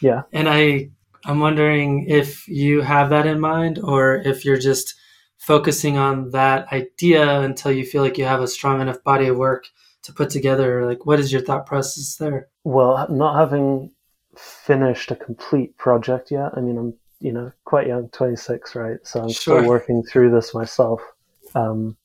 Yeah. 0.00 0.22
And 0.32 0.48
I, 0.48 0.90
I'm 1.24 1.40
wondering 1.40 2.06
if 2.08 2.48
you 2.48 2.80
have 2.80 3.10
that 3.10 3.26
in 3.26 3.38
mind 3.38 3.78
or 3.78 4.16
if 4.16 4.44
you're 4.44 4.58
just 4.58 4.94
focusing 5.38 5.96
on 5.96 6.30
that 6.30 6.72
idea 6.72 7.40
until 7.40 7.72
you 7.72 7.84
feel 7.84 8.02
like 8.02 8.18
you 8.18 8.24
have 8.24 8.40
a 8.40 8.48
strong 8.48 8.80
enough 8.80 9.02
body 9.04 9.28
of 9.28 9.36
work 9.36 9.66
to 10.02 10.12
put 10.12 10.30
together. 10.30 10.86
Like, 10.86 11.06
what 11.06 11.20
is 11.20 11.32
your 11.32 11.42
thought 11.42 11.66
process 11.66 12.16
there? 12.16 12.48
Well, 12.64 13.06
not 13.08 13.38
having 13.38 13.92
finished 14.36 15.10
a 15.10 15.16
complete 15.16 15.76
project 15.76 16.30
yet. 16.30 16.52
I 16.56 16.60
mean, 16.60 16.78
I'm, 16.78 16.94
you 17.20 17.32
know, 17.32 17.52
quite 17.64 17.86
young, 17.86 18.08
26, 18.08 18.74
right? 18.74 18.98
So 19.02 19.20
I'm 19.20 19.30
sure. 19.30 19.60
still 19.60 19.68
working 19.68 20.02
through 20.02 20.30
this 20.30 20.54
myself. 20.54 21.00
Um, 21.54 21.96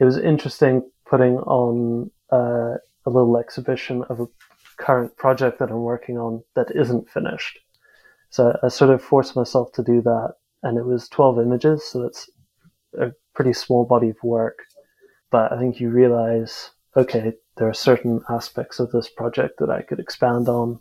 it 0.00 0.04
was 0.04 0.16
interesting 0.16 0.82
putting 1.06 1.36
on 1.38 2.10
uh, 2.32 2.74
a 3.06 3.10
little 3.10 3.36
exhibition 3.38 4.02
of 4.08 4.20
a 4.20 4.26
current 4.76 5.16
project 5.16 5.58
that 5.58 5.70
I'm 5.70 5.82
working 5.82 6.18
on 6.18 6.42
that 6.54 6.74
isn't 6.74 7.10
finished. 7.10 7.58
So 8.30 8.58
I 8.62 8.68
sort 8.68 8.90
of 8.90 9.02
forced 9.02 9.36
myself 9.36 9.72
to 9.74 9.82
do 9.82 10.02
that, 10.02 10.34
and 10.62 10.76
it 10.76 10.84
was 10.84 11.08
12 11.08 11.38
images, 11.38 11.84
so 11.84 12.02
that's 12.02 12.28
a 12.98 13.12
pretty 13.34 13.52
small 13.52 13.84
body 13.84 14.10
of 14.10 14.16
work. 14.22 14.58
But 15.30 15.52
I 15.52 15.58
think 15.58 15.78
you 15.78 15.90
realize, 15.90 16.70
okay, 16.96 17.34
there 17.56 17.68
are 17.68 17.74
certain 17.74 18.22
aspects 18.28 18.80
of 18.80 18.90
this 18.90 19.08
project 19.08 19.58
that 19.58 19.70
I 19.70 19.82
could 19.82 20.00
expand 20.00 20.48
on. 20.48 20.80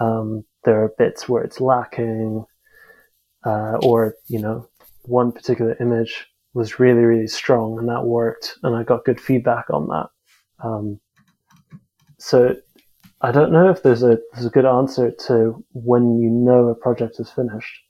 Um, 0.00 0.44
there 0.64 0.82
are 0.82 0.94
bits 0.98 1.28
where 1.28 1.44
it's 1.44 1.60
lacking, 1.60 2.44
uh, 3.44 3.78
or 3.82 4.14
you 4.26 4.40
know, 4.40 4.68
one 5.02 5.32
particular 5.32 5.76
image 5.80 6.26
was 6.58 6.80
really, 6.80 7.04
really 7.04 7.28
strong 7.28 7.78
and 7.78 7.88
that 7.88 8.04
worked. 8.04 8.56
And 8.64 8.74
I 8.74 8.82
got 8.82 9.04
good 9.04 9.20
feedback 9.20 9.66
on 9.70 9.86
that. 9.86 10.08
Um, 10.62 11.00
so 12.18 12.56
I 13.20 13.30
don't 13.30 13.52
know 13.52 13.70
if 13.70 13.84
there's 13.84 14.02
a, 14.02 14.18
there's 14.32 14.46
a 14.46 14.50
good 14.50 14.66
answer 14.66 15.12
to 15.26 15.64
when 15.72 16.18
you 16.18 16.28
know 16.28 16.66
a 16.68 16.74
project 16.74 17.20
is 17.20 17.30
finished. 17.30 17.80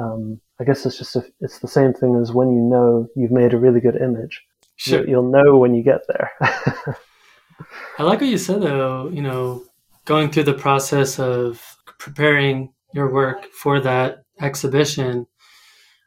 Um, 0.00 0.40
I 0.60 0.64
guess 0.64 0.84
it's 0.84 0.98
just, 0.98 1.14
a, 1.14 1.24
it's 1.38 1.60
the 1.60 1.68
same 1.68 1.94
thing 1.94 2.18
as 2.20 2.32
when 2.32 2.48
you 2.48 2.60
know 2.60 3.06
you've 3.14 3.30
made 3.30 3.54
a 3.54 3.58
really 3.58 3.80
good 3.80 3.94
image. 3.94 4.42
Sure. 4.74 5.06
You'll 5.06 5.30
know 5.30 5.56
when 5.56 5.72
you 5.74 5.84
get 5.84 6.00
there. 6.08 6.32
I 6.40 8.02
like 8.02 8.20
what 8.20 8.28
you 8.28 8.38
said 8.38 8.60
though, 8.60 9.08
you 9.08 9.22
know, 9.22 9.62
going 10.04 10.32
through 10.32 10.42
the 10.50 10.52
process 10.52 11.20
of 11.20 11.62
preparing 12.00 12.74
your 12.92 13.12
work 13.12 13.46
for 13.52 13.78
that 13.80 14.24
exhibition. 14.40 15.28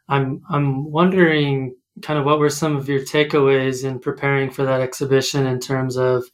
I'm 0.08 0.42
I'm 0.50 0.90
wondering 0.90 1.76
kind 2.02 2.18
of 2.18 2.24
what 2.24 2.38
were 2.38 2.50
some 2.50 2.76
of 2.76 2.88
your 2.88 3.00
takeaways 3.00 3.84
in 3.84 3.98
preparing 3.98 4.50
for 4.50 4.64
that 4.64 4.80
exhibition 4.80 5.46
in 5.46 5.60
terms 5.60 5.96
of 5.96 6.24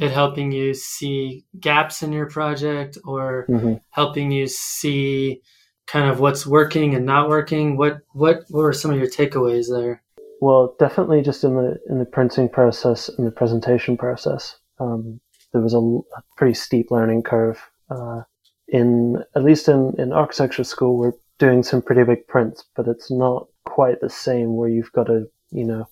it 0.00 0.10
helping 0.10 0.50
you 0.50 0.74
see 0.74 1.44
gaps 1.60 2.02
in 2.02 2.12
your 2.12 2.26
project 2.26 2.98
or 3.04 3.46
mm-hmm. 3.48 3.74
helping 3.90 4.32
you 4.32 4.46
see 4.46 5.40
kind 5.86 6.10
of 6.10 6.20
what's 6.20 6.46
working 6.46 6.94
and 6.94 7.06
not 7.06 7.28
working? 7.28 7.76
What 7.76 7.98
what 8.12 8.44
what 8.48 8.62
were 8.62 8.72
some 8.72 8.90
of 8.90 8.98
your 8.98 9.08
takeaways 9.08 9.66
there? 9.70 10.02
Well 10.40 10.74
definitely 10.78 11.22
just 11.22 11.44
in 11.44 11.54
the 11.54 11.78
in 11.88 11.98
the 11.98 12.04
printing 12.04 12.48
process 12.48 13.08
and 13.08 13.26
the 13.26 13.30
presentation 13.30 13.96
process. 13.96 14.56
Um, 14.80 15.20
there 15.52 15.62
was 15.62 15.74
a, 15.74 15.78
a, 15.78 16.22
pretty 16.36 16.54
steep 16.54 16.90
learning 16.90 17.22
curve 17.22 17.62
uh, 17.88 18.22
in 18.66 19.22
at 19.36 19.44
least 19.44 19.68
in 19.68 19.94
in 19.98 20.12
architecture 20.12 20.64
school 20.64 20.98
we're 20.98 21.12
doing 21.38 21.62
some 21.62 21.80
pretty 21.80 22.02
big 22.02 22.26
prints 22.26 22.64
but 22.74 22.88
it's 22.88 23.10
not 23.10 23.46
quite 23.64 24.00
the 24.00 24.10
same 24.10 24.56
where 24.56 24.68
you've 24.68 24.92
got 24.92 25.04
to, 25.04 25.26
you 25.50 25.64
know, 25.64 25.88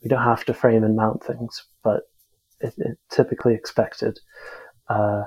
you 0.00 0.08
don't 0.08 0.22
have 0.22 0.44
to 0.46 0.54
frame 0.54 0.84
and 0.84 0.96
mount 0.96 1.22
things, 1.24 1.64
but 1.82 2.02
it's 2.60 2.78
it 2.78 2.98
typically 3.10 3.54
expected. 3.54 4.18
Uh, 4.88 5.24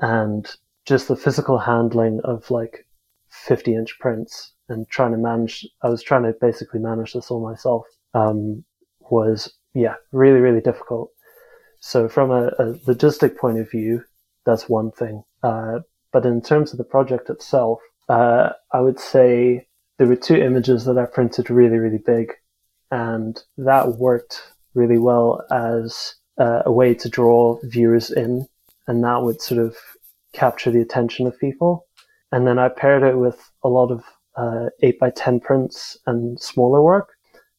and 0.00 0.56
just 0.84 1.08
the 1.08 1.16
physical 1.16 1.58
handling 1.58 2.20
of 2.24 2.50
like 2.50 2.86
50 3.30 3.74
inch 3.74 3.98
prints 3.98 4.52
and 4.68 4.88
trying 4.88 5.12
to 5.12 5.18
manage, 5.18 5.66
I 5.82 5.88
was 5.88 6.02
trying 6.02 6.24
to 6.24 6.34
basically 6.40 6.80
manage 6.80 7.12
this 7.12 7.30
all 7.30 7.46
myself, 7.46 7.86
um, 8.14 8.64
was, 9.00 9.52
yeah, 9.74 9.94
really, 10.12 10.40
really 10.40 10.60
difficult. 10.60 11.10
So 11.80 12.08
from 12.08 12.30
a, 12.30 12.46
a 12.58 12.74
logistic 12.86 13.36
point 13.36 13.58
of 13.58 13.70
view, 13.70 14.04
that's 14.46 14.68
one 14.68 14.90
thing. 14.92 15.22
Uh, 15.42 15.80
but 16.12 16.26
in 16.26 16.42
terms 16.42 16.72
of 16.72 16.78
the 16.78 16.84
project 16.84 17.30
itself, 17.30 17.80
uh, 18.08 18.50
I 18.72 18.80
would 18.80 19.00
say 19.00 19.66
there 19.98 20.06
were 20.06 20.16
two 20.16 20.36
images 20.36 20.84
that 20.84 20.98
I 20.98 21.06
printed 21.06 21.50
really, 21.50 21.78
really 21.78 22.02
big, 22.04 22.32
and 22.90 23.40
that 23.58 23.98
worked 23.98 24.52
really 24.74 24.98
well 24.98 25.44
as 25.50 26.14
uh, 26.38 26.62
a 26.64 26.72
way 26.72 26.94
to 26.94 27.08
draw 27.08 27.58
viewers 27.62 28.10
in, 28.10 28.46
and 28.86 29.04
that 29.04 29.22
would 29.22 29.40
sort 29.40 29.60
of 29.60 29.76
capture 30.32 30.70
the 30.70 30.80
attention 30.80 31.26
of 31.26 31.38
people. 31.38 31.86
And 32.30 32.46
then 32.46 32.58
I 32.58 32.68
paired 32.68 33.02
it 33.02 33.18
with 33.18 33.50
a 33.62 33.68
lot 33.68 33.90
of 33.90 34.02
uh, 34.36 34.70
8 34.82 34.98
by 34.98 35.10
10 35.10 35.40
prints 35.40 35.98
and 36.06 36.40
smaller 36.40 36.82
work, 36.82 37.10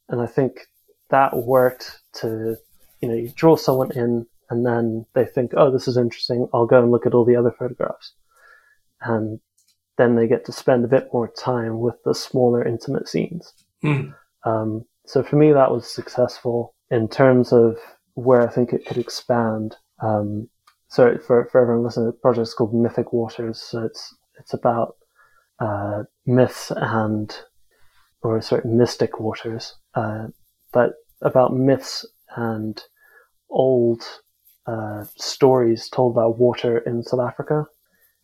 and 0.09 0.21
I 0.21 0.25
think 0.25 0.67
that 1.09 1.35
worked 1.35 2.01
to, 2.13 2.55
you 3.01 3.07
know, 3.07 3.15
you 3.15 3.31
draw 3.35 3.55
someone 3.55 3.91
in, 3.91 4.25
and 4.49 4.65
then 4.65 5.05
they 5.13 5.25
think, 5.25 5.51
oh, 5.55 5.71
this 5.71 5.87
is 5.87 5.97
interesting. 5.97 6.47
I'll 6.53 6.65
go 6.65 6.81
and 6.81 6.91
look 6.91 7.05
at 7.05 7.13
all 7.13 7.25
the 7.25 7.35
other 7.35 7.51
photographs. 7.51 8.13
And 9.01 9.39
then 9.97 10.15
they 10.15 10.27
get 10.27 10.45
to 10.45 10.51
spend 10.51 10.83
a 10.83 10.87
bit 10.87 11.09
more 11.13 11.27
time 11.27 11.79
with 11.79 11.95
the 12.03 12.15
smaller 12.15 12.65
intimate 12.65 13.07
scenes. 13.07 13.53
Mm. 13.83 14.13
Um, 14.45 14.85
so 15.05 15.23
for 15.23 15.35
me, 15.35 15.51
that 15.51 15.71
was 15.71 15.87
successful 15.87 16.73
in 16.89 17.07
terms 17.07 17.53
of 17.53 17.77
where 18.15 18.41
I 18.47 18.51
think 18.51 18.73
it 18.73 18.85
could 18.85 18.97
expand. 18.97 19.75
Um, 20.01 20.49
so 20.87 21.17
for, 21.17 21.47
for 21.51 21.61
everyone 21.61 21.83
listening, 21.83 22.07
the 22.07 22.13
project 22.13 22.47
is 22.47 22.53
called 22.53 22.73
Mythic 22.73 23.13
Waters. 23.13 23.61
So 23.61 23.83
it's, 23.83 24.15
it's 24.39 24.53
about, 24.53 24.95
uh, 25.59 26.03
myths 26.25 26.71
and, 26.75 27.35
or 28.21 28.41
sorry, 28.41 28.63
mystic 28.65 29.19
waters, 29.19 29.75
uh, 29.95 30.27
but 30.71 30.93
about 31.21 31.55
myths 31.55 32.05
and 32.35 32.81
old, 33.49 34.01
uh, 34.65 35.05
stories 35.17 35.89
told 35.89 36.15
about 36.15 36.37
water 36.37 36.79
in 36.79 37.03
South 37.03 37.19
Africa. 37.19 37.65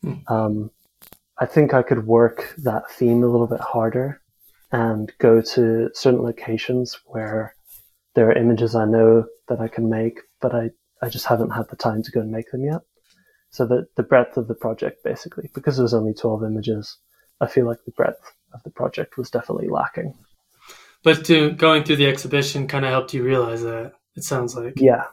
Mm. 0.03 0.31
Um, 0.31 0.71
I 1.39 1.45
think 1.45 1.73
I 1.73 1.83
could 1.83 2.05
work 2.05 2.53
that 2.57 2.91
theme 2.91 3.23
a 3.23 3.27
little 3.27 3.47
bit 3.47 3.61
harder 3.61 4.21
and 4.71 5.11
go 5.19 5.41
to 5.41 5.89
certain 5.93 6.21
locations 6.21 6.99
where 7.05 7.55
there 8.13 8.27
are 8.29 8.37
images 8.37 8.75
I 8.75 8.85
know 8.85 9.25
that 9.47 9.61
I 9.61 9.67
can 9.67 9.89
make, 9.89 10.19
but 10.41 10.53
I, 10.53 10.71
I 11.01 11.09
just 11.09 11.25
haven't 11.25 11.51
had 11.51 11.69
the 11.69 11.75
time 11.75 12.03
to 12.03 12.11
go 12.11 12.19
and 12.19 12.31
make 12.31 12.51
them 12.51 12.63
yet. 12.63 12.81
So 13.51 13.65
the, 13.65 13.87
the 13.95 14.03
breadth 14.03 14.37
of 14.37 14.47
the 14.47 14.53
project, 14.53 15.03
basically, 15.03 15.49
because 15.53 15.79
it 15.79 15.83
was 15.83 15.93
only 15.93 16.13
12 16.13 16.43
images, 16.43 16.97
I 17.41 17.47
feel 17.47 17.65
like 17.65 17.79
the 17.85 17.91
breadth 17.91 18.33
of 18.53 18.61
the 18.63 18.69
project 18.69 19.17
was 19.17 19.31
definitely 19.31 19.69
lacking. 19.69 20.13
But 21.03 21.25
to, 21.25 21.51
going 21.51 21.83
through 21.83 21.95
the 21.95 22.07
exhibition 22.07 22.67
kind 22.67 22.83
of 22.83 22.91
helped 22.91 23.13
you 23.13 23.23
realize 23.23 23.63
that, 23.63 23.93
it 24.15 24.23
sounds 24.23 24.55
like. 24.55 24.73
Yeah. 24.75 25.05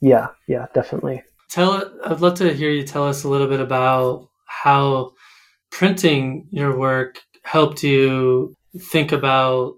Yeah. 0.00 0.28
Yeah, 0.46 0.66
definitely. 0.72 1.22
Tell, 1.50 1.92
I'd 2.04 2.20
love 2.20 2.38
to 2.38 2.54
hear 2.54 2.70
you 2.70 2.84
tell 2.84 3.06
us 3.06 3.24
a 3.24 3.28
little 3.28 3.48
bit 3.48 3.60
about 3.60 4.28
how 4.46 5.12
printing 5.70 6.48
your 6.50 6.76
work 6.76 7.20
helped 7.42 7.82
you 7.82 8.54
think 8.78 9.12
about 9.12 9.74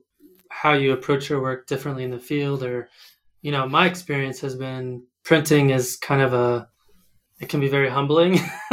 how 0.50 0.72
you 0.72 0.92
approach 0.92 1.28
your 1.28 1.40
work 1.40 1.66
differently 1.66 2.04
in 2.04 2.10
the 2.10 2.18
field 2.18 2.62
or 2.62 2.88
you 3.42 3.52
know 3.52 3.68
my 3.68 3.86
experience 3.86 4.40
has 4.40 4.54
been 4.54 5.02
printing 5.24 5.70
is 5.70 5.96
kind 5.96 6.20
of 6.20 6.34
a 6.34 6.68
it 7.40 7.48
can 7.48 7.60
be 7.60 7.68
very 7.68 7.88
humbling 7.88 8.34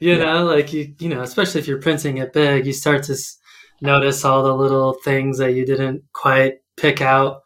you 0.00 0.12
yeah. 0.12 0.16
know 0.16 0.44
like 0.44 0.72
you 0.72 0.94
you 0.98 1.08
know 1.08 1.22
especially 1.22 1.60
if 1.60 1.68
you're 1.68 1.80
printing 1.80 2.18
it 2.18 2.32
big 2.32 2.66
you 2.66 2.72
start 2.72 3.02
to 3.02 3.16
notice 3.80 4.24
all 4.24 4.42
the 4.42 4.54
little 4.54 4.94
things 5.04 5.38
that 5.38 5.54
you 5.54 5.66
didn't 5.66 6.02
quite 6.12 6.60
pick 6.76 7.00
out 7.00 7.42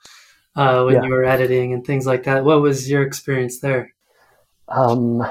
uh, 0.55 0.83
when 0.85 0.95
yeah. 0.95 1.03
you 1.03 1.11
were 1.11 1.25
editing 1.25 1.73
and 1.73 1.85
things 1.85 2.07
like 2.07 2.23
that 2.23 2.45
what 2.45 2.63
was 2.63 2.89
your 2.89 3.03
experience 3.03 3.61
there 3.61 3.93
um 4.69 5.27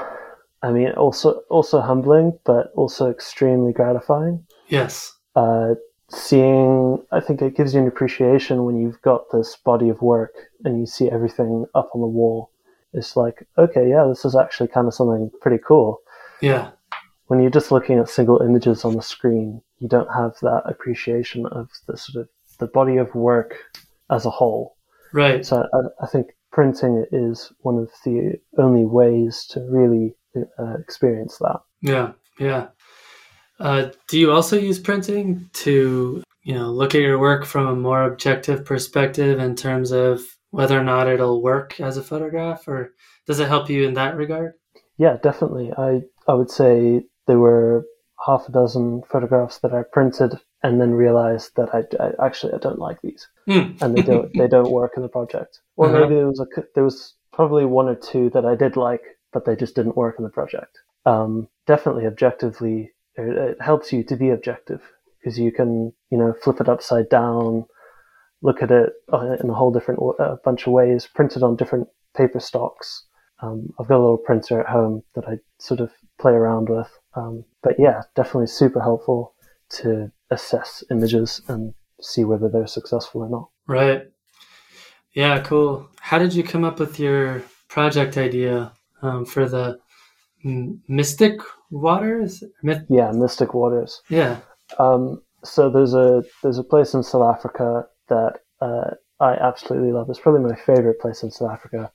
I 0.62 0.72
mean, 0.72 0.90
also 0.92 1.42
also 1.50 1.80
humbling, 1.80 2.38
but 2.44 2.72
also 2.74 3.10
extremely 3.10 3.72
gratifying. 3.72 4.44
Yes. 4.68 5.12
Uh, 5.34 5.74
seeing, 6.08 7.04
I 7.12 7.20
think 7.20 7.42
it 7.42 7.56
gives 7.56 7.74
you 7.74 7.80
an 7.80 7.88
appreciation 7.88 8.64
when 8.64 8.76
you've 8.76 9.00
got 9.02 9.30
this 9.32 9.56
body 9.56 9.88
of 9.88 10.00
work 10.02 10.32
and 10.64 10.80
you 10.80 10.86
see 10.86 11.10
everything 11.10 11.66
up 11.74 11.90
on 11.94 12.00
the 12.00 12.06
wall. 12.06 12.50
It's 12.92 13.16
like, 13.16 13.46
okay, 13.58 13.88
yeah, 13.88 14.06
this 14.08 14.24
is 14.24 14.36
actually 14.36 14.68
kind 14.68 14.86
of 14.86 14.94
something 14.94 15.30
pretty 15.40 15.58
cool. 15.66 16.00
Yeah. 16.40 16.70
When 17.26 17.40
you're 17.40 17.50
just 17.50 17.72
looking 17.72 17.98
at 17.98 18.08
single 18.08 18.40
images 18.40 18.84
on 18.84 18.94
the 18.94 19.02
screen, 19.02 19.60
you 19.80 19.88
don't 19.88 20.12
have 20.14 20.34
that 20.42 20.62
appreciation 20.64 21.44
of 21.46 21.68
the 21.86 21.96
sort 21.96 22.22
of 22.22 22.28
the 22.58 22.68
body 22.68 22.96
of 22.96 23.14
work 23.14 23.56
as 24.10 24.24
a 24.24 24.30
whole. 24.30 24.76
Right. 25.12 25.44
So 25.44 25.66
I, 25.72 26.04
I 26.04 26.06
think 26.06 26.28
printing 26.52 27.04
is 27.12 27.52
one 27.60 27.78
of 27.78 27.90
the 28.04 28.38
only 28.58 28.84
ways 28.84 29.44
to 29.50 29.60
really 29.68 30.14
uh, 30.58 30.74
experience 30.78 31.38
that. 31.38 31.60
Yeah. 31.82 32.12
Yeah. 32.38 32.68
Uh, 33.58 33.90
do 34.08 34.18
you 34.18 34.32
also 34.32 34.58
use 34.58 34.78
printing 34.78 35.48
to, 35.54 36.22
you 36.42 36.54
know, 36.54 36.70
look 36.70 36.94
at 36.94 37.00
your 37.00 37.18
work 37.18 37.46
from 37.46 37.66
a 37.66 37.74
more 37.74 38.02
objective 38.04 38.64
perspective 38.64 39.38
in 39.38 39.54
terms 39.56 39.92
of 39.92 40.20
whether 40.50 40.78
or 40.78 40.84
not 40.84 41.08
it'll 41.08 41.42
work 41.42 41.80
as 41.80 41.96
a 41.96 42.02
photograph, 42.02 42.68
or 42.68 42.92
does 43.26 43.40
it 43.40 43.48
help 43.48 43.68
you 43.70 43.86
in 43.88 43.94
that 43.94 44.16
regard? 44.16 44.52
Yeah, 44.98 45.16
definitely. 45.22 45.72
I 45.76 46.02
I 46.28 46.34
would 46.34 46.50
say 46.50 47.02
there 47.26 47.38
were 47.38 47.84
half 48.24 48.48
a 48.48 48.52
dozen 48.52 49.02
photographs 49.10 49.58
that 49.58 49.72
I 49.72 49.82
printed 49.92 50.34
and 50.62 50.80
then 50.80 50.92
realized 50.92 51.50
that 51.56 51.68
I, 51.74 51.82
I 52.02 52.26
actually 52.26 52.54
I 52.54 52.58
don't 52.58 52.78
like 52.78 53.00
these 53.02 53.26
Mm. 53.48 53.80
and 53.82 53.96
they 53.96 54.02
don't 54.02 54.32
they 54.34 54.48
don't 54.48 54.70
work 54.72 54.92
in 54.96 55.02
the 55.02 55.08
project. 55.08 55.60
Or 55.76 55.86
Uh-huh. 55.88 56.00
maybe 56.00 56.14
there 56.14 56.26
was 56.28 56.40
a 56.40 56.46
there 56.74 56.84
was 56.84 57.14
probably 57.32 57.64
one 57.64 57.88
or 57.88 57.94
two 57.94 58.30
that 58.30 58.44
I 58.46 58.54
did 58.54 58.76
like, 58.76 59.02
but 59.36 59.44
they 59.44 59.54
just 59.54 59.74
didn't 59.74 59.98
work 59.98 60.14
in 60.16 60.24
the 60.24 60.30
project. 60.30 60.78
Um, 61.04 61.46
definitely, 61.66 62.06
objectively, 62.06 62.92
it, 63.16 63.60
helps 63.60 63.92
you 63.92 64.02
to 64.04 64.16
be 64.16 64.30
objective 64.30 64.80
because 65.18 65.38
you 65.38 65.52
can 65.52 65.92
you 66.10 66.16
know 66.16 66.34
flip 66.42 66.58
it 66.58 66.70
upside 66.70 67.10
down, 67.10 67.66
look 68.40 68.62
at 68.62 68.70
it 68.70 68.94
uh, 69.12 69.36
in 69.42 69.50
a 69.50 69.54
whole 69.54 69.70
different 69.70 70.00
bunch 70.42 70.66
of 70.66 70.72
ways, 70.72 71.06
print 71.06 71.36
it 71.36 71.42
on 71.42 71.54
different 71.54 71.86
paper 72.16 72.40
stocks. 72.40 73.04
Um, 73.42 73.74
I've 73.78 73.88
got 73.88 73.98
a 73.98 74.04
little 74.04 74.16
printer 74.16 74.58
at 74.58 74.70
home 74.70 75.02
that 75.14 75.28
I 75.28 75.36
sort 75.58 75.80
of 75.80 75.92
play 76.18 76.32
around 76.32 76.70
with. 76.70 76.88
Um, 77.14 77.44
but 77.62 77.74
yeah, 77.78 78.04
definitely 78.14 78.46
super 78.46 78.80
helpful 78.80 79.34
to 79.80 80.10
assess 80.30 80.82
images 80.90 81.42
and 81.48 81.74
see 82.00 82.24
whether 82.24 82.48
they're 82.48 82.66
successful 82.66 83.20
or 83.20 83.28
not. 83.28 83.50
Right. 83.66 84.04
Yeah, 85.12 85.40
cool. 85.40 85.90
How 86.00 86.18
did 86.18 86.32
you 86.32 86.42
come 86.42 86.64
up 86.64 86.78
with 86.80 86.98
your 86.98 87.42
project 87.68 88.16
idea 88.16 88.72
um, 89.06 89.24
for 89.24 89.48
the 89.48 89.78
M- 90.44 90.82
Mystic 90.88 91.40
Waters? 91.70 92.42
Myth- 92.62 92.86
Yeah, 92.88 93.10
Mystic 93.12 93.54
Waters. 93.54 94.02
yeah. 94.08 94.38
Um, 94.78 95.22
so 95.44 95.70
there's 95.70 95.94
a 95.94 96.24
there's 96.42 96.58
a 96.58 96.64
place 96.64 96.92
in 96.94 97.02
South 97.02 97.36
Africa 97.36 97.86
that 98.08 98.40
uh, 98.60 98.90
I 99.20 99.34
absolutely 99.34 99.92
love. 99.92 100.10
It's 100.10 100.18
probably 100.18 100.40
my 100.50 100.56
favorite 100.56 101.00
place 101.00 101.22
in 101.22 101.30
South 101.30 101.52
Africa, 101.52 101.92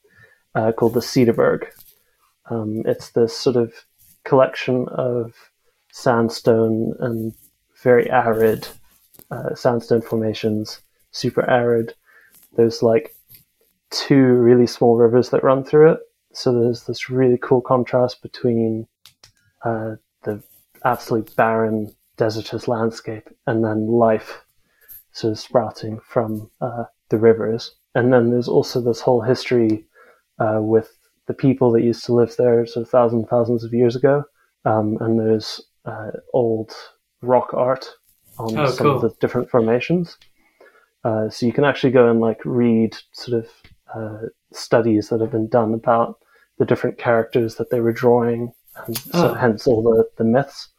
uh, 0.55 0.71
called 0.71 0.93
the 0.93 1.01
Cederberg. 1.01 1.65
Um, 2.49 2.83
it's 2.85 3.09
this 3.11 3.35
sort 3.35 3.57
of 3.57 3.73
collection 4.23 4.87
of 4.89 5.33
sandstone 5.91 6.93
and 6.99 7.33
very 7.83 8.09
arid 8.09 8.67
uh, 9.31 9.53
sandstone 9.55 10.01
formations, 10.01 10.81
super 11.11 11.47
arid. 11.49 11.93
There's 12.55 12.81
like 12.81 13.15
two 13.89 14.15
really 14.23 14.67
small 14.67 14.95
rivers 14.95 15.29
that 15.31 15.43
run 15.43 15.63
through 15.63 15.91
it. 15.93 15.99
So 16.33 16.53
there's 16.53 16.85
this 16.85 17.09
really 17.09 17.37
cool 17.41 17.61
contrast 17.61 18.21
between 18.21 18.87
uh, 19.63 19.95
the 20.23 20.41
absolutely 20.85 21.33
barren 21.35 21.95
desertous 22.17 22.67
landscape 22.67 23.29
and 23.47 23.63
then 23.63 23.87
life 23.87 24.41
sort 25.11 25.31
of 25.31 25.39
sprouting 25.39 25.99
from 25.99 26.49
uh, 26.61 26.85
the 27.09 27.17
rivers. 27.17 27.75
And 27.95 28.13
then 28.13 28.31
there's 28.31 28.47
also 28.47 28.81
this 28.81 29.01
whole 29.01 29.21
history 29.21 29.85
uh, 30.39 30.59
with 30.61 30.95
the 31.27 31.33
people 31.33 31.71
that 31.71 31.83
used 31.83 32.05
to 32.05 32.13
live 32.13 32.35
there 32.37 32.65
sort 32.65 32.85
of 32.85 32.89
thousands 32.89 33.27
thousands 33.29 33.63
of 33.63 33.73
years 33.73 33.95
ago. 33.95 34.23
Um, 34.65 34.97
and 35.01 35.19
there's 35.19 35.61
uh, 35.85 36.11
old 36.33 36.71
rock 37.21 37.53
art 37.53 37.85
on 38.37 38.57
Oh, 38.57 38.67
some 38.67 38.87
of 38.87 39.01
the 39.01 39.09
different 39.19 39.49
formations. 39.49 40.17
Uh, 41.03 41.29
so 41.29 41.45
you 41.45 41.53
can 41.53 41.65
actually 41.65 41.91
go 41.91 42.09
and 42.09 42.19
like 42.19 42.39
read 42.45 42.95
sort 43.11 43.43
of 43.43 43.49
uh, 43.93 44.27
studies 44.53 45.09
that 45.09 45.19
have 45.19 45.31
been 45.31 45.47
done 45.47 45.73
about 45.73 46.20
the 46.61 46.65
different 46.67 46.99
characters 46.99 47.55
that 47.55 47.71
they 47.71 47.79
were 47.79 47.91
drawing, 47.91 48.53
and 48.85 48.95
so 48.95 49.29
Oh. 49.29 49.33
hence 49.33 49.65
all 49.65 49.81
the, 49.81 50.07
the 50.19 50.23
myths. 50.23 50.69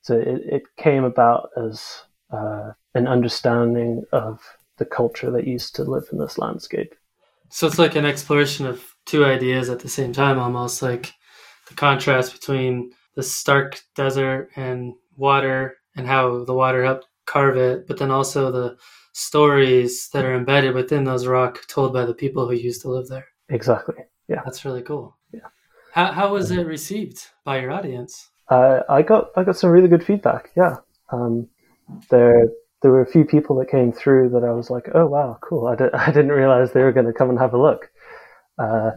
So 0.00 0.16
it, 0.18 0.40
it 0.56 0.62
came 0.78 1.04
about 1.04 1.50
as 1.58 2.04
uh, 2.30 2.72
an 2.94 3.06
understanding 3.06 4.04
of 4.12 4.40
the 4.78 4.86
culture 4.86 5.30
that 5.30 5.46
used 5.46 5.74
to 5.74 5.84
live 5.84 6.08
in 6.10 6.18
this 6.18 6.38
landscape. 6.38 6.94
So 7.50 7.66
it's 7.66 7.78
like 7.78 7.96
an 7.96 8.06
exploration 8.06 8.64
of 8.64 8.82
two 9.04 9.26
ideas 9.26 9.68
at 9.68 9.80
the 9.80 9.90
same 9.90 10.14
time, 10.14 10.38
almost 10.38 10.80
like 10.80 11.12
the 11.68 11.74
contrast 11.74 12.32
between 12.32 12.92
the 13.14 13.22
stark 13.22 13.82
desert 13.94 14.48
and 14.56 14.94
water 15.18 15.76
and 15.96 16.06
how 16.06 16.44
the 16.46 16.54
water 16.54 16.82
helped 16.82 17.08
carve 17.26 17.58
it, 17.58 17.86
but 17.86 17.98
then 17.98 18.10
also 18.10 18.50
the 18.50 18.78
stories 19.12 20.08
that 20.14 20.24
are 20.24 20.34
embedded 20.34 20.74
within 20.74 21.04
those 21.04 21.26
rock 21.26 21.66
told 21.68 21.92
by 21.92 22.06
the 22.06 22.14
people 22.14 22.48
who 22.48 22.54
used 22.54 22.80
to 22.80 22.88
live 22.88 23.08
there. 23.08 23.26
Exactly. 23.50 23.96
Yeah. 24.28 24.42
That's 24.44 24.64
really 24.64 24.82
cool. 24.82 25.16
Yeah. 25.32 25.48
How, 25.92 26.12
how 26.12 26.32
was 26.32 26.50
it 26.50 26.66
received 26.66 27.26
by 27.44 27.60
your 27.60 27.70
audience? 27.72 28.30
Uh, 28.48 28.80
I 28.88 29.02
got 29.02 29.28
I 29.36 29.44
got 29.44 29.56
some 29.56 29.70
really 29.70 29.88
good 29.88 30.04
feedback. 30.04 30.50
Yeah. 30.56 30.76
Um, 31.12 31.48
there 32.10 32.48
there 32.82 32.90
were 32.90 33.02
a 33.02 33.10
few 33.10 33.24
people 33.24 33.56
that 33.56 33.70
came 33.70 33.92
through 33.92 34.30
that 34.30 34.44
I 34.44 34.52
was 34.52 34.70
like, 34.70 34.88
oh 34.94 35.06
wow, 35.06 35.38
cool. 35.42 35.66
I, 35.66 35.74
did, 35.74 35.90
I 35.94 36.06
didn't 36.06 36.32
realize 36.32 36.72
they 36.72 36.82
were 36.82 36.92
going 36.92 37.06
to 37.06 37.12
come 37.12 37.30
and 37.30 37.38
have 37.38 37.54
a 37.54 37.60
look. 37.60 37.90
Uh, 38.58 38.92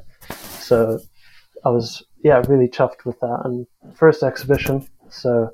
so 0.60 1.00
I 1.66 1.70
was 1.70 2.04
yeah 2.24 2.42
really 2.48 2.68
chuffed 2.68 3.06
with 3.06 3.20
that 3.20 3.42
and 3.46 3.66
first 3.96 4.24
exhibition. 4.24 4.88
So 5.10 5.50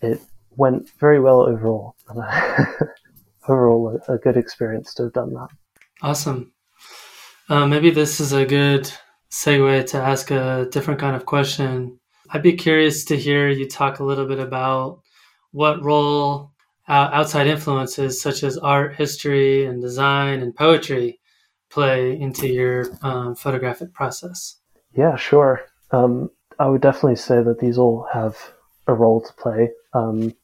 it 0.00 0.20
went 0.56 0.90
very 1.00 1.20
well 1.20 1.40
overall. 1.40 1.96
overall, 3.48 4.00
a, 4.08 4.14
a 4.14 4.18
good 4.18 4.36
experience 4.36 4.94
to 4.94 5.04
have 5.04 5.12
done 5.12 5.32
that. 5.34 5.48
Awesome. 6.02 6.52
Uh, 7.48 7.66
maybe 7.66 7.90
this 7.90 8.20
is 8.20 8.32
a 8.32 8.44
good 8.44 8.90
segue 9.30 9.86
to 9.86 9.96
ask 9.96 10.30
a 10.30 10.68
different 10.70 11.00
kind 11.00 11.16
of 11.16 11.24
question. 11.24 11.98
I'd 12.30 12.42
be 12.42 12.52
curious 12.52 13.04
to 13.06 13.16
hear 13.16 13.48
you 13.48 13.66
talk 13.66 14.00
a 14.00 14.04
little 14.04 14.26
bit 14.26 14.38
about 14.38 15.00
what 15.52 15.82
role 15.82 16.52
uh, 16.88 17.08
outside 17.12 17.46
influences 17.46 18.20
such 18.20 18.42
as 18.42 18.58
art, 18.58 18.96
history, 18.96 19.64
and 19.64 19.80
design 19.80 20.42
and 20.42 20.54
poetry 20.54 21.20
play 21.70 22.18
into 22.20 22.48
your 22.48 22.86
um, 23.02 23.34
photographic 23.34 23.94
process. 23.94 24.56
Yeah, 24.94 25.16
sure. 25.16 25.62
Um, 25.90 26.30
I 26.58 26.66
would 26.66 26.82
definitely 26.82 27.16
say 27.16 27.42
that 27.42 27.60
these 27.60 27.78
all 27.78 28.06
have 28.12 28.36
a 28.86 28.92
role 28.92 29.22
to 29.22 29.32
play. 29.34 29.70
Um, 29.94 30.34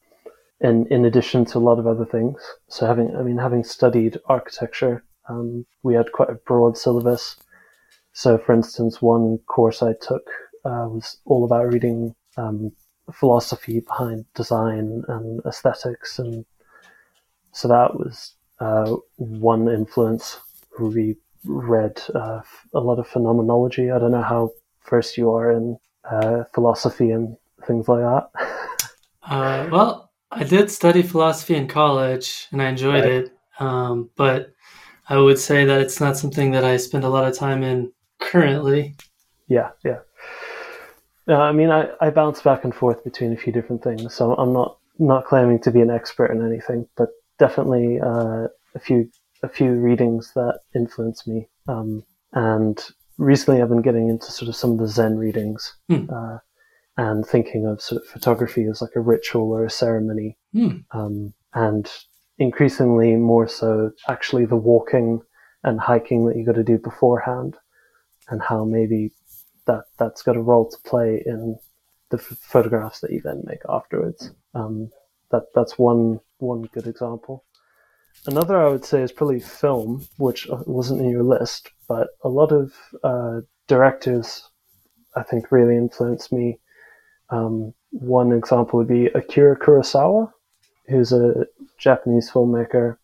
in 0.61 0.87
in 0.87 1.05
addition 1.05 1.45
to 1.45 1.59
a 1.59 1.61
lot 1.61 1.79
of 1.79 1.87
other 1.87 2.07
things. 2.07 2.41
So 2.69 2.87
having, 2.87 3.15
I 3.15 3.23
mean, 3.23 3.37
having 3.37 3.65
studied 3.65 4.19
architecture, 4.27 5.05
um, 5.29 5.67
we 5.83 5.95
had 5.95 6.13
quite 6.13 6.31
a 6.31 6.35
broad 6.35 6.77
syllabus. 6.77 7.37
So, 8.13 8.39
for 8.39 8.55
instance, 8.55 9.03
one 9.03 9.39
course 9.47 9.83
I 9.83 9.93
took 9.95 10.27
uh, 10.65 10.87
was 10.89 11.19
all 11.25 11.45
about 11.45 11.73
reading 11.73 12.15
um, 12.37 12.73
philosophy 13.13 13.81
behind 13.81 14.25
design 14.35 15.03
and 15.09 15.41
aesthetics, 15.45 16.19
and 16.19 16.45
so 17.53 17.69
that 17.69 17.95
was 17.95 18.35
uh, 18.61 18.95
one 19.17 19.69
influence. 19.69 20.39
We 20.81 21.17
read 21.45 22.01
uh, 22.15 22.41
a 22.75 22.81
lot 22.81 22.99
of 22.99 23.07
phenomenology. 23.09 23.91
I 23.91 23.99
don't 23.99 24.13
know 24.13 24.23
how 24.23 24.51
versed 24.89 25.17
you 25.17 25.33
are 25.33 25.51
in 25.51 25.79
uh, 26.11 26.45
philosophy 26.55 27.11
and 27.11 27.37
things 27.67 27.89
like 27.89 28.01
that. 28.01 28.29
Uh, 29.27 29.67
well, 29.71 30.13
I 30.31 30.45
did 30.45 30.71
study 30.71 31.01
philosophy 31.03 31.55
in 31.55 31.67
college 31.67 32.47
and 32.53 32.61
I 32.61 32.69
enjoyed 32.69 33.05
Right. 33.05 33.13
it, 33.13 33.33
um, 33.59 34.11
but 34.17 34.54
I 35.09 35.19
would 35.19 35.39
say 35.39 35.65
that 35.65 35.81
it's 35.81 36.01
not 36.01 36.17
something 36.17 36.53
that 36.53 36.65
I 36.65 36.77
spend 36.79 37.05
a 37.05 37.09
lot 37.09 37.27
of 37.27 37.37
time 37.37 37.63
in 37.63 37.93
currently. 38.21 38.97
Yeah, 39.49 39.71
yeah. 39.85 39.99
No, 41.27 41.41
I 41.41 41.53
mean, 41.53 41.71
I, 41.71 41.89
I 42.01 42.11
bounce 42.11 42.43
back 42.43 42.65
and 42.65 42.75
forth 42.75 43.03
between 43.05 43.33
a 43.33 43.37
few 43.37 43.53
different 43.53 43.83
things, 43.83 44.15
so 44.15 44.35
I'm 44.35 44.53
not 44.53 44.79
not 44.99 45.25
claiming 45.25 45.59
to 45.63 45.71
be 45.73 45.81
an 45.81 45.91
expert 45.91 46.27
in 46.31 46.45
anything, 46.47 46.87
but 46.97 47.09
definitely 47.39 47.99
uh, 48.01 48.47
a 48.75 48.79
few 48.81 49.11
a 49.43 49.49
few 49.49 49.73
readings 49.73 50.33
that 50.35 50.61
influence 50.75 51.27
me. 51.27 51.49
Um, 51.69 52.05
and 52.33 52.79
recently, 53.19 53.61
I've 53.63 53.69
been 53.69 53.83
getting 53.83 54.09
into 54.09 54.31
sort 54.31 54.49
of 54.49 54.57
some 54.57 54.73
of 54.73 54.79
the 54.79 54.89
Zen 54.89 55.17
readings, 55.19 55.75
Hmm. 55.89 56.07
uh, 56.11 56.39
and 56.97 57.27
thinking 57.27 57.67
of 57.67 57.81
sort 57.83 58.03
of 58.03 58.09
photography 58.09 58.65
as 58.65 58.81
like 58.83 58.95
a 58.97 59.01
ritual 59.01 59.51
or 59.51 59.65
a 59.65 59.71
ceremony, 59.71 60.37
Hmm. 60.53 60.79
um, 60.93 61.35
and 61.55 61.91
increasingly 62.39 63.17
more 63.17 63.49
so 63.49 63.91
actually 64.09 64.45
the 64.45 64.57
walking 64.57 65.21
and 65.63 65.81
hiking 65.81 66.27
that 66.27 66.37
you 66.37 66.45
got 66.45 66.57
to 66.57 66.65
do 66.65 66.79
beforehand, 66.79 67.57
and 68.29 68.43
how 68.43 68.65
maybe 68.65 69.13
that 69.67 69.85
that's 69.99 70.23
got 70.23 70.37
a 70.37 70.43
role 70.43 70.69
to 70.71 70.77
play 70.89 71.23
in 71.25 71.59
the 72.11 72.19
f- 72.19 72.39
photographs 72.41 73.01
that 73.01 73.13
you 73.13 73.21
then 73.23 73.43
make 73.47 73.61
afterwards. 73.69 74.31
Um, 74.55 74.91
that 75.31 75.45
that's 75.55 75.79
one 75.79 76.21
one 76.39 76.63
good 76.73 76.87
example. 76.87 77.45
Another 78.27 78.57
I 78.57 78.69
would 78.69 78.85
say 78.85 79.03
is 79.03 79.13
probably 79.13 79.41
film, 79.41 80.07
which 80.19 80.49
uh, 80.49 80.63
wasn't 80.67 81.01
in 81.01 81.11
your 81.11 81.25
list, 81.25 81.71
but 81.89 82.09
a 82.23 82.29
lot 82.29 82.53
of 82.53 82.73
uh, 83.03 83.41
directors 83.67 84.49
I 85.17 85.23
think 85.23 85.53
really 85.53 85.77
influenced 85.77 86.33
me. 86.33 86.59
Um, 87.31 87.75
one 87.91 88.33
example 88.33 88.79
would 88.79 88.89
be 88.89 89.07
Akira 89.07 89.59
Kurosawa, 89.59 90.31
who's 90.89 91.13
a 91.13 91.47
Japanese 91.79 92.31
filmmaker. 92.31 92.97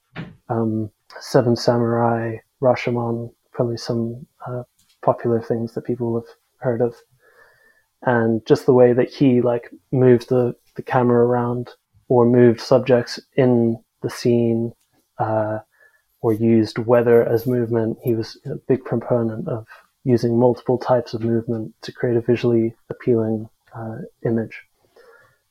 Um, 0.48 0.90
Seven 1.20 1.56
Samurai, 1.56 2.36
Rashomon, 2.62 3.32
probably 3.52 3.76
some 3.76 4.26
uh, 4.46 4.62
popular 5.02 5.40
things 5.40 5.74
that 5.74 5.84
people 5.84 6.14
have 6.14 6.28
heard 6.58 6.80
of. 6.80 6.94
And 8.02 8.44
just 8.46 8.66
the 8.66 8.72
way 8.72 8.92
that 8.92 9.10
he 9.10 9.42
like 9.42 9.70
moved 9.92 10.28
the, 10.28 10.54
the 10.76 10.82
camera 10.82 11.24
around 11.26 11.70
or 12.08 12.24
moved 12.24 12.60
subjects 12.60 13.20
in 13.36 13.78
the 14.02 14.10
scene 14.10 14.72
uh, 15.18 15.58
or 16.22 16.32
used 16.32 16.78
weather 16.78 17.26
as 17.26 17.46
movement. 17.46 17.98
He 18.02 18.14
was 18.14 18.38
a 18.46 18.56
big 18.56 18.84
proponent 18.84 19.48
of 19.48 19.66
using 20.04 20.38
multiple 20.38 20.78
types 20.78 21.12
of 21.12 21.22
movement 21.22 21.74
to 21.82 21.92
create 21.92 22.16
a 22.16 22.20
visually 22.20 22.74
appealing 22.88 23.48
uh, 23.74 23.98
image. 24.24 24.62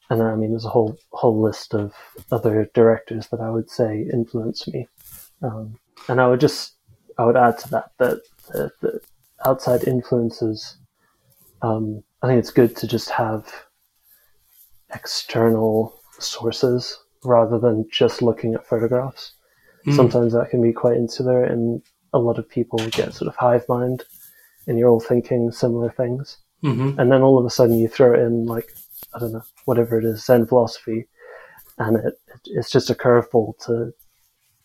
And 0.10 0.20
then, 0.20 0.28
I 0.28 0.36
mean, 0.36 0.52
there's 0.52 0.66
a 0.66 0.70
whole 0.70 0.98
whole 1.12 1.40
list 1.40 1.74
of 1.74 1.94
other 2.32 2.70
directors 2.74 3.28
that 3.28 3.42
I 3.42 3.50
would 3.50 3.70
say 3.70 4.08
influenced 4.12 4.72
me. 4.74 4.88
Um, 5.42 5.80
and 6.08 6.20
I 6.20 6.28
would 6.28 6.40
just 6.40 6.74
I 7.18 7.26
would 7.26 7.38
add 7.38 7.58
to 7.60 7.70
that 7.70 7.92
that 8.00 8.22
the, 8.48 8.72
the 8.82 9.02
outside 9.46 9.88
influences. 9.88 10.78
Um, 11.62 12.04
I 12.22 12.28
think 12.28 12.40
it's 12.40 12.52
good 12.52 12.76
to 12.78 12.88
just 12.88 13.10
have 13.12 13.54
external 14.94 16.00
sources 16.18 16.98
rather 17.24 17.60
than 17.60 17.88
just 17.92 18.22
looking 18.22 18.56
at 18.56 18.66
photographs. 18.66 19.34
Mm. 19.86 19.96
Sometimes 19.96 20.34
that 20.34 20.50
can 20.50 20.62
be 20.62 20.74
quite 20.74 20.98
insular, 20.98 21.44
and 21.44 21.82
a 22.14 22.20
lot 22.20 22.40
of 22.40 22.50
people 22.50 22.80
get 22.90 23.14
sort 23.14 23.28
of 23.28 23.36
hive 23.36 23.66
mind, 23.70 24.04
and 24.68 24.80
you're 24.80 24.90
all 24.90 25.00
thinking 25.00 25.52
similar 25.52 25.92
things. 25.92 26.38
Mm-hmm. 26.64 27.00
And 27.00 27.12
then 27.12 27.22
all 27.22 27.38
of 27.38 27.46
a 27.46 27.50
sudden 27.50 27.78
you 27.78 27.88
throw 27.88 28.14
in 28.14 28.46
like 28.46 28.74
I 29.14 29.20
don't 29.20 29.34
know 29.34 29.44
whatever 29.66 30.00
it 30.00 30.06
is 30.06 30.26
Zen 30.26 30.46
philosophy, 30.46 31.08
and 31.78 31.98
it, 31.98 32.14
it's 32.46 32.72
just 32.72 32.90
a 32.90 32.96
curveball 32.96 33.58
to 33.66 33.92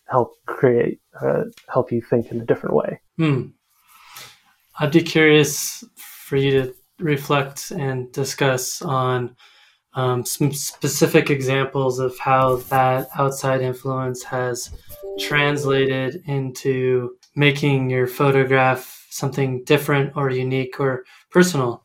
help 0.07 0.33
create 0.45 0.99
uh, 1.21 1.43
help 1.67 1.91
you 1.91 2.01
think 2.01 2.31
in 2.31 2.41
a 2.41 2.45
different 2.45 2.75
way. 2.75 2.99
Hmm. 3.17 3.47
I'd 4.79 4.91
be 4.91 5.01
curious 5.01 5.83
for 5.95 6.35
you 6.35 6.51
to 6.51 6.75
reflect 6.99 7.71
and 7.71 8.11
discuss 8.11 8.81
on 8.81 9.35
um, 9.93 10.25
some 10.25 10.51
specific 10.51 11.29
examples 11.29 11.99
of 11.99 12.17
how 12.19 12.57
that 12.69 13.07
outside 13.17 13.61
influence 13.61 14.23
has 14.23 14.69
translated 15.17 16.21
into 16.25 17.15
making 17.35 17.89
your 17.89 18.07
photograph 18.07 19.07
something 19.09 19.63
different 19.63 20.11
or 20.17 20.29
unique 20.29 20.79
or 20.79 21.05
personal. 21.31 21.83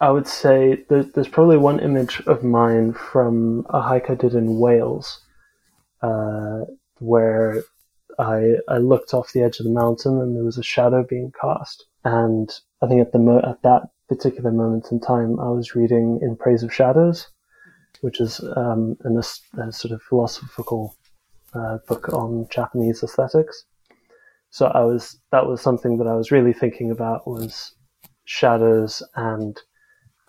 I 0.00 0.10
would 0.10 0.26
say 0.26 0.84
that 0.90 1.14
there's 1.14 1.28
probably 1.28 1.56
one 1.56 1.80
image 1.80 2.20
of 2.26 2.44
mine 2.44 2.92
from 2.92 3.66
a 3.70 3.80
hike 3.80 4.10
I 4.10 4.14
did 4.14 4.34
in 4.34 4.58
Wales, 4.58 5.20
uh, 6.02 6.62
where 6.98 7.62
I 8.18 8.56
I 8.68 8.76
looked 8.76 9.14
off 9.14 9.32
the 9.32 9.42
edge 9.42 9.58
of 9.58 9.64
the 9.64 9.72
mountain 9.72 10.20
and 10.20 10.36
there 10.36 10.44
was 10.44 10.58
a 10.58 10.62
shadow 10.62 11.02
being 11.02 11.32
cast. 11.40 11.86
And 12.04 12.50
I 12.82 12.88
think 12.88 13.00
at 13.00 13.12
the 13.12 13.18
mo- 13.18 13.40
at 13.40 13.62
that 13.62 13.88
particular 14.08 14.50
moment 14.50 14.92
in 14.92 15.00
time, 15.00 15.40
I 15.40 15.48
was 15.48 15.74
reading 15.74 16.20
In 16.22 16.36
Praise 16.36 16.62
of 16.62 16.74
Shadows, 16.74 17.28
which 18.02 18.20
is 18.20 18.40
um, 18.54 18.96
a 19.04 19.72
sort 19.72 19.92
of 19.92 20.02
philosophical 20.02 20.94
uh, 21.54 21.78
book 21.88 22.10
on 22.10 22.46
Japanese 22.50 23.02
aesthetics. 23.02 23.64
So 24.50 24.66
I 24.66 24.84
was 24.84 25.18
that 25.32 25.46
was 25.46 25.62
something 25.62 25.96
that 25.98 26.06
I 26.06 26.14
was 26.14 26.30
really 26.30 26.52
thinking 26.52 26.90
about 26.90 27.26
was 27.26 27.74
shadows 28.24 29.02
and 29.14 29.58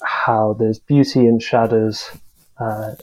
how 0.04 0.56
there's 0.60 0.80
beauty 0.80 1.28
in 1.28 1.39
shadows 1.39 2.12
uh, 2.60 2.95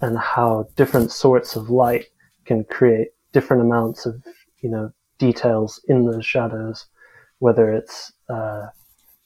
and 0.00 0.18
how 0.18 0.68
different 0.76 1.10
sorts 1.10 1.56
of 1.56 1.70
light 1.70 2.06
can 2.44 2.64
create 2.64 3.08
different 3.32 3.62
amounts 3.62 4.06
of 4.06 4.22
you 4.60 4.70
know 4.70 4.92
details 5.18 5.80
in 5.88 6.06
those 6.06 6.24
shadows, 6.24 6.86
whether 7.40 7.72
it's 7.72 8.12
uh, 8.28 8.66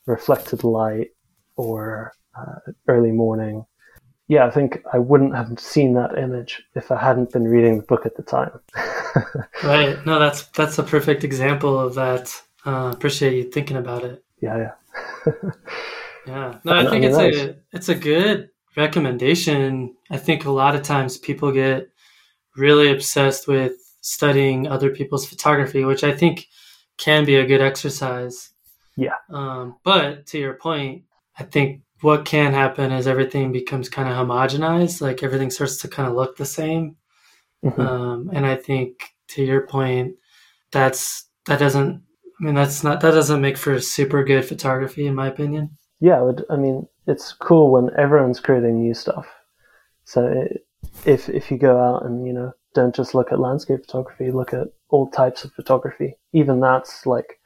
reflected 0.07 0.65
light 0.65 1.11
or 1.57 2.13
uh, 2.39 2.73
early 2.89 3.13
morning. 3.13 3.65
Yeah, 4.29 4.47
I 4.47 4.51
think 4.51 4.83
I 4.93 4.99
wouldn't 4.99 5.35
have 5.35 5.59
seen 5.61 5.95
that 5.95 6.17
image 6.17 6.63
if 6.75 6.91
I 6.91 6.99
hadn't 6.99 7.33
been 7.33 7.45
reading 7.45 7.79
the 7.79 7.83
book 7.83 8.07
at 8.07 8.17
the 8.17 8.23
time. 8.23 8.53
right. 9.63 10.05
No, 10.07 10.19
that's 10.19 10.45
that's 10.47 10.79
a 10.79 10.83
perfect 10.83 11.25
example 11.25 11.79
of 11.79 11.95
that. 11.97 12.35
Uh, 12.65 12.93
appreciate 12.95 13.35
you 13.35 13.51
thinking 13.51 13.77
about 13.77 14.05
it. 14.05 14.25
Yeah, 14.41 14.73
yeah. 15.27 15.33
yeah. 16.27 16.59
No, 16.65 16.73
I 16.73 16.89
think 16.89 17.05
it's 17.05 17.17
a 17.17 17.57
it's 17.73 17.89
a 17.89 17.95
good 17.95 18.51
recommendation. 18.77 19.95
I 20.11 20.17
think 20.17 20.45
a 20.45 20.51
lot 20.51 20.75
of 20.75 20.83
times 20.83 21.19
people 21.19 21.53
get 21.53 21.89
really 22.57 22.91
obsessed 22.91 23.49
with 23.49 23.73
studying 24.01 24.67
other 24.69 24.91
people's 24.91 25.27
photography, 25.27 25.85
which 25.85 26.05
I 26.05 26.13
think 26.13 26.49
can 26.99 27.25
be 27.25 27.37
a 27.37 27.47
good 27.47 27.61
exercise. 27.61 28.51
Yeah. 28.97 29.17
Um, 29.31 29.77
but 29.85 30.27
to 30.27 30.39
your 30.39 30.55
point, 30.55 31.05
I 31.39 31.45
think 31.45 31.83
what 32.01 32.25
can 32.25 32.53
happen 32.53 32.93
is 32.93 33.07
everything 33.07 33.53
becomes 33.53 33.89
kind 33.89 34.09
of 34.09 34.15
homogenized, 34.15 35.01
like 35.01 35.23
everything 35.23 35.51
starts 35.51 35.79
to 35.79 35.89
kind 35.89 36.09
of 36.09 36.15
look 36.15 36.37
the 36.37 36.45
same. 36.45 36.97
Mm-hmm. 37.65 37.81
Um, 37.81 38.31
and 38.33 38.45
I 38.45 38.57
think 38.57 39.15
to 39.29 39.43
your 39.43 39.67
point, 39.67 40.17
that's 40.73 41.29
that 41.47 41.59
doesn't. 41.59 42.03
I 42.41 42.45
mean, 42.45 42.55
that's 42.55 42.83
not 42.83 43.01
that 43.01 43.13
doesn't 43.13 43.41
make 43.41 43.57
for 43.57 43.79
super 43.81 44.25
good 44.25 44.45
photography, 44.45 45.07
in 45.07 45.15
my 45.15 45.29
opinion. 45.29 45.79
Yeah, 46.03 46.33
I 46.51 46.57
mean, 46.57 46.89
it's 47.07 47.33
cool 47.33 47.71
when 47.71 47.89
everyone's 47.97 48.41
creating 48.41 48.81
new 48.81 48.93
stuff. 48.93 49.29
So 50.05 50.27
it, 50.27 50.67
if 51.07 51.29
if 51.29 51.49
you 51.49 51.57
go 51.57 51.79
out 51.79 52.05
and 52.05 52.27
you 52.27 52.33
know 52.33 52.53
don't 52.75 52.93
just 52.93 53.15
look 53.15 53.31
at 53.31 53.39
landscape 53.39 53.87
photography, 53.87 54.33
look 54.33 54.53
at 54.53 54.67
all 54.89 55.09
types 55.11 55.45
of 55.45 55.53
photography. 55.53 56.19
Even 56.33 56.59
that's 56.59 57.07
like 57.07 57.39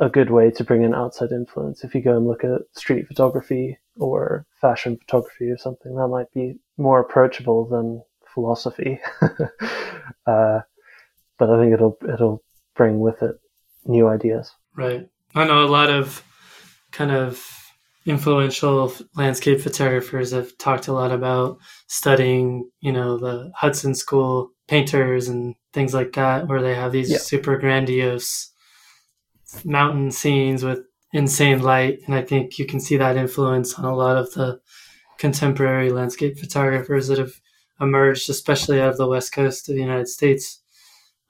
a 0.00 0.08
good 0.08 0.30
way 0.30 0.50
to 0.50 0.64
bring 0.64 0.82
in 0.82 0.92
outside 0.92 1.30
influence. 1.30 1.84
If 1.84 1.94
you 1.94 2.02
go 2.02 2.16
and 2.16 2.26
look 2.26 2.42
at 2.42 2.62
street 2.72 3.06
photography 3.06 3.78
or 3.96 4.44
fashion 4.60 4.96
photography 4.96 5.48
or 5.48 5.56
something, 5.56 5.94
that 5.94 6.08
might 6.08 6.32
be 6.34 6.58
more 6.76 6.98
approachable 6.98 7.68
than 7.68 8.02
philosophy. 8.34 9.00
uh, 10.26 10.60
but 11.38 11.50
I 11.50 11.60
think 11.60 11.74
it'll 11.74 11.96
it'll 12.12 12.42
bring 12.74 12.98
with 12.98 13.22
it 13.22 13.38
new 13.84 14.08
ideas. 14.08 14.50
Right. 14.74 15.08
I 15.36 15.44
know 15.44 15.64
a 15.64 15.70
lot 15.70 15.90
of 15.90 16.24
kind 16.96 17.10
of 17.10 17.46
influential 18.06 18.92
landscape 19.16 19.60
photographers 19.60 20.30
have 20.30 20.56
talked 20.56 20.88
a 20.88 20.92
lot 20.92 21.12
about 21.12 21.58
studying, 21.88 22.70
you 22.80 22.92
know, 22.92 23.18
the 23.18 23.52
Hudson 23.54 23.94
School 23.94 24.50
painters 24.66 25.28
and 25.28 25.54
things 25.74 25.92
like 25.92 26.14
that, 26.14 26.48
where 26.48 26.62
they 26.62 26.74
have 26.74 26.92
these 26.92 27.10
yeah. 27.10 27.18
super 27.18 27.58
grandiose 27.58 28.50
mountain 29.64 30.10
scenes 30.10 30.64
with 30.64 30.80
insane 31.12 31.60
light. 31.60 31.98
And 32.06 32.14
I 32.14 32.22
think 32.22 32.58
you 32.58 32.64
can 32.64 32.80
see 32.80 32.96
that 32.96 33.16
influence 33.16 33.74
on 33.74 33.84
a 33.84 33.94
lot 33.94 34.16
of 34.16 34.32
the 34.32 34.60
contemporary 35.18 35.90
landscape 35.90 36.38
photographers 36.38 37.08
that 37.08 37.18
have 37.18 37.32
emerged, 37.78 38.30
especially 38.30 38.80
out 38.80 38.90
of 38.90 38.96
the 38.96 39.06
west 39.06 39.32
coast 39.32 39.68
of 39.68 39.74
the 39.74 39.82
United 39.82 40.08
States. 40.08 40.62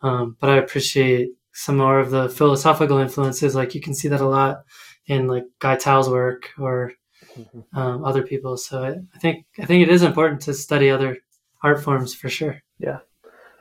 Um, 0.00 0.36
but 0.40 0.50
I 0.50 0.58
appreciate 0.58 1.30
some 1.54 1.78
more 1.78 1.98
of 1.98 2.10
the 2.10 2.28
philosophical 2.28 2.98
influences. 2.98 3.54
Like 3.54 3.74
you 3.74 3.80
can 3.80 3.94
see 3.94 4.08
that 4.08 4.20
a 4.20 4.28
lot 4.28 4.58
in 5.06 5.26
like 5.26 5.44
Guy 5.58 5.76
Tal's 5.76 6.08
work 6.08 6.50
or 6.58 6.92
mm-hmm. 7.36 7.78
um, 7.78 8.04
other 8.04 8.22
people. 8.22 8.56
So 8.56 8.82
I, 8.82 8.90
I, 9.14 9.18
think 9.18 9.46
I 9.58 9.64
think 9.64 9.82
it 9.82 9.92
is 9.92 10.02
important 10.02 10.40
to 10.42 10.54
study 10.54 10.90
other 10.90 11.18
art 11.62 11.82
forms 11.82 12.14
for 12.14 12.28
sure. 12.28 12.62
Yeah, 12.78 12.98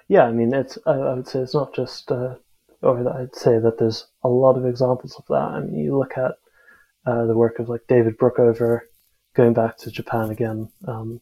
yeah. 0.07 0.23
I 0.23 0.31
mean, 0.31 0.53
it's 0.53 0.77
I, 0.85 0.91
I 0.91 1.13
would 1.13 1.27
say 1.27 1.39
it's 1.39 1.53
not 1.53 1.73
just, 1.75 2.11
uh, 2.11 2.35
or 2.81 3.21
I'd 3.21 3.35
say 3.35 3.59
that 3.59 3.77
there's 3.77 4.07
a 4.23 4.29
lot 4.29 4.57
of 4.57 4.65
examples 4.65 5.15
of 5.15 5.25
that. 5.27 5.55
I 5.55 5.59
mean, 5.61 5.75
you 5.75 5.97
look 5.97 6.17
at 6.17 6.33
uh, 7.05 7.25
the 7.25 7.35
work 7.35 7.59
of 7.59 7.69
like 7.69 7.81
David 7.87 8.17
Brookover, 8.17 8.81
going 9.35 9.53
back 9.53 9.77
to 9.77 9.91
Japan 9.91 10.29
again, 10.29 10.69
um, 10.87 11.21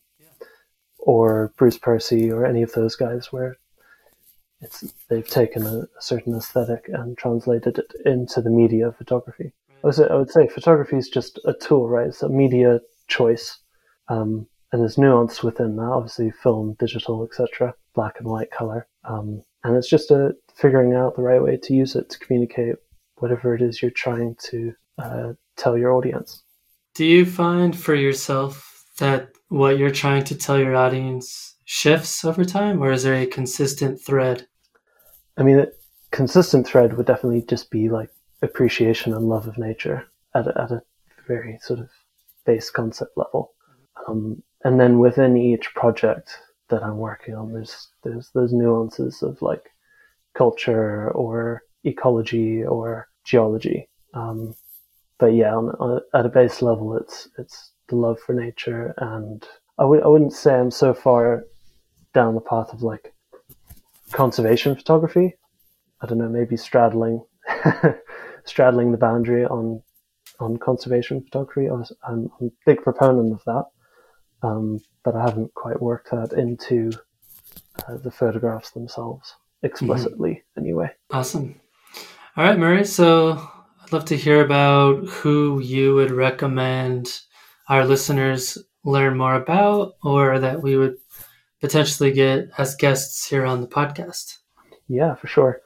or 0.97 1.53
Bruce 1.57 1.77
Percy, 1.77 2.31
or 2.31 2.45
any 2.45 2.61
of 2.61 2.71
those 2.71 2.95
guys, 2.95 3.31
where 3.31 3.57
it's 4.61 4.93
they've 5.09 5.27
taken 5.27 5.65
a, 5.65 5.79
a 5.79 6.01
certain 6.01 6.35
aesthetic 6.35 6.85
and 6.87 7.17
translated 7.17 7.77
it 7.79 7.93
into 8.05 8.41
the 8.41 8.49
media 8.49 8.87
of 8.87 8.97
photography. 8.97 9.51
I 9.83 9.87
would, 9.87 9.95
say, 9.95 10.07
I 10.09 10.15
would 10.15 10.31
say 10.31 10.47
photography 10.47 10.97
is 10.97 11.09
just 11.09 11.39
a 11.45 11.53
tool, 11.53 11.89
right? 11.89 12.07
It's 12.07 12.23
a 12.23 12.29
media 12.29 12.79
choice, 13.07 13.59
um, 14.07 14.47
and 14.71 14.81
there's 14.81 14.97
nuance 14.97 15.43
within 15.43 15.75
that. 15.75 15.83
Obviously, 15.83 16.31
film, 16.31 16.75
digital, 16.79 17.23
etc., 17.23 17.75
black 17.93 18.15
and 18.19 18.27
white 18.27 18.51
color, 18.51 18.87
um, 19.03 19.43
and 19.63 19.75
it's 19.75 19.89
just 19.89 20.09
a 20.11 20.35
figuring 20.55 20.93
out 20.93 21.15
the 21.15 21.21
right 21.21 21.41
way 21.41 21.57
to 21.57 21.73
use 21.73 21.95
it 21.95 22.09
to 22.09 22.19
communicate 22.19 22.75
whatever 23.17 23.55
it 23.55 23.61
is 23.61 23.81
you're 23.81 23.91
trying 23.91 24.35
to 24.35 24.73
uh, 24.97 25.33
tell 25.57 25.77
your 25.77 25.93
audience. 25.93 26.43
Do 26.93 27.05
you 27.05 27.25
find 27.25 27.77
for 27.77 27.95
yourself 27.95 28.85
that 28.99 29.29
what 29.49 29.77
you're 29.77 29.91
trying 29.91 30.23
to 30.25 30.35
tell 30.35 30.59
your 30.59 30.75
audience 30.75 31.55
shifts 31.65 32.23
over 32.23 32.45
time, 32.45 32.81
or 32.81 32.91
is 32.91 33.03
there 33.03 33.15
a 33.15 33.25
consistent 33.25 33.99
thread? 33.99 34.47
I 35.37 35.43
mean, 35.43 35.59
a 35.59 35.67
consistent 36.11 36.67
thread 36.67 36.95
would 36.95 37.07
definitely 37.07 37.43
just 37.47 37.71
be 37.71 37.89
like 37.89 38.09
appreciation 38.43 39.13
and 39.13 39.29
love 39.29 39.47
of 39.47 39.57
nature 39.57 40.05
at 40.35 40.47
a, 40.47 40.61
at 40.61 40.71
a 40.71 40.81
very 41.27 41.57
sort 41.61 41.79
of 41.79 41.89
base 42.45 42.69
concept 42.69 43.17
level. 43.17 43.53
Um, 44.07 44.43
and 44.63 44.79
then 44.79 44.99
within 44.99 45.37
each 45.37 45.73
project 45.73 46.37
that 46.69 46.83
I'm 46.83 46.97
working 46.97 47.35
on, 47.35 47.53
there's 47.53 47.89
there's 48.03 48.29
those 48.33 48.53
nuances 48.53 49.21
of 49.23 49.41
like 49.41 49.63
culture 50.33 51.09
or 51.11 51.63
ecology 51.83 52.63
or 52.63 53.07
geology. 53.23 53.89
Um, 54.13 54.55
but 55.19 55.33
yeah, 55.33 55.55
on, 55.55 55.69
on, 55.79 56.01
at 56.13 56.25
a 56.25 56.29
base 56.29 56.61
level, 56.61 56.97
it's 56.97 57.29
it's 57.37 57.71
the 57.87 57.95
love 57.95 58.19
for 58.19 58.33
nature, 58.33 58.93
and 58.97 59.45
I 59.77 59.83
w- 59.83 60.01
I 60.01 60.07
wouldn't 60.07 60.33
say 60.33 60.55
I'm 60.55 60.71
so 60.71 60.93
far 60.93 61.43
down 62.13 62.35
the 62.35 62.41
path 62.41 62.73
of 62.73 62.83
like 62.83 63.13
conservation 64.11 64.75
photography. 64.75 65.35
I 66.01 66.07
don't 66.07 66.17
know, 66.17 66.29
maybe 66.29 66.57
straddling 66.57 67.23
straddling 68.45 68.91
the 68.91 68.97
boundary 68.97 69.45
on 69.45 69.81
on 70.39 70.57
conservation 70.57 71.21
photography. 71.21 71.69
I 71.69 71.73
was, 71.73 71.91
I'm, 72.07 72.29
I'm, 72.39 72.47
a 72.47 72.51
big 72.65 72.81
proponent 72.81 73.33
of 73.33 73.43
that, 73.45 73.65
um, 74.41 74.79
but 75.03 75.15
I 75.15 75.21
haven't 75.21 75.53
quite 75.53 75.81
worked 75.81 76.11
that 76.11 76.33
into 76.33 76.91
uh, 77.87 77.97
the 77.97 78.11
photographs 78.11 78.71
themselves 78.71 79.35
explicitly, 79.61 80.31
mm-hmm. 80.31 80.59
anyway. 80.59 80.91
Awesome. 81.11 81.59
All 82.35 82.43
right, 82.43 82.57
Murray. 82.57 82.83
So 82.83 83.33
I'd 83.81 83.93
love 83.93 84.05
to 84.05 84.17
hear 84.17 84.43
about 84.43 85.05
who 85.07 85.59
you 85.61 85.95
would 85.95 86.11
recommend 86.11 87.19
our 87.69 87.85
listeners 87.85 88.57
learn 88.83 89.17
more 89.17 89.35
about, 89.35 89.93
or 90.03 90.39
that 90.39 90.61
we 90.61 90.75
would 90.75 90.97
potentially 91.61 92.11
get 92.11 92.49
as 92.57 92.75
guests 92.75 93.25
here 93.25 93.45
on 93.45 93.61
the 93.61 93.67
podcast. 93.67 94.39
Yeah, 94.89 95.15
for 95.15 95.27
sure. 95.27 95.61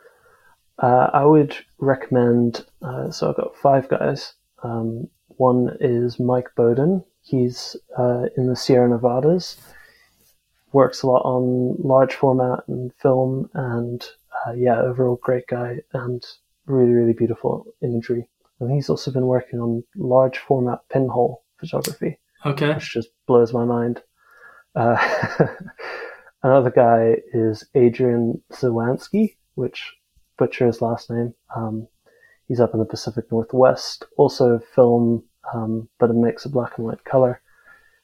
Uh, 0.78 1.10
I 1.14 1.26
would 1.26 1.56
recommend. 1.80 2.66
Uh, 2.82 3.12
so 3.12 3.30
I've 3.30 3.38
got 3.38 3.56
five 3.56 3.90
guys. 3.90 4.34
Um, 4.64 5.08
one 5.28 5.78
is 5.80 6.20
Mike 6.20 6.50
Bowden. 6.56 7.04
He's 7.22 7.76
uh, 7.98 8.26
in 8.38 8.48
the 8.48 8.56
Sierra 8.56 8.90
Nevadas. 8.90 9.58
Works 10.72 11.02
a 11.02 11.08
lot 11.08 11.24
on 11.24 11.76
large 11.80 12.14
format 12.14 12.60
and 12.68 12.94
film, 12.96 13.50
and 13.54 14.06
uh, 14.46 14.54
yeah, 14.54 14.80
overall 14.80 15.20
great 15.22 15.48
guy 15.48 15.80
and 15.94 16.24
really 16.66 16.92
really 16.92 17.14
beautiful 17.14 17.66
imagery. 17.82 18.28
And 18.60 18.72
he's 18.72 18.90
also 18.90 19.12
been 19.12 19.28
working 19.28 19.60
on 19.60 19.84
large 19.96 20.38
format 20.38 20.80
pinhole 20.92 21.44
photography. 21.58 22.20
Okay, 22.46 22.74
which 22.74 22.94
just 22.94 23.10
blows 23.28 23.54
my 23.54 23.66
mind. 23.66 24.02
Uh, 24.76 24.98
another 26.44 26.72
guy 26.72 27.16
is 27.34 27.66
Adrian 27.76 28.42
Zawanski, 28.52 29.36
which 29.56 29.94
butcher 30.38 30.68
his 30.68 30.82
last 30.82 31.10
name. 31.10 31.34
Um, 31.56 31.88
he's 32.48 32.60
up 32.60 32.74
in 32.74 32.80
the 32.80 32.86
Pacific 32.86 33.26
Northwest. 33.32 34.06
Also 34.18 34.60
film, 34.74 35.24
um, 35.54 35.88
but 36.00 36.10
a 36.10 36.14
mix 36.14 36.46
of 36.46 36.54
black 36.54 36.78
and 36.78 36.86
white 36.86 37.04
color. 37.04 37.42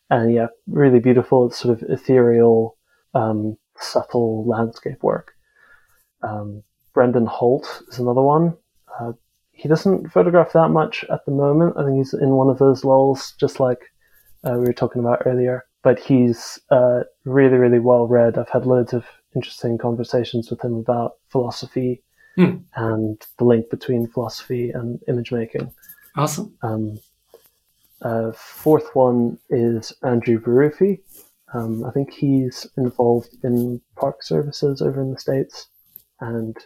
And 0.09 0.33
yeah, 0.33 0.47
really 0.67 0.99
beautiful, 0.99 1.49
sort 1.49 1.81
of 1.81 1.89
ethereal, 1.89 2.77
um, 3.13 3.57
subtle 3.77 4.45
landscape 4.47 5.01
work. 5.01 5.33
Um, 6.21 6.63
Brendan 6.93 7.25
Holt 7.25 7.81
is 7.87 7.99
another 7.99 8.21
one. 8.21 8.55
Uh, 8.99 9.13
he 9.51 9.67
doesn't 9.67 10.11
photograph 10.11 10.53
that 10.53 10.69
much 10.69 11.05
at 11.11 11.25
the 11.25 11.31
moment. 11.31 11.75
I 11.77 11.83
think 11.83 11.97
he's 11.97 12.13
in 12.13 12.31
one 12.31 12.49
of 12.49 12.59
those 12.59 12.83
lulls, 12.83 13.33
just 13.39 13.59
like 13.59 13.79
uh, 14.43 14.53
we 14.53 14.65
were 14.65 14.73
talking 14.73 15.01
about 15.01 15.23
earlier. 15.25 15.65
But 15.83 15.99
he's 15.99 16.59
uh, 16.69 17.01
really, 17.25 17.57
really 17.57 17.79
well 17.79 18.07
read. 18.07 18.37
I've 18.37 18.49
had 18.49 18.65
loads 18.65 18.93
of 18.93 19.05
interesting 19.35 19.77
conversations 19.77 20.49
with 20.49 20.63
him 20.63 20.75
about 20.75 21.13
philosophy 21.29 22.03
hmm. 22.35 22.57
and 22.75 23.21
the 23.37 23.43
link 23.43 23.69
between 23.69 24.07
philosophy 24.07 24.71
and 24.71 24.99
image 25.07 25.31
making. 25.31 25.71
Awesome. 26.15 26.53
Um, 26.61 26.99
uh, 28.01 28.31
fourth 28.33 28.93
one 28.95 29.37
is 29.49 29.93
Andrew 30.03 30.39
Barufi. 30.39 30.99
Um, 31.53 31.85
I 31.85 31.91
think 31.91 32.11
he's 32.11 32.67
involved 32.77 33.37
in 33.43 33.79
park 33.95 34.23
services 34.23 34.81
over 34.81 35.01
in 35.01 35.13
the 35.13 35.19
States 35.19 35.67
and 36.19 36.57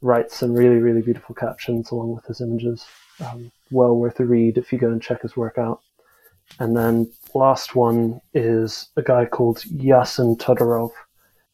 writes 0.00 0.36
some 0.36 0.52
really, 0.52 0.76
really 0.76 1.02
beautiful 1.02 1.34
captions 1.34 1.90
along 1.90 2.14
with 2.14 2.24
his 2.26 2.40
images. 2.40 2.84
Um, 3.24 3.52
well 3.70 3.96
worth 3.96 4.18
a 4.20 4.24
read 4.24 4.58
if 4.58 4.72
you 4.72 4.78
go 4.78 4.88
and 4.88 5.02
check 5.02 5.22
his 5.22 5.36
work 5.36 5.58
out. 5.58 5.80
And 6.58 6.76
then 6.76 7.10
last 7.34 7.74
one 7.74 8.20
is 8.32 8.88
a 8.96 9.02
guy 9.02 9.24
called 9.24 9.58
Yasin 9.58 10.36
Todorov. 10.38 10.90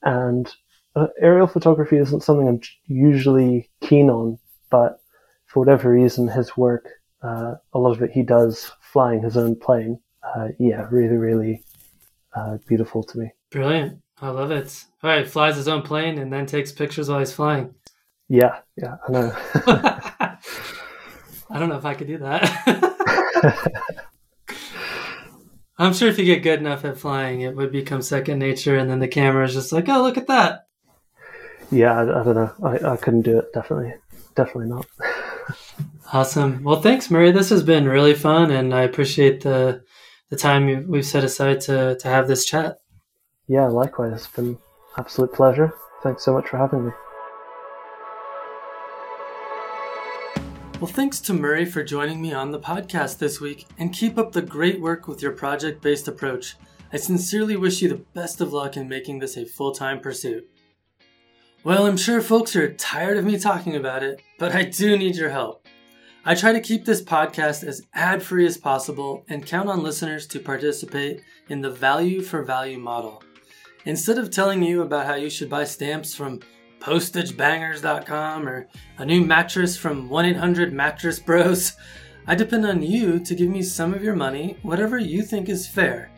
And 0.02 0.52
uh, 0.96 1.06
aerial 1.20 1.46
photography 1.46 1.96
isn't 1.96 2.22
something 2.22 2.48
I'm 2.48 2.60
usually 2.86 3.70
keen 3.80 4.10
on, 4.10 4.38
but 4.70 5.00
for 5.46 5.60
whatever 5.60 5.90
reason, 5.90 6.28
his 6.28 6.56
work, 6.56 6.88
uh, 7.22 7.54
a 7.72 7.78
lot 7.78 7.92
of 7.92 8.02
it 8.02 8.10
he 8.10 8.22
does 8.22 8.72
flying 8.80 9.22
his 9.22 9.36
own 9.36 9.56
plane. 9.56 10.00
Uh, 10.22 10.48
yeah, 10.58 10.86
really, 10.90 11.16
really 11.16 11.64
uh, 12.34 12.58
beautiful 12.66 13.02
to 13.02 13.18
me. 13.18 13.30
Brilliant. 13.50 14.00
I 14.20 14.30
love 14.30 14.50
it. 14.50 14.84
All 15.02 15.10
right, 15.10 15.28
flies 15.28 15.56
his 15.56 15.68
own 15.68 15.82
plane 15.82 16.18
and 16.18 16.32
then 16.32 16.46
takes 16.46 16.72
pictures 16.72 17.08
while 17.08 17.20
he's 17.20 17.32
flying. 17.32 17.74
Yeah, 18.28 18.58
yeah, 18.76 18.96
I 19.08 19.12
know. 19.12 19.32
I 21.50 21.58
don't 21.58 21.68
know 21.68 21.78
if 21.78 21.84
I 21.84 21.94
could 21.94 22.06
do 22.06 22.18
that. 22.18 24.04
I'm 25.78 25.94
sure 25.94 26.08
if 26.08 26.18
you 26.18 26.26
get 26.26 26.42
good 26.42 26.60
enough 26.60 26.84
at 26.84 26.98
flying, 26.98 27.40
it 27.40 27.56
would 27.56 27.72
become 27.72 28.02
second 28.02 28.38
nature, 28.38 28.76
and 28.76 28.90
then 28.90 28.98
the 28.98 29.08
camera 29.08 29.44
is 29.46 29.54
just 29.54 29.72
like, 29.72 29.88
oh, 29.88 30.02
look 30.02 30.18
at 30.18 30.26
that 30.26 30.66
yeah, 31.70 31.98
I, 31.98 32.02
I 32.02 32.24
don't 32.24 32.34
know. 32.34 32.52
I, 32.62 32.92
I 32.92 32.96
couldn't 32.96 33.22
do 33.22 33.38
it. 33.38 33.52
Definitely, 33.52 33.94
definitely 34.34 34.68
not. 34.68 34.86
awesome. 36.12 36.62
Well, 36.62 36.80
thanks, 36.80 37.10
Murray. 37.10 37.32
This 37.32 37.50
has 37.50 37.62
been 37.62 37.88
really 37.88 38.14
fun, 38.14 38.50
and 38.50 38.74
I 38.74 38.82
appreciate 38.82 39.42
the 39.42 39.82
the 40.30 40.36
time 40.36 40.88
we've 40.88 41.06
set 41.06 41.24
aside 41.24 41.60
to 41.62 41.96
to 41.96 42.08
have 42.08 42.28
this 42.28 42.44
chat. 42.44 42.78
Yeah, 43.46 43.66
likewise. 43.66 44.12
It's 44.12 44.26
been 44.28 44.58
absolute 44.96 45.32
pleasure. 45.32 45.74
Thanks 46.02 46.24
so 46.24 46.32
much 46.32 46.48
for 46.48 46.56
having 46.56 46.86
me. 46.86 46.92
Well, 50.80 50.90
thanks 50.90 51.20
to 51.20 51.34
Murray 51.34 51.66
for 51.66 51.84
joining 51.84 52.22
me 52.22 52.32
on 52.32 52.52
the 52.52 52.58
podcast 52.58 53.18
this 53.18 53.40
week, 53.40 53.66
and 53.78 53.92
keep 53.92 54.16
up 54.16 54.32
the 54.32 54.42
great 54.42 54.80
work 54.80 55.06
with 55.06 55.22
your 55.22 55.32
project 55.32 55.82
based 55.82 56.08
approach. 56.08 56.56
I 56.92 56.96
sincerely 56.96 57.54
wish 57.54 57.82
you 57.82 57.88
the 57.88 58.04
best 58.14 58.40
of 58.40 58.52
luck 58.52 58.76
in 58.76 58.88
making 58.88 59.20
this 59.20 59.36
a 59.36 59.44
full 59.44 59.72
time 59.72 60.00
pursuit. 60.00 60.49
Well, 61.62 61.86
I'm 61.86 61.98
sure 61.98 62.22
folks 62.22 62.56
are 62.56 62.72
tired 62.72 63.18
of 63.18 63.26
me 63.26 63.38
talking 63.38 63.76
about 63.76 64.02
it, 64.02 64.22
but 64.38 64.54
I 64.54 64.62
do 64.62 64.96
need 64.96 65.14
your 65.14 65.28
help. 65.28 65.66
I 66.24 66.34
try 66.34 66.54
to 66.54 66.60
keep 66.60 66.86
this 66.86 67.02
podcast 67.02 67.64
as 67.64 67.82
ad 67.92 68.22
free 68.22 68.46
as 68.46 68.56
possible 68.56 69.26
and 69.28 69.44
count 69.44 69.68
on 69.68 69.82
listeners 69.82 70.26
to 70.28 70.40
participate 70.40 71.20
in 71.50 71.60
the 71.60 71.70
value 71.70 72.22
for 72.22 72.42
value 72.44 72.78
model. 72.78 73.22
Instead 73.84 74.16
of 74.16 74.30
telling 74.30 74.62
you 74.62 74.80
about 74.80 75.04
how 75.04 75.16
you 75.16 75.28
should 75.28 75.50
buy 75.50 75.64
stamps 75.64 76.14
from 76.14 76.40
postagebangers.com 76.78 78.48
or 78.48 78.66
a 78.96 79.04
new 79.04 79.22
mattress 79.22 79.76
from 79.76 80.08
1 80.08 80.24
800 80.24 80.72
Mattress 80.72 81.20
Bros, 81.20 81.74
I 82.26 82.36
depend 82.36 82.64
on 82.64 82.80
you 82.80 83.20
to 83.20 83.34
give 83.34 83.50
me 83.50 83.60
some 83.60 83.92
of 83.92 84.02
your 84.02 84.16
money, 84.16 84.56
whatever 84.62 84.96
you 84.96 85.22
think 85.22 85.50
is 85.50 85.68
fair. 85.68 86.10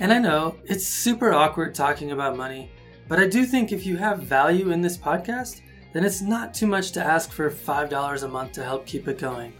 And 0.00 0.12
I 0.12 0.18
know 0.18 0.56
it's 0.64 0.88
super 0.88 1.32
awkward 1.32 1.72
talking 1.72 2.10
about 2.10 2.36
money 2.36 2.72
but 3.08 3.18
I 3.18 3.26
do 3.26 3.46
think 3.46 3.72
if 3.72 3.86
you 3.86 3.96
have 3.96 4.20
value 4.20 4.70
in 4.70 4.82
this 4.82 4.96
podcast, 4.96 5.62
then 5.92 6.04
it's 6.04 6.20
not 6.20 6.54
too 6.54 6.66
much 6.66 6.92
to 6.92 7.04
ask 7.04 7.32
for 7.32 7.50
$5 7.50 8.22
a 8.22 8.28
month 8.28 8.52
to 8.52 8.62
help 8.62 8.86
keep 8.86 9.08
it 9.08 9.18
going. 9.18 9.54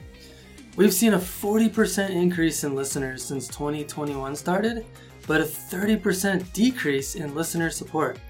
We've 0.76 0.94
seen 0.94 1.14
a 1.14 1.18
40% 1.18 2.10
increase 2.10 2.62
in 2.62 2.76
listeners 2.76 3.24
since 3.24 3.48
2021 3.48 4.36
started, 4.36 4.86
but 5.26 5.40
a 5.40 5.44
30% 5.44 6.52
decrease 6.52 7.16
in 7.16 7.34
listener 7.34 7.70
support. 7.70 8.20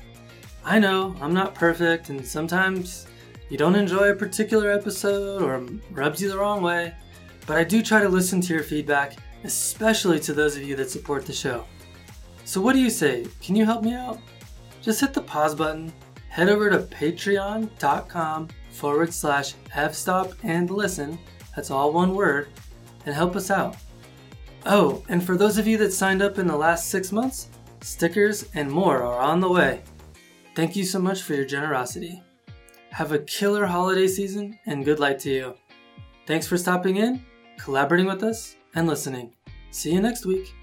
I 0.65 0.79
know 0.79 1.15
I'm 1.21 1.35
not 1.35 1.55
perfect, 1.55 2.09
and 2.09 2.25
sometimes 2.25 3.07
you 3.51 3.59
don't 3.59 3.75
enjoy 3.75 4.11
a 4.11 4.15
particular 4.15 4.71
episode 4.71 5.43
or 5.43 5.67
rubs 5.91 6.23
you 6.23 6.29
the 6.29 6.39
wrong 6.39 6.63
way, 6.63 6.95
but 7.47 7.57
I 7.57 7.65
do 7.65 7.83
try 7.83 8.03
to 8.03 8.09
listen 8.09 8.41
to 8.43 8.55
your 8.55 8.63
feedback, 8.63 9.17
especially 9.45 10.21
to 10.21 10.33
those 10.33 10.57
of 10.57 10.63
you 10.63 10.77
that 10.77 10.91
support 10.91 11.27
the 11.27 11.33
show. 11.33 11.65
So, 12.45 12.61
what 12.61 12.73
do 12.73 12.79
you 12.79 12.91
say? 12.91 13.27
Can 13.43 13.57
you 13.57 13.65
help 13.65 13.83
me 13.83 13.95
out? 13.95 14.21
Just 14.89 15.03
hit 15.03 15.13
the 15.13 15.21
pause 15.21 15.55
button, 15.55 15.93
head 16.31 16.49
over 16.49 16.71
to 16.71 16.79
patreon.com 16.79 18.49
forward 18.71 19.13
slash 19.13 19.53
fstop 19.71 20.35
and 20.45 20.71
listen, 20.71 21.19
that's 21.55 21.71
all 21.71 21.93
one 21.93 22.15
word, 22.15 22.49
and 23.05 23.15
help 23.15 23.37
us 23.37 23.51
out. 23.51 23.77
Oh, 24.65 25.05
and 25.11 25.23
for 25.23 25.37
those 25.37 25.59
of 25.59 25.67
you 25.67 25.77
that 25.77 25.93
signed 25.93 26.23
up 26.23 26.39
in 26.39 26.47
the 26.47 26.57
last 26.57 26.89
six 26.89 27.13
months, 27.13 27.51
stickers 27.83 28.49
and 28.55 28.71
more 28.71 29.03
are 29.03 29.21
on 29.21 29.41
the 29.41 29.51
way. 29.51 29.83
Thank 30.55 30.75
you 30.75 30.85
so 30.85 30.99
much 30.99 31.21
for 31.21 31.35
your 31.35 31.45
generosity. 31.45 32.23
Have 32.89 33.13
a 33.13 33.19
killer 33.19 33.67
holiday 33.67 34.07
season 34.07 34.59
and 34.65 34.87
good 34.87 35.01
light 35.01 35.19
to 35.19 35.31
you. 35.31 35.55
Thanks 36.27 36.47
for 36.47 36.57
stopping 36.57 36.97
in, 36.97 37.23
collaborating 37.59 38.07
with 38.07 38.23
us, 38.23 38.57
and 38.75 38.87
listening. 38.87 39.35
See 39.71 39.93
you 39.93 40.01
next 40.01 40.25
week. 40.25 40.58